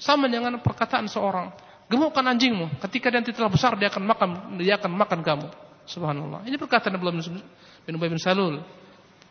Sama 0.00 0.28
dengan 0.28 0.60
perkataan 0.60 1.08
seorang, 1.08 1.52
gemukkan 1.88 2.24
anjingmu, 2.24 2.76
ketika 2.88 3.08
dia 3.08 3.20
telah 3.24 3.48
besar 3.52 3.76
dia 3.80 3.88
akan 3.88 4.04
makan 4.04 4.28
dia 4.60 4.80
akan 4.80 4.92
makan 4.96 5.20
kamu. 5.20 5.48
Subhanallah. 5.86 6.44
Ini 6.44 6.56
perkataan 6.58 6.98
Abdullah 6.98 7.16
bin 7.16 7.24
Ubay 7.94 8.10
bin 8.10 8.18
Salul. 8.18 8.58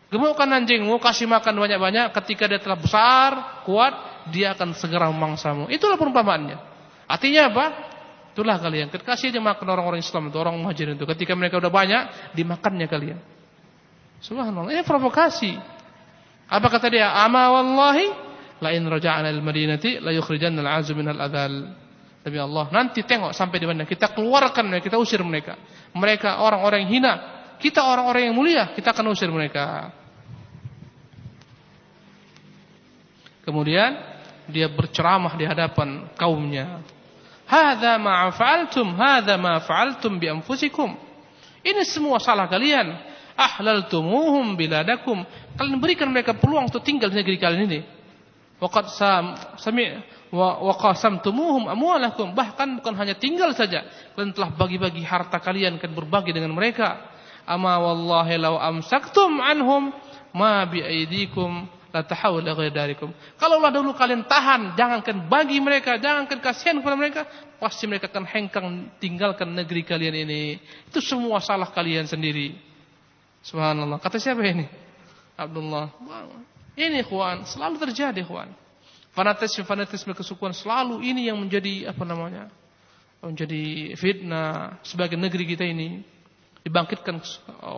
Gemukkan 0.08 0.48
anjingmu, 0.48 0.96
kasih 1.02 1.26
makan 1.28 1.58
banyak-banyak, 1.60 2.14
ketika 2.22 2.46
dia 2.46 2.62
telah 2.62 2.78
besar, 2.78 3.30
kuat, 3.66 4.24
dia 4.30 4.54
akan 4.54 4.72
segera 4.72 5.10
memangsamu. 5.10 5.66
Itulah 5.68 5.98
perumpamaannya. 5.98 6.56
Artinya 7.10 7.50
apa? 7.50 7.66
Itulah 8.32 8.56
kalian. 8.62 8.88
Kasih 8.88 9.34
aja 9.34 9.40
makan 9.42 9.66
orang-orang 9.66 10.00
Islam 10.00 10.30
itu, 10.30 10.36
orang 10.38 10.54
muhajir 10.56 10.94
itu. 10.94 11.04
Ketika 11.04 11.34
mereka 11.34 11.58
udah 11.58 11.72
banyak, 11.72 12.02
dimakannya 12.38 12.86
kalian. 12.86 13.18
Subhanallah. 14.22 14.72
Ini 14.72 14.86
provokasi. 14.86 15.52
Apa 16.46 16.66
kata 16.70 16.86
dia? 16.86 17.10
Ama 17.26 17.50
wallahi 17.50 18.06
la 18.62 18.70
in 18.72 18.86
raja'na 18.86 19.28
al 19.28 19.42
madinati 19.42 19.98
la 19.98 20.14
yukhrijanna 20.14 20.62
al 20.62 20.70
azu 20.80 20.94
min 20.94 21.10
al 21.10 21.20
adal. 21.20 21.54
Demi 22.26 22.42
Allah, 22.42 22.66
nanti 22.74 23.06
tengok 23.06 23.30
sampai 23.30 23.62
di 23.62 23.70
mana 23.70 23.86
kita 23.86 24.10
keluarkan 24.10 24.66
mereka, 24.66 24.90
kita 24.90 24.98
usir 24.98 25.22
mereka. 25.22 25.54
Mereka 25.94 26.42
orang-orang 26.42 26.82
hina, 26.90 27.12
kita 27.56 27.80
orang-orang 27.84 28.30
yang 28.30 28.36
mulia, 28.36 28.64
kita 28.76 28.92
akan 28.92 29.12
usir 29.12 29.28
mereka. 29.32 29.92
Kemudian 33.46 33.94
dia 34.50 34.66
berceramah 34.66 35.38
di 35.38 35.46
hadapan 35.46 36.10
kaumnya. 36.18 36.82
Hadza 37.46 37.94
ma 38.02 38.26
fa'altum, 38.34 38.98
hadza 38.98 39.38
ma 39.38 39.62
fa'altum 39.62 40.18
bi 40.18 40.26
anfusikum. 40.26 40.98
Ini 41.62 41.82
semua 41.86 42.18
salah 42.18 42.50
kalian. 42.50 43.14
Ahlaltumuhum 43.36 44.58
biladakum. 44.58 45.22
Kalian 45.54 45.78
berikan 45.78 46.10
mereka 46.10 46.34
peluang 46.34 46.66
untuk 46.66 46.82
tinggal 46.82 47.06
di 47.12 47.22
negeri 47.22 47.38
kalian 47.38 47.62
ini. 47.70 47.80
Waqad 48.56 48.88
sam 48.88 49.36
sami 49.60 49.94
wa 50.32 50.58
amwalakum. 51.70 52.32
Bahkan 52.34 52.82
bukan 52.82 52.94
hanya 52.96 53.14
tinggal 53.14 53.52
saja, 53.52 53.84
kalian 54.16 54.32
telah 54.32 54.50
bagi-bagi 54.56 55.04
harta 55.04 55.38
kalian, 55.38 55.78
kan 55.78 55.92
berbagi 55.92 56.32
dengan 56.34 56.50
mereka. 56.50 57.15
Ama 57.46 57.78
wallahi 57.78 58.34
law 58.42 58.58
amsaktum 58.58 59.38
anhum 59.38 59.94
ma 60.34 60.66
bi 60.66 60.82
aidikum 60.82 61.70
la 61.94 62.02
tahawla 62.02 62.52
ghaidarikum. 62.52 63.08
Kalau 63.40 63.56
lah 63.56 63.72
dulu 63.72 63.96
kalian 63.96 64.26
tahan, 64.28 64.76
jangankan 64.76 65.30
bagi 65.30 65.56
mereka, 65.62 65.96
jangankan 65.96 66.42
kasihan 66.44 66.76
kepada 66.76 66.96
mereka, 66.98 67.22
pasti 67.56 67.88
mereka 67.88 68.12
akan 68.12 68.26
hengkang 68.28 68.66
tinggalkan 69.00 69.48
negeri 69.54 69.86
kalian 69.86 70.26
ini. 70.28 70.60
Itu 70.90 71.00
semua 71.00 71.40
salah 71.40 71.72
kalian 71.72 72.04
sendiri. 72.04 72.52
Subhanallah. 73.40 73.96
Kata 74.02 74.20
siapa 74.20 74.44
ini? 74.44 74.68
Abdullah. 75.38 75.94
Ini 76.76 77.06
ikhwan, 77.06 77.48
selalu 77.48 77.80
terjadi 77.80 78.20
ikhwan. 78.20 78.52
Fanatisme 79.16 79.64
fanatisme 79.64 80.12
kesukuan 80.12 80.52
selalu 80.52 81.00
ini 81.00 81.32
yang 81.32 81.40
menjadi 81.40 81.88
apa 81.88 82.04
namanya? 82.04 82.52
menjadi 83.26 83.96
fitnah 83.98 84.78
sebagai 84.86 85.18
negeri 85.18 85.50
kita 85.50 85.66
ini 85.66 86.04
dibangkitkan 86.66 87.22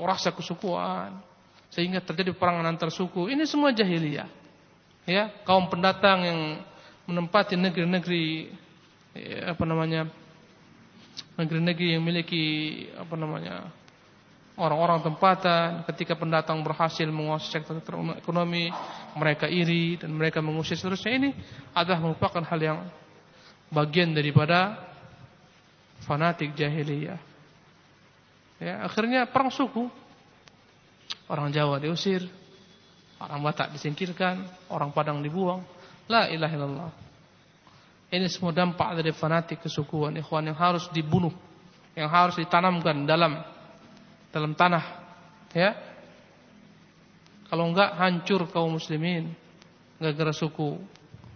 rasa 0.09 0.33
kesukuan 0.33 1.21
sehingga 1.69 2.01
terjadi 2.01 2.33
perangan 2.33 2.65
antar 2.65 2.89
suku. 2.89 3.29
Ini 3.29 3.45
semua 3.45 3.69
jahiliyah. 3.69 4.25
Ya, 5.05 5.29
kaum 5.45 5.69
pendatang 5.69 6.25
yang 6.25 6.41
menempati 7.05 7.61
negeri-negeri 7.61 8.49
ya, 9.13 9.53
apa 9.53 9.65
namanya? 9.69 10.09
negeri-negeri 11.37 11.87
yang 11.93 12.01
memiliki 12.01 12.45
apa 12.97 13.13
namanya? 13.13 13.69
orang-orang 14.59 15.07
tempatan 15.07 15.87
ketika 15.87 16.19
pendatang 16.19 16.59
berhasil 16.67 17.07
menguasai 17.07 17.63
sektor 17.63 17.79
ekonomi 18.19 18.67
mereka 19.15 19.47
iri 19.47 19.95
dan 20.03 20.11
mereka 20.11 20.43
mengusir 20.43 20.75
seterusnya 20.75 21.15
ini 21.15 21.31
adalah 21.71 22.03
merupakan 22.03 22.43
hal 22.43 22.59
yang 22.59 22.79
bagian 23.71 24.11
daripada 24.11 24.83
fanatik 26.03 26.59
jahiliyah 26.59 27.28
Ya, 28.59 28.83
akhirnya 28.83 29.27
perang 29.31 29.55
suku. 29.55 29.87
Orang 31.29 31.53
Jawa 31.55 31.79
diusir, 31.79 32.25
orang 33.23 33.41
Batak 33.45 33.73
disingkirkan, 33.77 34.43
orang 34.73 34.91
Padang 34.91 35.23
dibuang. 35.23 35.63
La 36.09 36.27
ilaha 36.27 36.55
illallah. 36.57 36.93
Ini 38.09 38.25
semua 38.33 38.57
dampak 38.57 38.97
dari 38.97 39.13
fanatik 39.13 39.61
kesukuan 39.61 40.17
ikhwan 40.17 40.49
yang 40.49 40.57
harus 40.57 40.89
dibunuh, 40.89 41.33
yang 41.93 42.09
harus 42.09 42.41
ditanamkan 42.41 43.05
dalam 43.05 43.37
dalam 44.33 44.57
tanah, 44.57 44.85
ya. 45.53 45.77
Kalau 47.53 47.69
enggak 47.69 47.97
hancur 48.01 48.49
kaum 48.49 48.81
muslimin 48.81 49.33
gara-gara 50.01 50.33
suku. 50.33 50.81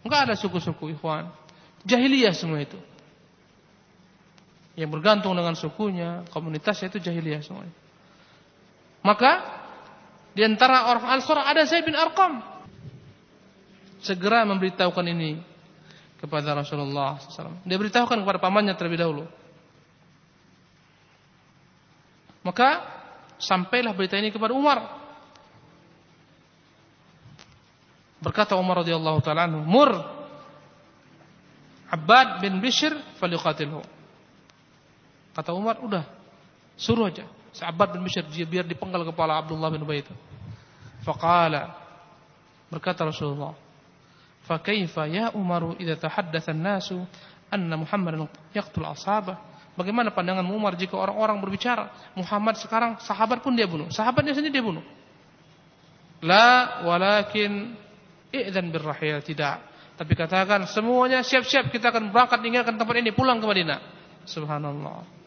Enggak 0.01 0.33
ada 0.33 0.35
suku-suku 0.37 0.97
ikhwan. 0.97 1.29
Jahiliyah 1.85 2.33
semua 2.33 2.65
itu 2.65 2.81
yang 4.73 4.89
bergantung 4.89 5.37
dengan 5.37 5.53
sukunya, 5.53 6.25
komunitasnya 6.33 6.89
itu 6.89 6.99
jahiliyah 7.03 7.45
semuanya. 7.45 7.75
Maka 9.05 9.33
di 10.33 10.41
antara 10.41 10.89
orang 10.89 11.21
Ansar 11.21 11.45
ada 11.45 11.63
Zaid 11.69 11.85
bin 11.85 11.99
Arqam. 11.99 12.41
Segera 14.03 14.43
memberitahukan 14.49 15.07
ini 15.13 15.39
kepada 16.19 16.57
Rasulullah 16.57 17.21
SAW. 17.21 17.63
Dia 17.63 17.79
beritahukan 17.79 18.19
kepada 18.19 18.39
pamannya 18.43 18.75
terlebih 18.75 18.99
dahulu. 18.99 19.25
Maka 22.43 22.83
sampailah 23.39 23.95
berita 23.95 24.19
ini 24.19 24.35
kepada 24.35 24.51
Umar. 24.51 25.03
Berkata 28.23 28.59
Umar 28.59 28.83
radhiyallahu 28.83 29.19
taala 29.23 29.47
anhu, 29.51 29.63
"Mur 29.63 29.91
Abbad 31.91 32.43
bin 32.43 32.59
Bishr 32.63 32.95
falyuqatilhu." 33.19 34.02
Kata 35.33 35.57
Umar, 35.57 35.81
udah 35.81 36.05
suruh 36.77 37.09
aja. 37.09 37.25
Sahabat 37.53 37.93
bin 37.93 38.05
Bishr 38.05 38.25
biar 38.25 38.65
dipenggal 38.65 39.05
kepala 39.05 39.37
Abdullah 39.41 39.69
bin 39.69 39.85
Ubay 39.85 40.01
itu. 40.01 40.13
Faqala 41.05 41.77
berkata 42.73 43.05
Rasulullah, 43.05 43.53
"Fa 44.49 44.57
kaifa 44.57 45.05
ya 45.05 45.35
Umaru 45.37 45.77
idza 45.77 46.01
tahaddatsa 46.01 46.57
an-nasu 46.57 47.05
anna 47.53 47.77
Muhammadan 47.77 48.25
yaqtul 48.57 48.89
ashabah?" 48.89 49.53
Bagaimana 49.73 50.13
pandangan 50.13 50.45
Umar 50.53 50.77
jika 50.77 51.01
orang-orang 51.01 51.41
berbicara 51.41 52.13
Muhammad 52.13 52.61
sekarang 52.61 53.01
sahabat 53.01 53.41
pun 53.41 53.57
dia 53.57 53.65
bunuh, 53.65 53.89
sahabatnya 53.89 54.37
sendiri 54.37 54.61
dia 54.61 54.65
bunuh. 54.65 54.85
La 56.21 56.85
walakin 56.85 57.73
i'dzan 58.29 58.69
birrahil 58.69 59.25
tidak. 59.25 59.65
Tapi 59.97 60.13
katakan 60.13 60.69
semuanya 60.69 61.25
siap-siap 61.25 61.73
kita 61.73 61.89
akan 61.89 62.13
berangkat 62.13 62.41
tinggalkan 62.45 62.77
tempat 62.77 62.95
ini 63.01 63.13
pulang 63.17 63.41
ke 63.41 63.47
Madinah. 63.49 63.81
Subhanallah. 64.29 65.22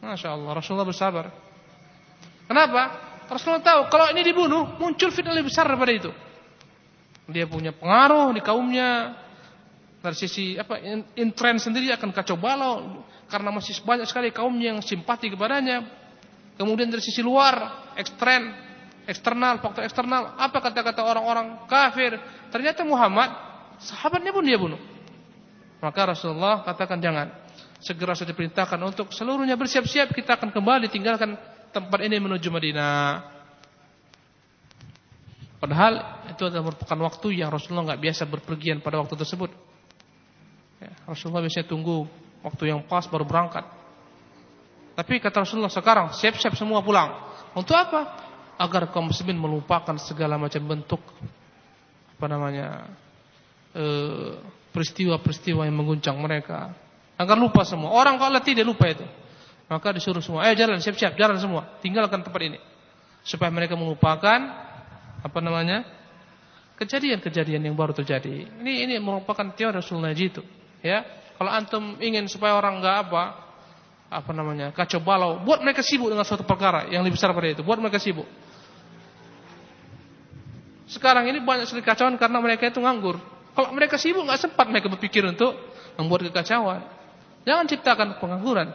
Masya 0.00 0.32
Allah, 0.32 0.52
Rasulullah 0.56 0.88
bersabar. 0.88 1.28
Kenapa? 2.48 2.82
Rasulullah 3.30 3.62
tahu 3.62 3.80
kalau 3.92 4.10
ini 4.10 4.26
dibunuh 4.26 4.74
muncul 4.80 5.12
fitnah 5.14 5.30
lebih 5.36 5.52
besar 5.52 5.68
daripada 5.68 5.92
itu. 5.94 6.10
Dia 7.30 7.46
punya 7.46 7.70
pengaruh 7.70 8.34
di 8.34 8.42
kaumnya. 8.42 9.14
Dari 10.00 10.16
sisi 10.16 10.56
apa 10.56 10.80
intren 11.12 11.60
sendiri 11.60 11.92
akan 11.92 12.08
kacau 12.16 12.40
balau 12.40 13.04
karena 13.28 13.52
masih 13.52 13.76
banyak 13.84 14.08
sekali 14.08 14.32
kaum 14.32 14.56
yang 14.56 14.80
simpati 14.80 15.28
kepadanya. 15.28 15.84
Kemudian 16.56 16.88
dari 16.88 17.04
sisi 17.04 17.20
luar, 17.20 17.92
ekstren, 18.00 18.48
eksternal, 19.04 19.60
faktor 19.60 19.84
eksternal, 19.84 20.40
apa 20.40 20.58
kata-kata 20.60 21.04
orang-orang 21.04 21.68
kafir? 21.68 22.16
Ternyata 22.48 22.80
Muhammad 22.82 23.28
sahabatnya 23.76 24.32
pun 24.32 24.44
dia 24.44 24.56
bunuh. 24.56 24.80
Maka 25.80 26.16
Rasulullah 26.16 26.64
katakan 26.64 27.00
jangan 27.00 27.32
segera 27.80 28.12
saja 28.12 28.36
perintahkan 28.36 28.76
untuk 28.84 29.10
seluruhnya 29.16 29.56
bersiap-siap 29.56 30.12
kita 30.12 30.36
akan 30.36 30.52
kembali 30.52 30.86
tinggalkan 30.92 31.34
tempat 31.72 32.00
ini 32.04 32.20
menuju 32.20 32.48
Madinah. 32.52 33.40
Padahal 35.60 36.24
itu 36.32 36.40
adalah 36.44 36.72
merupakan 36.72 36.98
waktu 37.04 37.40
yang 37.40 37.52
Rasulullah 37.52 37.92
nggak 37.92 38.00
biasa 38.00 38.22
berpergian 38.28 38.80
pada 38.80 38.96
waktu 39.00 39.16
tersebut. 39.16 39.52
Ya, 40.80 40.92
Rasulullah 41.04 41.44
biasanya 41.44 41.68
tunggu 41.68 42.08
waktu 42.40 42.72
yang 42.72 42.80
pas 42.88 43.04
baru 43.04 43.28
berangkat. 43.28 43.64
Tapi 44.96 45.20
kata 45.20 45.44
Rasulullah 45.44 45.72
sekarang 45.72 46.12
siap-siap 46.16 46.56
semua 46.56 46.80
pulang. 46.80 47.12
Untuk 47.52 47.76
apa? 47.76 48.28
Agar 48.60 48.88
kaum 48.92 49.08
muslimin 49.08 49.40
melupakan 49.40 49.96
segala 49.96 50.36
macam 50.36 50.60
bentuk 50.64 51.00
apa 52.16 52.26
namanya 52.28 52.84
eh, 53.72 54.36
peristiwa-peristiwa 54.76 55.64
yang 55.64 55.76
mengguncang 55.76 56.20
mereka 56.20 56.76
Agar 57.20 57.36
lupa 57.36 57.68
semua. 57.68 57.92
Orang 57.92 58.16
kalau 58.16 58.40
dia 58.40 58.64
lupa 58.64 58.88
itu. 58.88 59.04
Maka 59.68 59.92
disuruh 59.92 60.24
semua, 60.24 60.48
eh 60.48 60.56
jalan, 60.56 60.80
siap-siap, 60.80 61.14
jalan 61.14 61.36
semua. 61.36 61.78
Tinggalkan 61.84 62.24
tempat 62.24 62.40
ini. 62.42 62.58
Supaya 63.22 63.52
mereka 63.52 63.76
melupakan 63.76 64.40
apa 65.20 65.38
namanya? 65.44 66.00
kejadian-kejadian 66.80 67.60
yang 67.60 67.76
baru 67.76 67.92
terjadi. 67.92 68.48
Ini 68.64 68.88
ini 68.88 68.94
merupakan 68.96 69.52
teori 69.52 69.76
Rasulullah 69.76 70.16
itu, 70.16 70.40
ya. 70.80 71.04
Kalau 71.36 71.52
antum 71.52 72.00
ingin 72.00 72.24
supaya 72.24 72.56
orang 72.56 72.80
enggak 72.80 72.96
apa 73.04 73.22
apa 74.10 74.30
namanya 74.32 74.72
kacau 74.72 74.98
balau, 74.98 75.44
buat 75.44 75.60
mereka 75.60 75.84
sibuk 75.84 76.08
dengan 76.08 76.24
suatu 76.24 76.42
perkara 76.42 76.88
yang 76.88 77.04
lebih 77.04 77.20
besar 77.20 77.36
pada 77.36 77.52
itu, 77.52 77.60
buat 77.60 77.76
mereka 77.76 78.00
sibuk. 78.00 78.24
Sekarang 80.88 81.28
ini 81.28 81.38
banyak 81.44 81.68
sekali 81.68 81.84
kacauan 81.84 82.16
karena 82.16 82.40
mereka 82.42 82.66
itu 82.66 82.80
nganggur. 82.80 83.20
Kalau 83.54 83.70
mereka 83.76 84.00
sibuk 84.00 84.24
nggak 84.24 84.40
sempat 84.40 84.66
mereka 84.66 84.88
berpikir 84.88 85.22
untuk 85.22 85.54
membuat 86.00 86.32
kekacauan. 86.32 86.80
Jangan 87.44 87.64
ciptakan 87.68 88.08
pengangguran. 88.20 88.68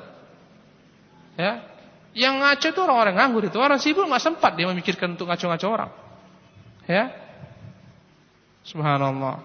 Ya, 1.35 1.67
yang 2.15 2.39
ngaco 2.39 2.67
itu 2.71 2.79
orang-orang 2.79 3.15
nganggur 3.19 3.43
itu 3.51 3.59
orang 3.59 3.75
sibuk 3.75 4.07
nggak 4.07 4.23
sempat 4.23 4.55
dia 4.55 4.71
memikirkan 4.71 5.19
untuk 5.19 5.27
ngaco-ngaco 5.27 5.67
orang. 5.67 5.91
Ya, 6.87 7.11
subhanallah. 8.63 9.43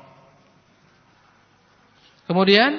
Kemudian 2.31 2.79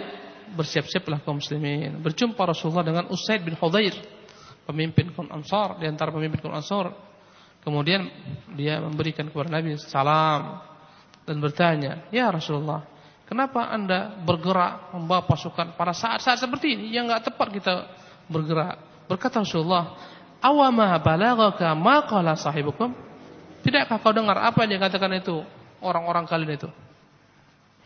bersiap-siaplah 0.55 1.19
kaum 1.27 1.43
muslimin. 1.43 1.99
Berjumpa 1.99 2.39
Rasulullah 2.47 2.87
dengan 2.87 3.03
Usaid 3.11 3.43
bin 3.43 3.59
Hudair, 3.59 3.91
pemimpin 4.63 5.11
kaum 5.11 5.27
Ansar 5.27 5.75
di 5.75 5.91
antara 5.91 6.11
pemimpin 6.15 6.39
kaum 6.39 6.55
Ansar. 6.55 6.95
Kemudian 7.59 8.07
dia 8.55 8.79
memberikan 8.79 9.27
kepada 9.27 9.51
Nabi 9.51 9.75
salam 9.75 10.63
dan 11.27 11.35
bertanya, 11.43 12.07
"Ya 12.09 12.31
Rasulullah, 12.31 12.87
kenapa 13.31 13.71
Anda 13.71 14.19
bergerak 14.27 14.91
membawa 14.91 15.23
pasukan 15.23 15.79
pada 15.79 15.95
saat-saat 15.95 16.43
seperti 16.43 16.75
ini 16.75 16.91
yang 16.91 17.07
enggak 17.07 17.31
tepat 17.31 17.47
kita 17.55 17.73
bergerak?" 18.27 18.75
Berkata 19.07 19.39
Rasulullah, 19.39 19.95
"Awama 20.43 20.99
balaghaka 20.99 21.71
ma 21.71 22.03
qala 22.03 22.35
sahibukum?" 22.35 22.91
Tidakkah 23.63 24.01
kau 24.03 24.11
dengar 24.11 24.35
apa 24.35 24.67
yang 24.67 24.75
dikatakan 24.75 25.21
itu 25.21 25.39
orang-orang 25.79 26.27
kalian 26.27 26.59
itu? 26.59 26.69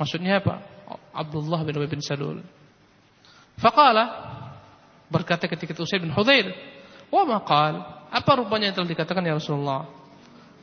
Maksudnya 0.02 0.40
apa? 0.40 0.64
Abdullah 1.12 1.62
bin 1.68 1.76
Ubay 1.78 1.92
bin 1.92 2.02
Salul. 2.04 2.40
Faqala 3.60 4.06
berkata 5.08 5.48
ketika 5.48 5.72
itu 5.72 5.84
Usaid 5.84 6.04
bin 6.04 6.12
Hudair, 6.12 6.52
"Wa 7.12 7.24
ma 7.28 7.44
qal?" 7.44 7.80
Apa 8.12 8.40
rupanya 8.40 8.72
yang 8.72 8.76
telah 8.80 8.90
dikatakan 8.92 9.24
ya 9.28 9.36
Rasulullah? 9.36 10.05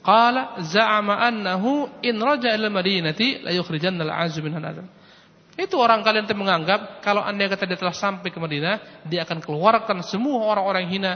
Qala 0.03 0.59
za'ama 0.59 1.23
annahu 1.23 2.03
in 2.03 2.19
raja 2.19 2.51
ila 2.59 2.67
madinati 2.75 3.39
la 3.39 3.55
yukhrijanna 3.55 4.03
al-'azzu 4.03 4.43
minha 4.43 4.59
al 4.59 4.83
Itu 5.55 5.79
orang 5.79 6.03
kalian 6.03 6.27
itu 6.27 6.35
menganggap 6.35 6.99
kalau 7.07 7.23
anda 7.23 7.47
kata 7.47 7.71
dia 7.71 7.79
telah 7.79 7.95
sampai 7.95 8.35
ke 8.35 8.39
Madinah, 8.43 9.07
dia 9.07 9.23
akan 9.23 9.39
keluarkan 9.39 10.03
semua 10.03 10.43
orang-orang 10.43 10.91
hina 10.91 11.13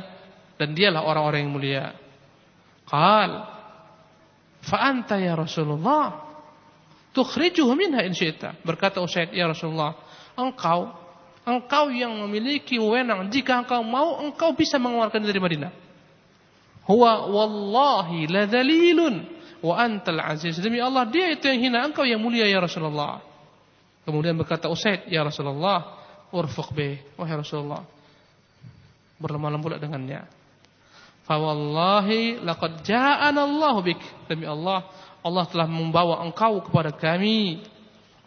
dan 0.55 0.71
dialah 0.71 1.03
orang-orang 1.03 1.41
yang 1.43 1.53
mulia. 1.53 1.85
Qal 2.87 3.31
fa 4.63 4.79
anta 4.87 5.19
ya 5.19 5.35
Rasulullah 5.35 6.23
tukhrijuhu 7.11 7.75
minha 7.75 8.07
in 8.07 8.15
syi'ta. 8.15 8.63
Berkata 8.63 9.03
Usaid, 9.03 9.35
"Ya 9.35 9.51
Rasulullah, 9.51 9.99
engkau 10.39 10.95
engkau 11.43 11.91
yang 11.91 12.15
memiliki 12.27 12.79
wewenang 12.79 13.27
jika 13.35 13.67
engkau 13.67 13.83
mau 13.83 14.23
engkau 14.23 14.55
bisa 14.55 14.79
mengeluarkan 14.79 15.27
dari 15.27 15.41
Madinah." 15.43 15.86
Huwa 16.87 17.27
wallahi 17.27 18.31
ladzalilun 18.31 19.27
wa 19.59 19.75
antal 19.75 20.23
aziz. 20.23 20.55
Demi 20.63 20.79
Allah, 20.79 21.03
dia 21.11 21.35
itu 21.35 21.51
yang 21.51 21.59
hina, 21.59 21.79
engkau 21.83 22.07
yang 22.07 22.23
mulia 22.23 22.47
ya 22.47 22.63
Rasulullah. 22.63 23.19
Kemudian 24.07 24.39
berkata 24.39 24.71
Usaid, 24.71 25.11
"Ya 25.11 25.27
Rasulullah, 25.27 25.99
urfuq 26.31 26.71
bih." 26.71 27.03
Wahai 27.19 27.43
Rasulullah, 27.43 27.83
berlemah 29.19 29.51
lembut 29.51 29.75
dengannya. 29.83 30.31
Fa 31.27 31.43
wallahi 31.43 32.39
laqad 32.39 32.87
ja'ana 32.87 33.43
Allahu 33.43 33.83
bik. 33.83 33.99
Demi 34.31 34.47
Allah, 34.47 34.87
Allah 35.27 35.45
telah 35.51 35.67
membawa 35.67 36.23
engkau 36.23 36.63
kepada 36.63 36.95
kami. 36.95 37.67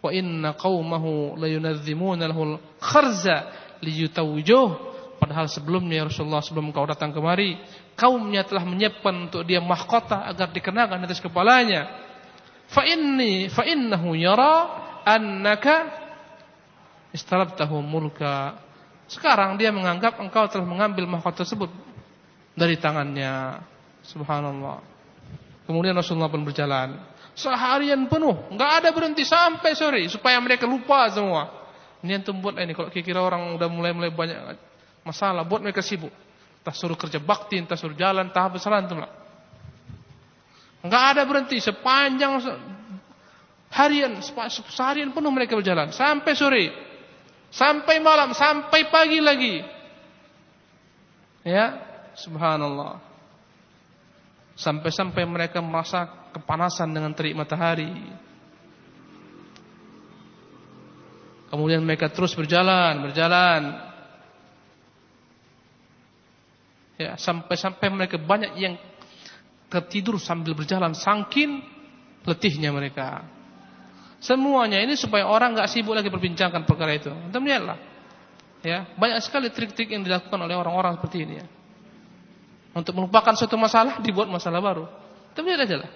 Wa 0.03 0.11
inna 0.11 0.51
qaumahu 0.51 1.39
la 1.39 1.47
yunadzimuna 1.47 2.27
lahu 2.27 2.59
al-kharza 2.59 3.47
liyutawwijuh. 3.79 4.88
Padahal 5.29 5.45
sebelumnya 5.45 6.01
ya 6.01 6.09
Rasulullah 6.09 6.41
sebelum 6.41 6.73
engkau 6.73 6.89
datang 6.89 7.13
kemari, 7.13 7.53
kaumnya 7.93 8.41
telah 8.49 8.65
menyiapkan 8.65 9.29
untuk 9.29 9.45
dia 9.45 9.61
mahkota 9.61 10.25
agar 10.25 10.49
dikenakan 10.49 11.05
atas 11.05 11.21
kepalanya. 11.21 11.85
Fa 12.65 12.81
inni 12.81 13.45
fa 13.45 13.61
innahu 13.61 14.17
yara 14.17 14.73
annaka 15.05 15.85
istalabtahu 17.13 17.77
mulka. 17.77 18.57
Sekarang 19.05 19.53
dia 19.53 19.69
menganggap 19.69 20.17
engkau 20.17 20.49
telah 20.49 20.65
mengambil 20.65 21.05
mahkota 21.05 21.45
tersebut 21.45 21.69
dari 22.57 22.81
tangannya. 22.81 23.61
Subhanallah. 24.01 24.81
Kemudian 25.69 25.93
Rasulullah 25.93 26.33
pun 26.33 26.41
berjalan. 26.41 26.97
Seharian 27.37 28.09
penuh, 28.09 28.49
enggak 28.49 28.81
ada 28.81 28.89
berhenti 28.89 29.21
sampai 29.29 29.77
sore 29.77 30.09
supaya 30.09 30.41
mereka 30.41 30.65
lupa 30.65 31.05
semua. 31.13 31.53
Ini 32.01 32.17
yang 32.17 32.41
buat 32.41 32.57
ini 32.57 32.73
kalau 32.73 32.89
kira-kira 32.89 33.21
orang 33.21 33.53
udah 33.53 33.69
mulai-mulai 33.69 34.09
banyak 34.09 34.68
masalah, 35.09 35.41
buat 35.41 35.65
mereka 35.65 35.81
sibuk. 35.81 36.13
Entah 36.61 36.75
suruh 36.75 36.93
kerja 36.93 37.17
bakti, 37.17 37.57
entah 37.57 37.73
suruh 37.73 37.97
jalan, 37.97 38.29
tahap 38.29 38.61
besar 38.61 38.77
antum 38.77 39.01
lah. 39.01 39.09
Enggak 40.85 41.03
ada 41.17 41.21
berhenti 41.25 41.57
sepanjang 41.59 42.39
harian, 43.73 44.21
seharian 44.71 45.11
penuh 45.11 45.31
mereka 45.33 45.57
berjalan 45.57 45.91
sampai 45.91 46.33
sore, 46.37 46.65
sampai 47.51 47.99
malam, 47.99 48.31
sampai 48.31 48.87
pagi 48.87 49.19
lagi. 49.19 49.55
Ya, 51.43 51.79
subhanallah. 52.15 53.01
Sampai-sampai 54.59 55.23
mereka 55.23 55.63
merasa 55.63 56.03
kepanasan 56.35 56.91
dengan 56.91 57.15
terik 57.15 57.31
matahari. 57.31 57.87
Kemudian 61.49 61.81
mereka 61.81 62.11
terus 62.11 62.35
berjalan, 62.35 63.09
berjalan. 63.09 63.88
Ya, 66.99 67.15
sampai-sampai 67.15 67.87
mereka 67.87 68.19
banyak 68.19 68.59
yang 68.59 68.75
tertidur 69.71 70.19
sambil 70.19 70.51
berjalan 70.51 70.91
sangkin 70.91 71.63
letihnya 72.27 72.75
mereka. 72.75 73.23
Semuanya 74.19 74.83
ini 74.83 74.99
supaya 74.99 75.23
orang 75.23 75.55
nggak 75.55 75.71
sibuk 75.71 75.95
lagi 75.95 76.11
berbincangkan 76.11 76.67
perkara 76.67 76.91
itu. 76.99 77.07
Anda 77.07 77.39
melihatlah. 77.39 77.79
Ya, 78.59 78.83
banyak 78.99 79.23
sekali 79.23 79.47
trik-trik 79.47 79.95
yang 79.95 80.03
dilakukan 80.03 80.35
oleh 80.35 80.59
orang-orang 80.59 80.99
seperti 80.99 81.23
ini 81.23 81.33
ya. 81.39 81.47
Untuk 82.75 82.91
melupakan 82.99 83.31
suatu 83.31 83.55
masalah 83.55 84.03
dibuat 84.03 84.27
masalah 84.27 84.59
baru. 84.59 84.85
Lihat 85.39 85.63
aja 85.63 85.87
lah. 85.87 85.91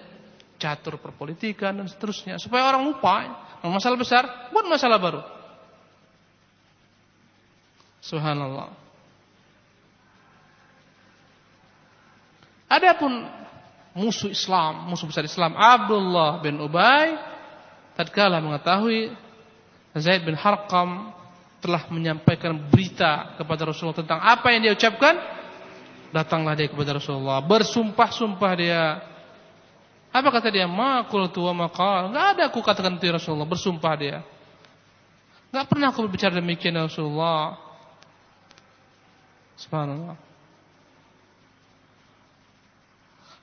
Catur 0.56 0.96
perpolitikan 0.96 1.76
dan 1.76 1.84
seterusnya. 1.84 2.40
Supaya 2.40 2.64
orang 2.64 2.80
lupa. 2.80 3.44
Masalah 3.60 4.00
besar, 4.00 4.24
buat 4.48 4.64
masalah 4.64 4.96
baru. 4.96 5.20
Subhanallah. 8.00 8.83
Adapun 12.74 13.22
musuh 13.94 14.34
Islam, 14.34 14.90
musuh 14.90 15.06
besar 15.06 15.22
Islam 15.22 15.54
Abdullah 15.54 16.42
bin 16.42 16.58
Ubay 16.58 17.14
tatkala 17.94 18.42
mengetahui 18.42 19.14
Zaid 19.94 20.26
bin 20.26 20.34
Harqam 20.34 21.14
telah 21.62 21.86
menyampaikan 21.88 22.58
berita 22.66 23.38
kepada 23.38 23.70
Rasulullah 23.70 24.02
tentang 24.02 24.18
apa 24.18 24.50
yang 24.50 24.66
dia 24.66 24.74
ucapkan, 24.74 25.14
Datanglah 26.14 26.54
dia 26.54 26.70
kepada 26.70 26.94
Rasulullah, 26.94 27.42
bersumpah-sumpah 27.42 28.52
dia. 28.54 29.02
Apa 30.14 30.30
kata 30.30 30.46
dia? 30.46 30.70
Ma 30.70 31.02
qultu 31.10 31.42
wa 31.42 31.66
maqal. 31.66 32.14
Enggak 32.14 32.26
ada 32.38 32.42
aku 32.46 32.62
katakan 32.62 32.94
itu 32.94 33.10
ya 33.10 33.18
Rasulullah, 33.18 33.50
bersumpah 33.50 33.94
dia. 33.98 34.22
Enggak 35.50 35.66
pernah 35.66 35.90
aku 35.90 36.06
berbicara 36.06 36.38
demikian 36.38 36.78
ya 36.78 36.86
Rasulullah. 36.86 37.58
Subhanallah. 39.58 40.33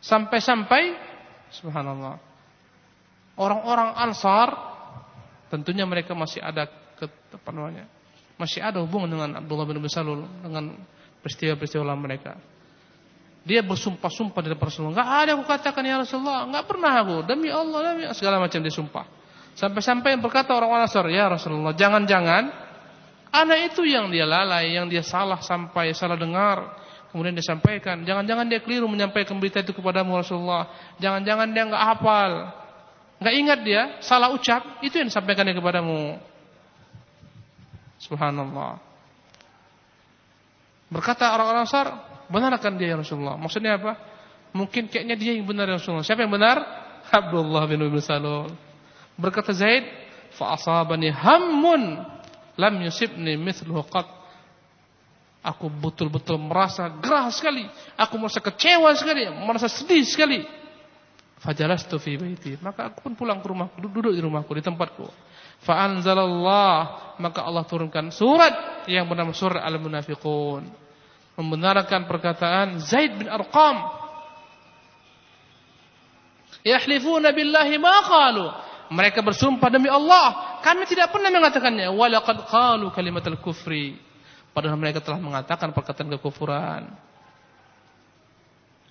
Sampai-sampai 0.02 0.98
subhanallah. 1.54 2.18
Orang-orang 3.38 3.94
Ansar 3.96 4.50
tentunya 5.54 5.86
mereka 5.86 6.18
masih 6.18 6.42
ada 6.42 6.66
ke? 6.98 7.06
Masih 8.42 8.60
ada 8.66 8.82
hubungan 8.82 9.08
dengan 9.08 9.30
Abdullah 9.38 9.70
bin 9.70 9.78
Ubay 9.78 9.94
dengan 10.42 10.74
peristiwa-peristiwa 11.22 11.94
mereka. 11.94 12.34
Dia 13.42 13.66
bersumpah-sumpah 13.66 14.42
di 14.46 14.50
depan 14.54 14.70
Rasulullah. 14.70 14.94
Enggak 14.98 15.10
ada 15.10 15.32
aku 15.38 15.46
katakan 15.50 15.84
ya 15.86 15.96
Rasulullah. 16.02 16.46
Enggak 16.46 16.66
pernah 16.70 16.94
aku. 17.02 17.16
Demi 17.26 17.50
Allah, 17.50 17.80
demi 17.94 18.04
segala 18.14 18.38
macam 18.38 18.58
dia 18.62 18.74
sumpah. 18.74 19.06
Sampai-sampai 19.58 20.18
berkata 20.22 20.54
orang-orang 20.54 20.86
Ansar, 20.86 21.10
"Ya 21.10 21.26
Rasulullah, 21.30 21.74
jangan-jangan 21.74 22.50
anak 23.34 23.74
itu 23.74 23.86
yang 23.86 24.14
dia 24.14 24.30
lalai, 24.30 24.78
yang 24.78 24.90
dia 24.90 25.02
salah 25.02 25.42
sampai 25.42 25.94
salah 25.98 26.18
dengar." 26.18 26.81
Kemudian 27.12 27.36
dia 27.36 27.44
sampaikan, 27.44 28.08
jangan-jangan 28.08 28.48
dia 28.48 28.64
keliru 28.64 28.88
menyampaikan 28.88 29.36
berita 29.36 29.60
itu 29.60 29.76
kepadamu 29.76 30.16
Rasulullah. 30.16 30.72
Jangan-jangan 31.04 31.52
dia 31.52 31.64
enggak 31.68 31.84
hafal. 31.84 32.32
Enggak 33.20 33.36
ingat 33.36 33.60
dia, 33.68 33.82
salah 34.00 34.32
ucap, 34.32 34.80
itu 34.80 34.96
yang 34.96 35.12
disampaikan 35.12 35.44
dia 35.44 35.54
kepadamu. 35.54 36.16
Subhanallah. 38.00 38.80
Berkata 40.88 41.36
orang-orang 41.36 41.68
Ansar, 41.68 41.88
Benarkan 42.32 42.80
dia 42.80 42.96
ya 42.96 42.98
Rasulullah? 43.04 43.36
Maksudnya 43.36 43.76
apa? 43.76 44.00
Mungkin 44.56 44.88
kayaknya 44.88 45.20
dia 45.20 45.36
yang 45.36 45.44
benar 45.44 45.68
ya 45.68 45.76
Rasulullah. 45.76 46.08
Siapa 46.08 46.24
yang 46.24 46.32
benar? 46.32 46.64
Abdullah 47.12 47.68
bin 47.68 47.84
Ubay 47.84 48.00
Salul. 48.00 48.56
Berkata 49.20 49.52
Zaid, 49.52 49.84
fa 50.32 50.56
asabani 50.56 51.12
hammun 51.12 52.00
lam 52.56 52.76
yusibni 52.88 53.36
mithluhu 53.36 53.84
qat. 53.92 54.08
Aku 55.42 55.74
betul-betul 55.74 56.38
merasa 56.38 56.86
gerah 57.02 57.26
sekali, 57.34 57.66
aku 57.98 58.14
merasa 58.22 58.38
kecewa 58.38 58.94
sekali, 58.94 59.26
merasa 59.42 59.66
sedih 59.66 60.06
sekali. 60.06 60.46
Fajalastu 61.42 61.98
fi 61.98 62.14
baiti. 62.14 62.54
Maka 62.62 62.94
aku 62.94 63.10
pun 63.10 63.18
pulang 63.18 63.42
ke 63.42 63.50
rumahku, 63.50 63.82
duduk 63.82 64.14
di 64.14 64.22
rumahku 64.22 64.54
di 64.54 64.62
tempatku. 64.62 65.10
Fa 65.66 65.82
anzalallah, 65.90 67.18
maka 67.18 67.42
Allah 67.42 67.66
turunkan 67.66 68.14
surat 68.14 68.86
yang 68.86 69.10
bernama 69.10 69.34
surat 69.34 69.66
Al-Munafiqun. 69.66 70.70
Membenarkan 71.42 72.06
perkataan 72.06 72.78
Zaid 72.86 73.18
bin 73.18 73.26
Arqam. 73.26 73.82
Yahlifuna 76.62 77.34
billahi 77.34 77.82
ma 77.82 77.96
qalu. 78.06 78.46
Mereka 78.94 79.26
bersumpah 79.26 79.74
demi 79.74 79.90
Allah, 79.90 80.62
kami 80.62 80.86
tidak 80.86 81.10
pernah 81.10 81.34
mengatakannya. 81.34 81.90
Walaqad 81.90 82.46
qalu 82.46 82.94
kalimatal 82.94 83.42
kufri. 83.42 84.11
Padahal 84.52 84.76
mereka 84.76 85.00
telah 85.00 85.20
mengatakan 85.20 85.72
perkataan 85.72 86.12
kekufuran. 86.20 86.92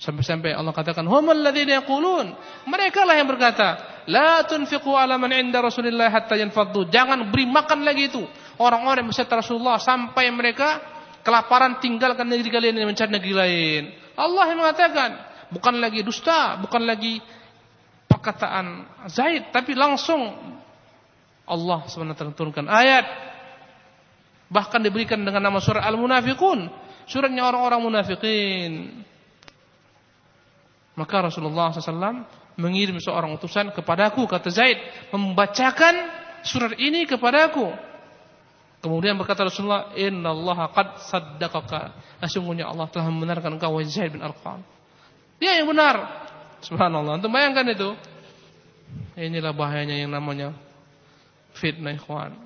Sampai-sampai 0.01 0.57
Allah 0.57 0.73
katakan, 0.73 1.05
"Humul 1.05 1.45
ladzina 1.45 1.85
yaqulun." 1.85 2.33
Mereka 2.65 3.05
lah 3.05 3.21
yang 3.21 3.29
berkata, 3.29 4.01
"La 4.09 4.41
tunfiqu 4.49 4.97
'ala 4.97 5.21
man 5.21 5.29
'inda 5.29 5.61
Rasulillah 5.61 6.09
hatta 6.09 6.41
yanfaddu." 6.41 6.89
Jangan 6.89 7.29
beri 7.29 7.45
makan 7.45 7.85
lagi 7.85 8.09
itu 8.09 8.25
orang-orang 8.57 9.05
yang 9.05 9.13
beserta 9.13 9.37
Rasulullah 9.45 9.77
sampai 9.77 10.33
mereka 10.33 10.81
kelaparan 11.21 11.85
tinggalkan 11.85 12.25
negeri 12.25 12.49
kalian 12.49 12.81
dan 12.81 12.89
mencari 12.89 13.11
negeri 13.13 13.35
lain. 13.37 13.83
Allah 14.17 14.45
yang 14.49 14.59
mengatakan, 14.65 15.11
bukan 15.53 15.75
lagi 15.77 16.01
dusta, 16.01 16.57
bukan 16.65 16.81
lagi 16.89 17.21
perkataan 18.11 18.89
Zaid 19.07 19.55
tapi 19.55 19.79
langsung 19.79 20.19
Allah 21.47 21.81
SWT 21.87 22.35
turunkan 22.35 22.67
ayat 22.67 23.30
bahkan 24.51 24.83
diberikan 24.83 25.23
dengan 25.23 25.47
nama 25.49 25.63
surah 25.63 25.87
Al-Munafiqun 25.87 26.69
suratnya 27.07 27.47
orang-orang 27.47 27.81
munafikin 27.81 29.03
maka 30.99 31.31
Rasulullah 31.31 31.73
SAW 31.73 32.27
mengirim 32.61 32.99
seorang 33.01 33.33
utusan 33.39 33.73
kepadaku 33.73 34.27
kata 34.27 34.51
Zaid 34.53 34.79
membacakan 35.15 35.95
surat 36.45 36.77
ini 36.77 37.07
kepadaku 37.07 37.73
kemudian 38.83 39.17
berkata 39.17 39.47
Rasulullah 39.47 39.95
innallaha 39.95 40.69
qad 40.75 40.89
saddaqaka 41.09 41.83
sesungguhnya 42.27 42.69
Allah 42.69 42.91
telah 42.91 43.09
membenarkan 43.09 43.57
engkau 43.57 43.79
Zaid 43.87 44.13
bin 44.13 44.21
Arqam 44.21 44.61
dia 45.41 45.57
yang 45.57 45.71
benar 45.71 46.29
Subhanallah. 46.61 47.21
Untuk 47.21 47.33
bayangkan 47.33 47.67
itu. 47.73 47.97
Inilah 49.17 49.53
bahayanya 49.53 49.97
yang 50.01 50.13
namanya 50.13 50.55
fitnah 51.57 51.97
ikhwan. 51.97 52.37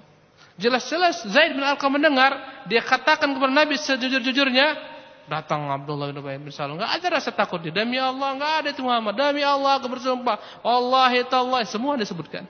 Jelas-jelas 0.55 1.27
Zaid 1.27 1.59
bin 1.59 1.67
Arqam 1.67 1.91
mendengar, 1.91 2.63
dia 2.71 2.79
katakan 2.79 3.27
kepada 3.35 3.51
Nabi 3.51 3.75
sejujur-jujurnya, 3.75 4.79
datang 5.27 5.67
Abdullah 5.67 6.15
bin 6.15 6.23
Ubay 6.23 6.39
bin 6.39 6.55
Salul. 6.55 6.79
Enggak 6.79 6.95
ada 7.01 7.07
rasa 7.19 7.31
takut 7.35 7.59
dia. 7.59 7.75
Demi 7.75 7.99
Allah, 7.99 8.39
enggak 8.39 8.53
ada 8.63 8.69
itu 8.71 8.83
Muhammad. 8.87 9.19
Demi 9.19 9.43
Allah 9.43 9.83
aku 9.83 9.91
bersumpah. 9.91 10.63
Wallahi 10.63 11.27
taala 11.27 11.67
semua 11.67 11.99
disebutkan. 11.99 12.47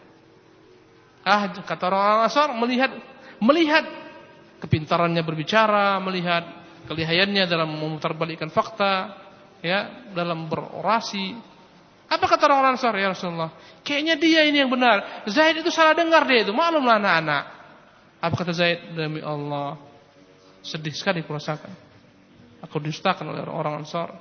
Ah, 1.25 1.49
kata 1.65 1.89
orang 1.89 2.29
Ansar 2.29 2.53
melihat 2.53 2.93
melihat 3.41 3.89
kepintarannya 4.61 5.25
berbicara, 5.25 5.97
melihat 6.05 6.45
kelihayannya 6.85 7.49
dalam 7.49 7.73
memutarbalikkan 7.73 8.53
fakta, 8.53 9.17
ya, 9.65 10.13
dalam 10.13 10.45
berorasi, 10.53 11.33
apa 12.05 12.25
kata 12.29 12.47
orang 12.47 12.77
Ansar 12.77 12.93
ya 13.01 13.17
Rasulullah? 13.17 13.51
Kayaknya 13.81 14.15
dia 14.21 14.41
ini 14.45 14.61
yang 14.61 14.69
benar. 14.69 15.25
Zaid 15.27 15.65
itu 15.65 15.73
salah 15.73 15.97
dengar 15.97 16.29
dia 16.29 16.45
itu. 16.45 16.53
Maklumlah 16.53 17.01
anak-anak. 17.01 17.45
Apa 18.25 18.35
kata 18.41 18.57
Zaid? 18.57 18.97
Demi 18.97 19.20
Allah. 19.20 19.77
Sedih 20.64 20.97
sekali 20.97 21.20
kurasakan. 21.20 21.68
Aku 22.64 22.81
distakan 22.81 23.37
oleh 23.37 23.45
orang 23.45 23.85
Ansar. 23.85 24.16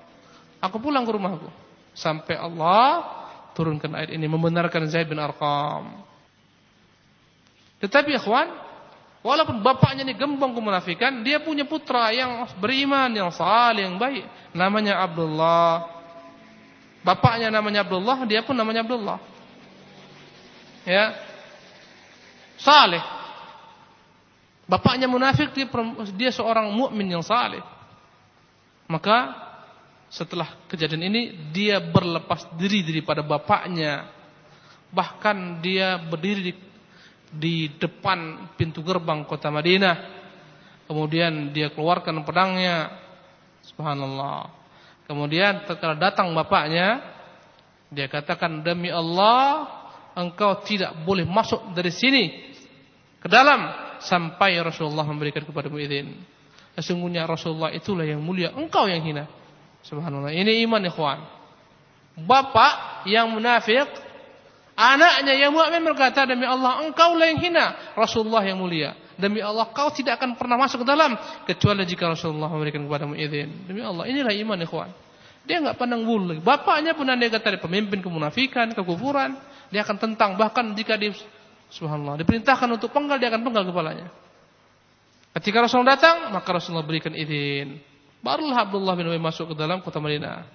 Aku 0.60 0.84
pulang 0.84 1.08
ke 1.08 1.12
rumahku. 1.16 1.48
Sampai 1.96 2.36
Allah 2.36 3.08
turunkan 3.56 3.96
ayat 3.96 4.12
ini. 4.12 4.28
Membenarkan 4.28 4.92
Zaid 4.92 5.08
bin 5.08 5.24
Arqam. 5.24 6.04
Tetapi 7.80 8.20
ikhwan. 8.20 8.52
Walaupun 9.24 9.64
bapaknya 9.64 10.04
ini 10.04 10.20
gembong 10.20 10.52
kemunafikan. 10.52 11.24
Dia 11.24 11.40
punya 11.40 11.64
putra 11.64 12.12
yang 12.12 12.44
beriman. 12.60 13.08
Yang 13.16 13.40
salih, 13.40 13.88
yang 13.88 13.96
baik. 13.96 14.28
Namanya 14.52 15.00
Abdullah 15.00 15.94
Bapaknya 17.04 17.52
namanya 17.52 17.84
Abdullah, 17.84 18.24
dia 18.24 18.40
pun 18.48 18.56
namanya 18.56 18.88
Abdullah. 18.88 19.20
Ya. 20.88 21.20
Saleh. 22.56 23.04
Bapaknya 24.64 25.12
munafik, 25.12 25.52
dia, 25.52 25.68
dia 26.16 26.32
seorang 26.32 26.72
mukmin 26.72 27.12
yang 27.12 27.24
saleh. 27.24 27.60
Maka 28.88 29.36
setelah 30.08 30.56
kejadian 30.70 31.10
ini 31.12 31.22
dia 31.52 31.84
berlepas 31.84 32.48
diri 32.56 32.86
daripada 32.86 33.20
bapaknya. 33.26 34.08
Bahkan 34.94 35.60
dia 35.60 36.00
berdiri 36.00 36.42
di, 36.48 36.54
di 37.34 37.56
depan 37.76 38.52
pintu 38.56 38.86
gerbang 38.86 39.26
kota 39.28 39.52
Madinah. 39.52 40.24
Kemudian 40.88 41.52
dia 41.52 41.74
keluarkan 41.74 42.24
pedangnya. 42.24 42.94
Subhanallah. 43.68 44.48
Kemudian 45.04 45.68
tatkala 45.68 46.00
datang 46.00 46.32
bapaknya, 46.32 47.04
dia 47.92 48.08
katakan 48.08 48.64
demi 48.64 48.88
Allah, 48.88 49.68
engkau 50.16 50.64
tidak 50.64 50.96
boleh 51.04 51.28
masuk 51.28 51.76
dari 51.76 51.92
sini 51.92 52.24
ke 53.20 53.28
dalam 53.28 53.68
sampai 54.06 54.60
Rasulullah 54.60 55.08
memberikan 55.08 55.44
kepadamu 55.44 55.80
izin. 55.80 56.14
Sesungguhnya 56.74 57.30
Rasulullah 57.30 57.70
itulah 57.70 58.04
yang 58.04 58.22
mulia, 58.22 58.50
engkau 58.54 58.90
yang 58.90 59.06
hina. 59.06 59.30
Subhanallah. 59.86 60.34
Ini 60.34 60.64
iman 60.66 60.82
ikhwan. 60.90 61.20
Bapak 62.14 63.06
yang 63.10 63.30
munafik, 63.30 63.90
anaknya 64.74 65.34
yang 65.38 65.52
mukmin 65.54 65.82
berkata 65.82 66.26
demi 66.30 66.46
Allah 66.46 66.86
engkau 66.86 67.14
lah 67.18 67.30
yang 67.30 67.42
hina, 67.42 67.66
Rasulullah 67.94 68.42
yang 68.46 68.58
mulia. 68.58 68.98
Demi 69.14 69.42
Allah 69.46 69.70
kau 69.70 69.94
tidak 69.94 70.18
akan 70.18 70.34
pernah 70.34 70.58
masuk 70.58 70.82
ke 70.82 70.88
dalam 70.90 71.14
kecuali 71.46 71.86
jika 71.86 72.10
Rasulullah 72.10 72.50
memberikan 72.50 72.82
kepadamu 72.86 73.14
izin. 73.14 73.70
Demi 73.70 73.82
Allah, 73.86 74.10
inilah 74.10 74.34
iman 74.34 74.58
ikhwan. 74.66 74.90
Dia 75.44 75.60
enggak 75.60 75.78
pandang 75.78 76.08
bulu. 76.08 76.40
Bapaknya 76.40 76.96
pun 76.98 77.06
andai 77.06 77.30
kata 77.30 77.60
pemimpin 77.60 78.00
kemunafikan, 78.00 78.72
kekufuran, 78.74 79.38
dia 79.70 79.84
akan 79.86 79.98
tentang 80.00 80.40
bahkan 80.40 80.72
jika 80.74 80.96
dia 80.96 81.12
subhanallah 81.74 82.22
diperintahkan 82.22 82.70
untuk 82.70 82.94
penggal 82.94 83.18
dia 83.18 83.34
akan 83.34 83.42
penggal 83.42 83.66
kepalanya. 83.66 84.08
Ketika 85.34 85.66
Rasulullah 85.66 85.98
datang, 85.98 86.30
maka 86.30 86.46
Rasulullah 86.54 86.86
berikan 86.86 87.18
izin. 87.18 87.82
Barulah 88.22 88.70
Abdullah 88.70 88.94
bin 88.94 89.10
Ubay 89.10 89.18
masuk 89.18 89.52
ke 89.52 89.56
dalam 89.58 89.82
kota 89.82 89.98
Madinah. 89.98 90.46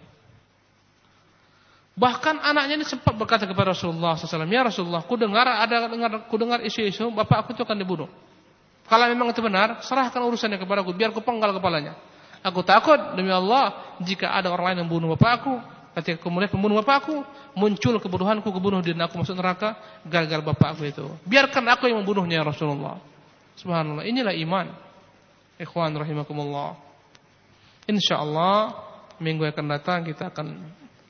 Bahkan 1.98 2.46
anaknya 2.46 2.78
ini 2.78 2.86
sempat 2.86 3.10
berkata 3.18 3.42
kepada 3.42 3.74
Rasulullah 3.74 4.14
SAW, 4.14 4.46
Ya 4.46 4.62
Rasulullah, 4.62 5.02
ku 5.02 5.18
dengar 5.18 5.50
ada 5.50 5.90
dengar, 5.90 6.30
ku 6.30 6.38
dengar 6.38 6.62
isu-isu, 6.62 7.10
bapak 7.10 7.42
aku 7.42 7.58
itu 7.58 7.66
akan 7.66 7.74
dibunuh. 7.74 8.06
Kalau 8.86 9.04
memang 9.10 9.34
itu 9.34 9.42
benar, 9.42 9.82
serahkan 9.82 10.22
urusannya 10.22 10.62
kepadaku 10.62 10.94
biar 10.94 11.10
aku 11.10 11.20
penggal 11.26 11.50
kepalanya. 11.58 11.98
Aku 12.46 12.62
takut 12.62 12.96
demi 13.18 13.34
Allah 13.34 13.98
jika 13.98 14.30
ada 14.30 14.46
orang 14.54 14.72
lain 14.72 14.76
yang 14.80 14.88
membunuh 14.88 15.18
bapakku, 15.18 15.58
ketika 15.98 16.30
melihat 16.30 16.54
pembunuh 16.54 16.78
bapakku, 16.80 17.26
muncul 17.58 17.98
kebunuhanku 17.98 18.48
kebunuh 18.48 18.78
dan 18.80 19.02
aku 19.02 19.18
masuk 19.18 19.34
neraka 19.34 19.74
gagal 20.06 20.40
bapakku 20.46 20.86
itu. 20.86 21.04
Biarkan 21.26 21.66
aku 21.74 21.90
yang 21.90 21.98
membunuhnya 22.02 22.40
ya 22.40 22.44
Rasulullah. 22.46 23.02
Subhanallah, 23.58 24.06
inilah 24.06 24.34
iman. 24.46 24.70
Ikhwan 25.58 25.90
rahimakumullah. 25.98 26.78
Insyaallah 27.90 28.58
minggu 29.18 29.42
yang 29.48 29.54
akan 29.58 29.66
datang 29.74 29.98
kita 30.06 30.30
akan 30.30 30.46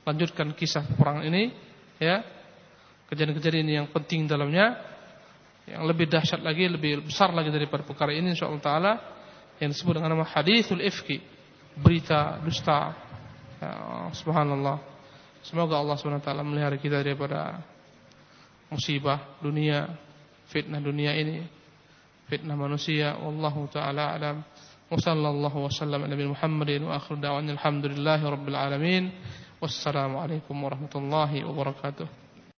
lanjutkan 0.07 0.57
kisah 0.57 0.85
perang 0.97 1.21
ini 1.21 1.53
ya. 2.01 2.25
Kejadian-kejadian 3.09 3.67
yang 3.69 3.87
penting 3.89 4.25
dalamnya 4.25 4.77
yang 5.69 5.85
lebih 5.85 6.09
dahsyat 6.09 6.41
lagi, 6.41 6.65
lebih 6.65 7.05
besar 7.05 7.29
lagi 7.29 7.53
daripada 7.53 7.85
perkara 7.85 8.09
ini 8.09 8.33
insyaallah 8.33 8.61
taala 8.61 8.93
yang 9.61 9.69
disebut 9.69 10.01
dengan 10.01 10.17
nama 10.17 10.25
hadithul 10.25 10.81
ifki, 10.81 11.21
berita 11.77 12.41
dusta. 12.41 12.95
Ya, 13.59 14.07
subhanallah. 14.15 14.79
Semoga 15.43 15.79
Allah 15.79 15.95
Subhanahu 15.99 16.23
wa 16.23 16.27
taala 16.27 16.43
melihara 16.47 16.79
kita 16.79 17.03
daripada 17.03 17.59
musibah 18.71 19.39
dunia, 19.43 19.87
fitnah 20.47 20.79
dunia 20.79 21.11
ini, 21.15 21.43
fitnah 22.31 22.55
manusia. 22.55 23.19
Wallahu 23.19 23.67
taala 23.67 24.15
alam. 24.15 24.43
Wa 24.87 24.95
sallallahu 24.95 25.67
wasallam 25.67 26.07
warahmatullahi 30.63 31.43
wabarakatuh. 31.43 32.28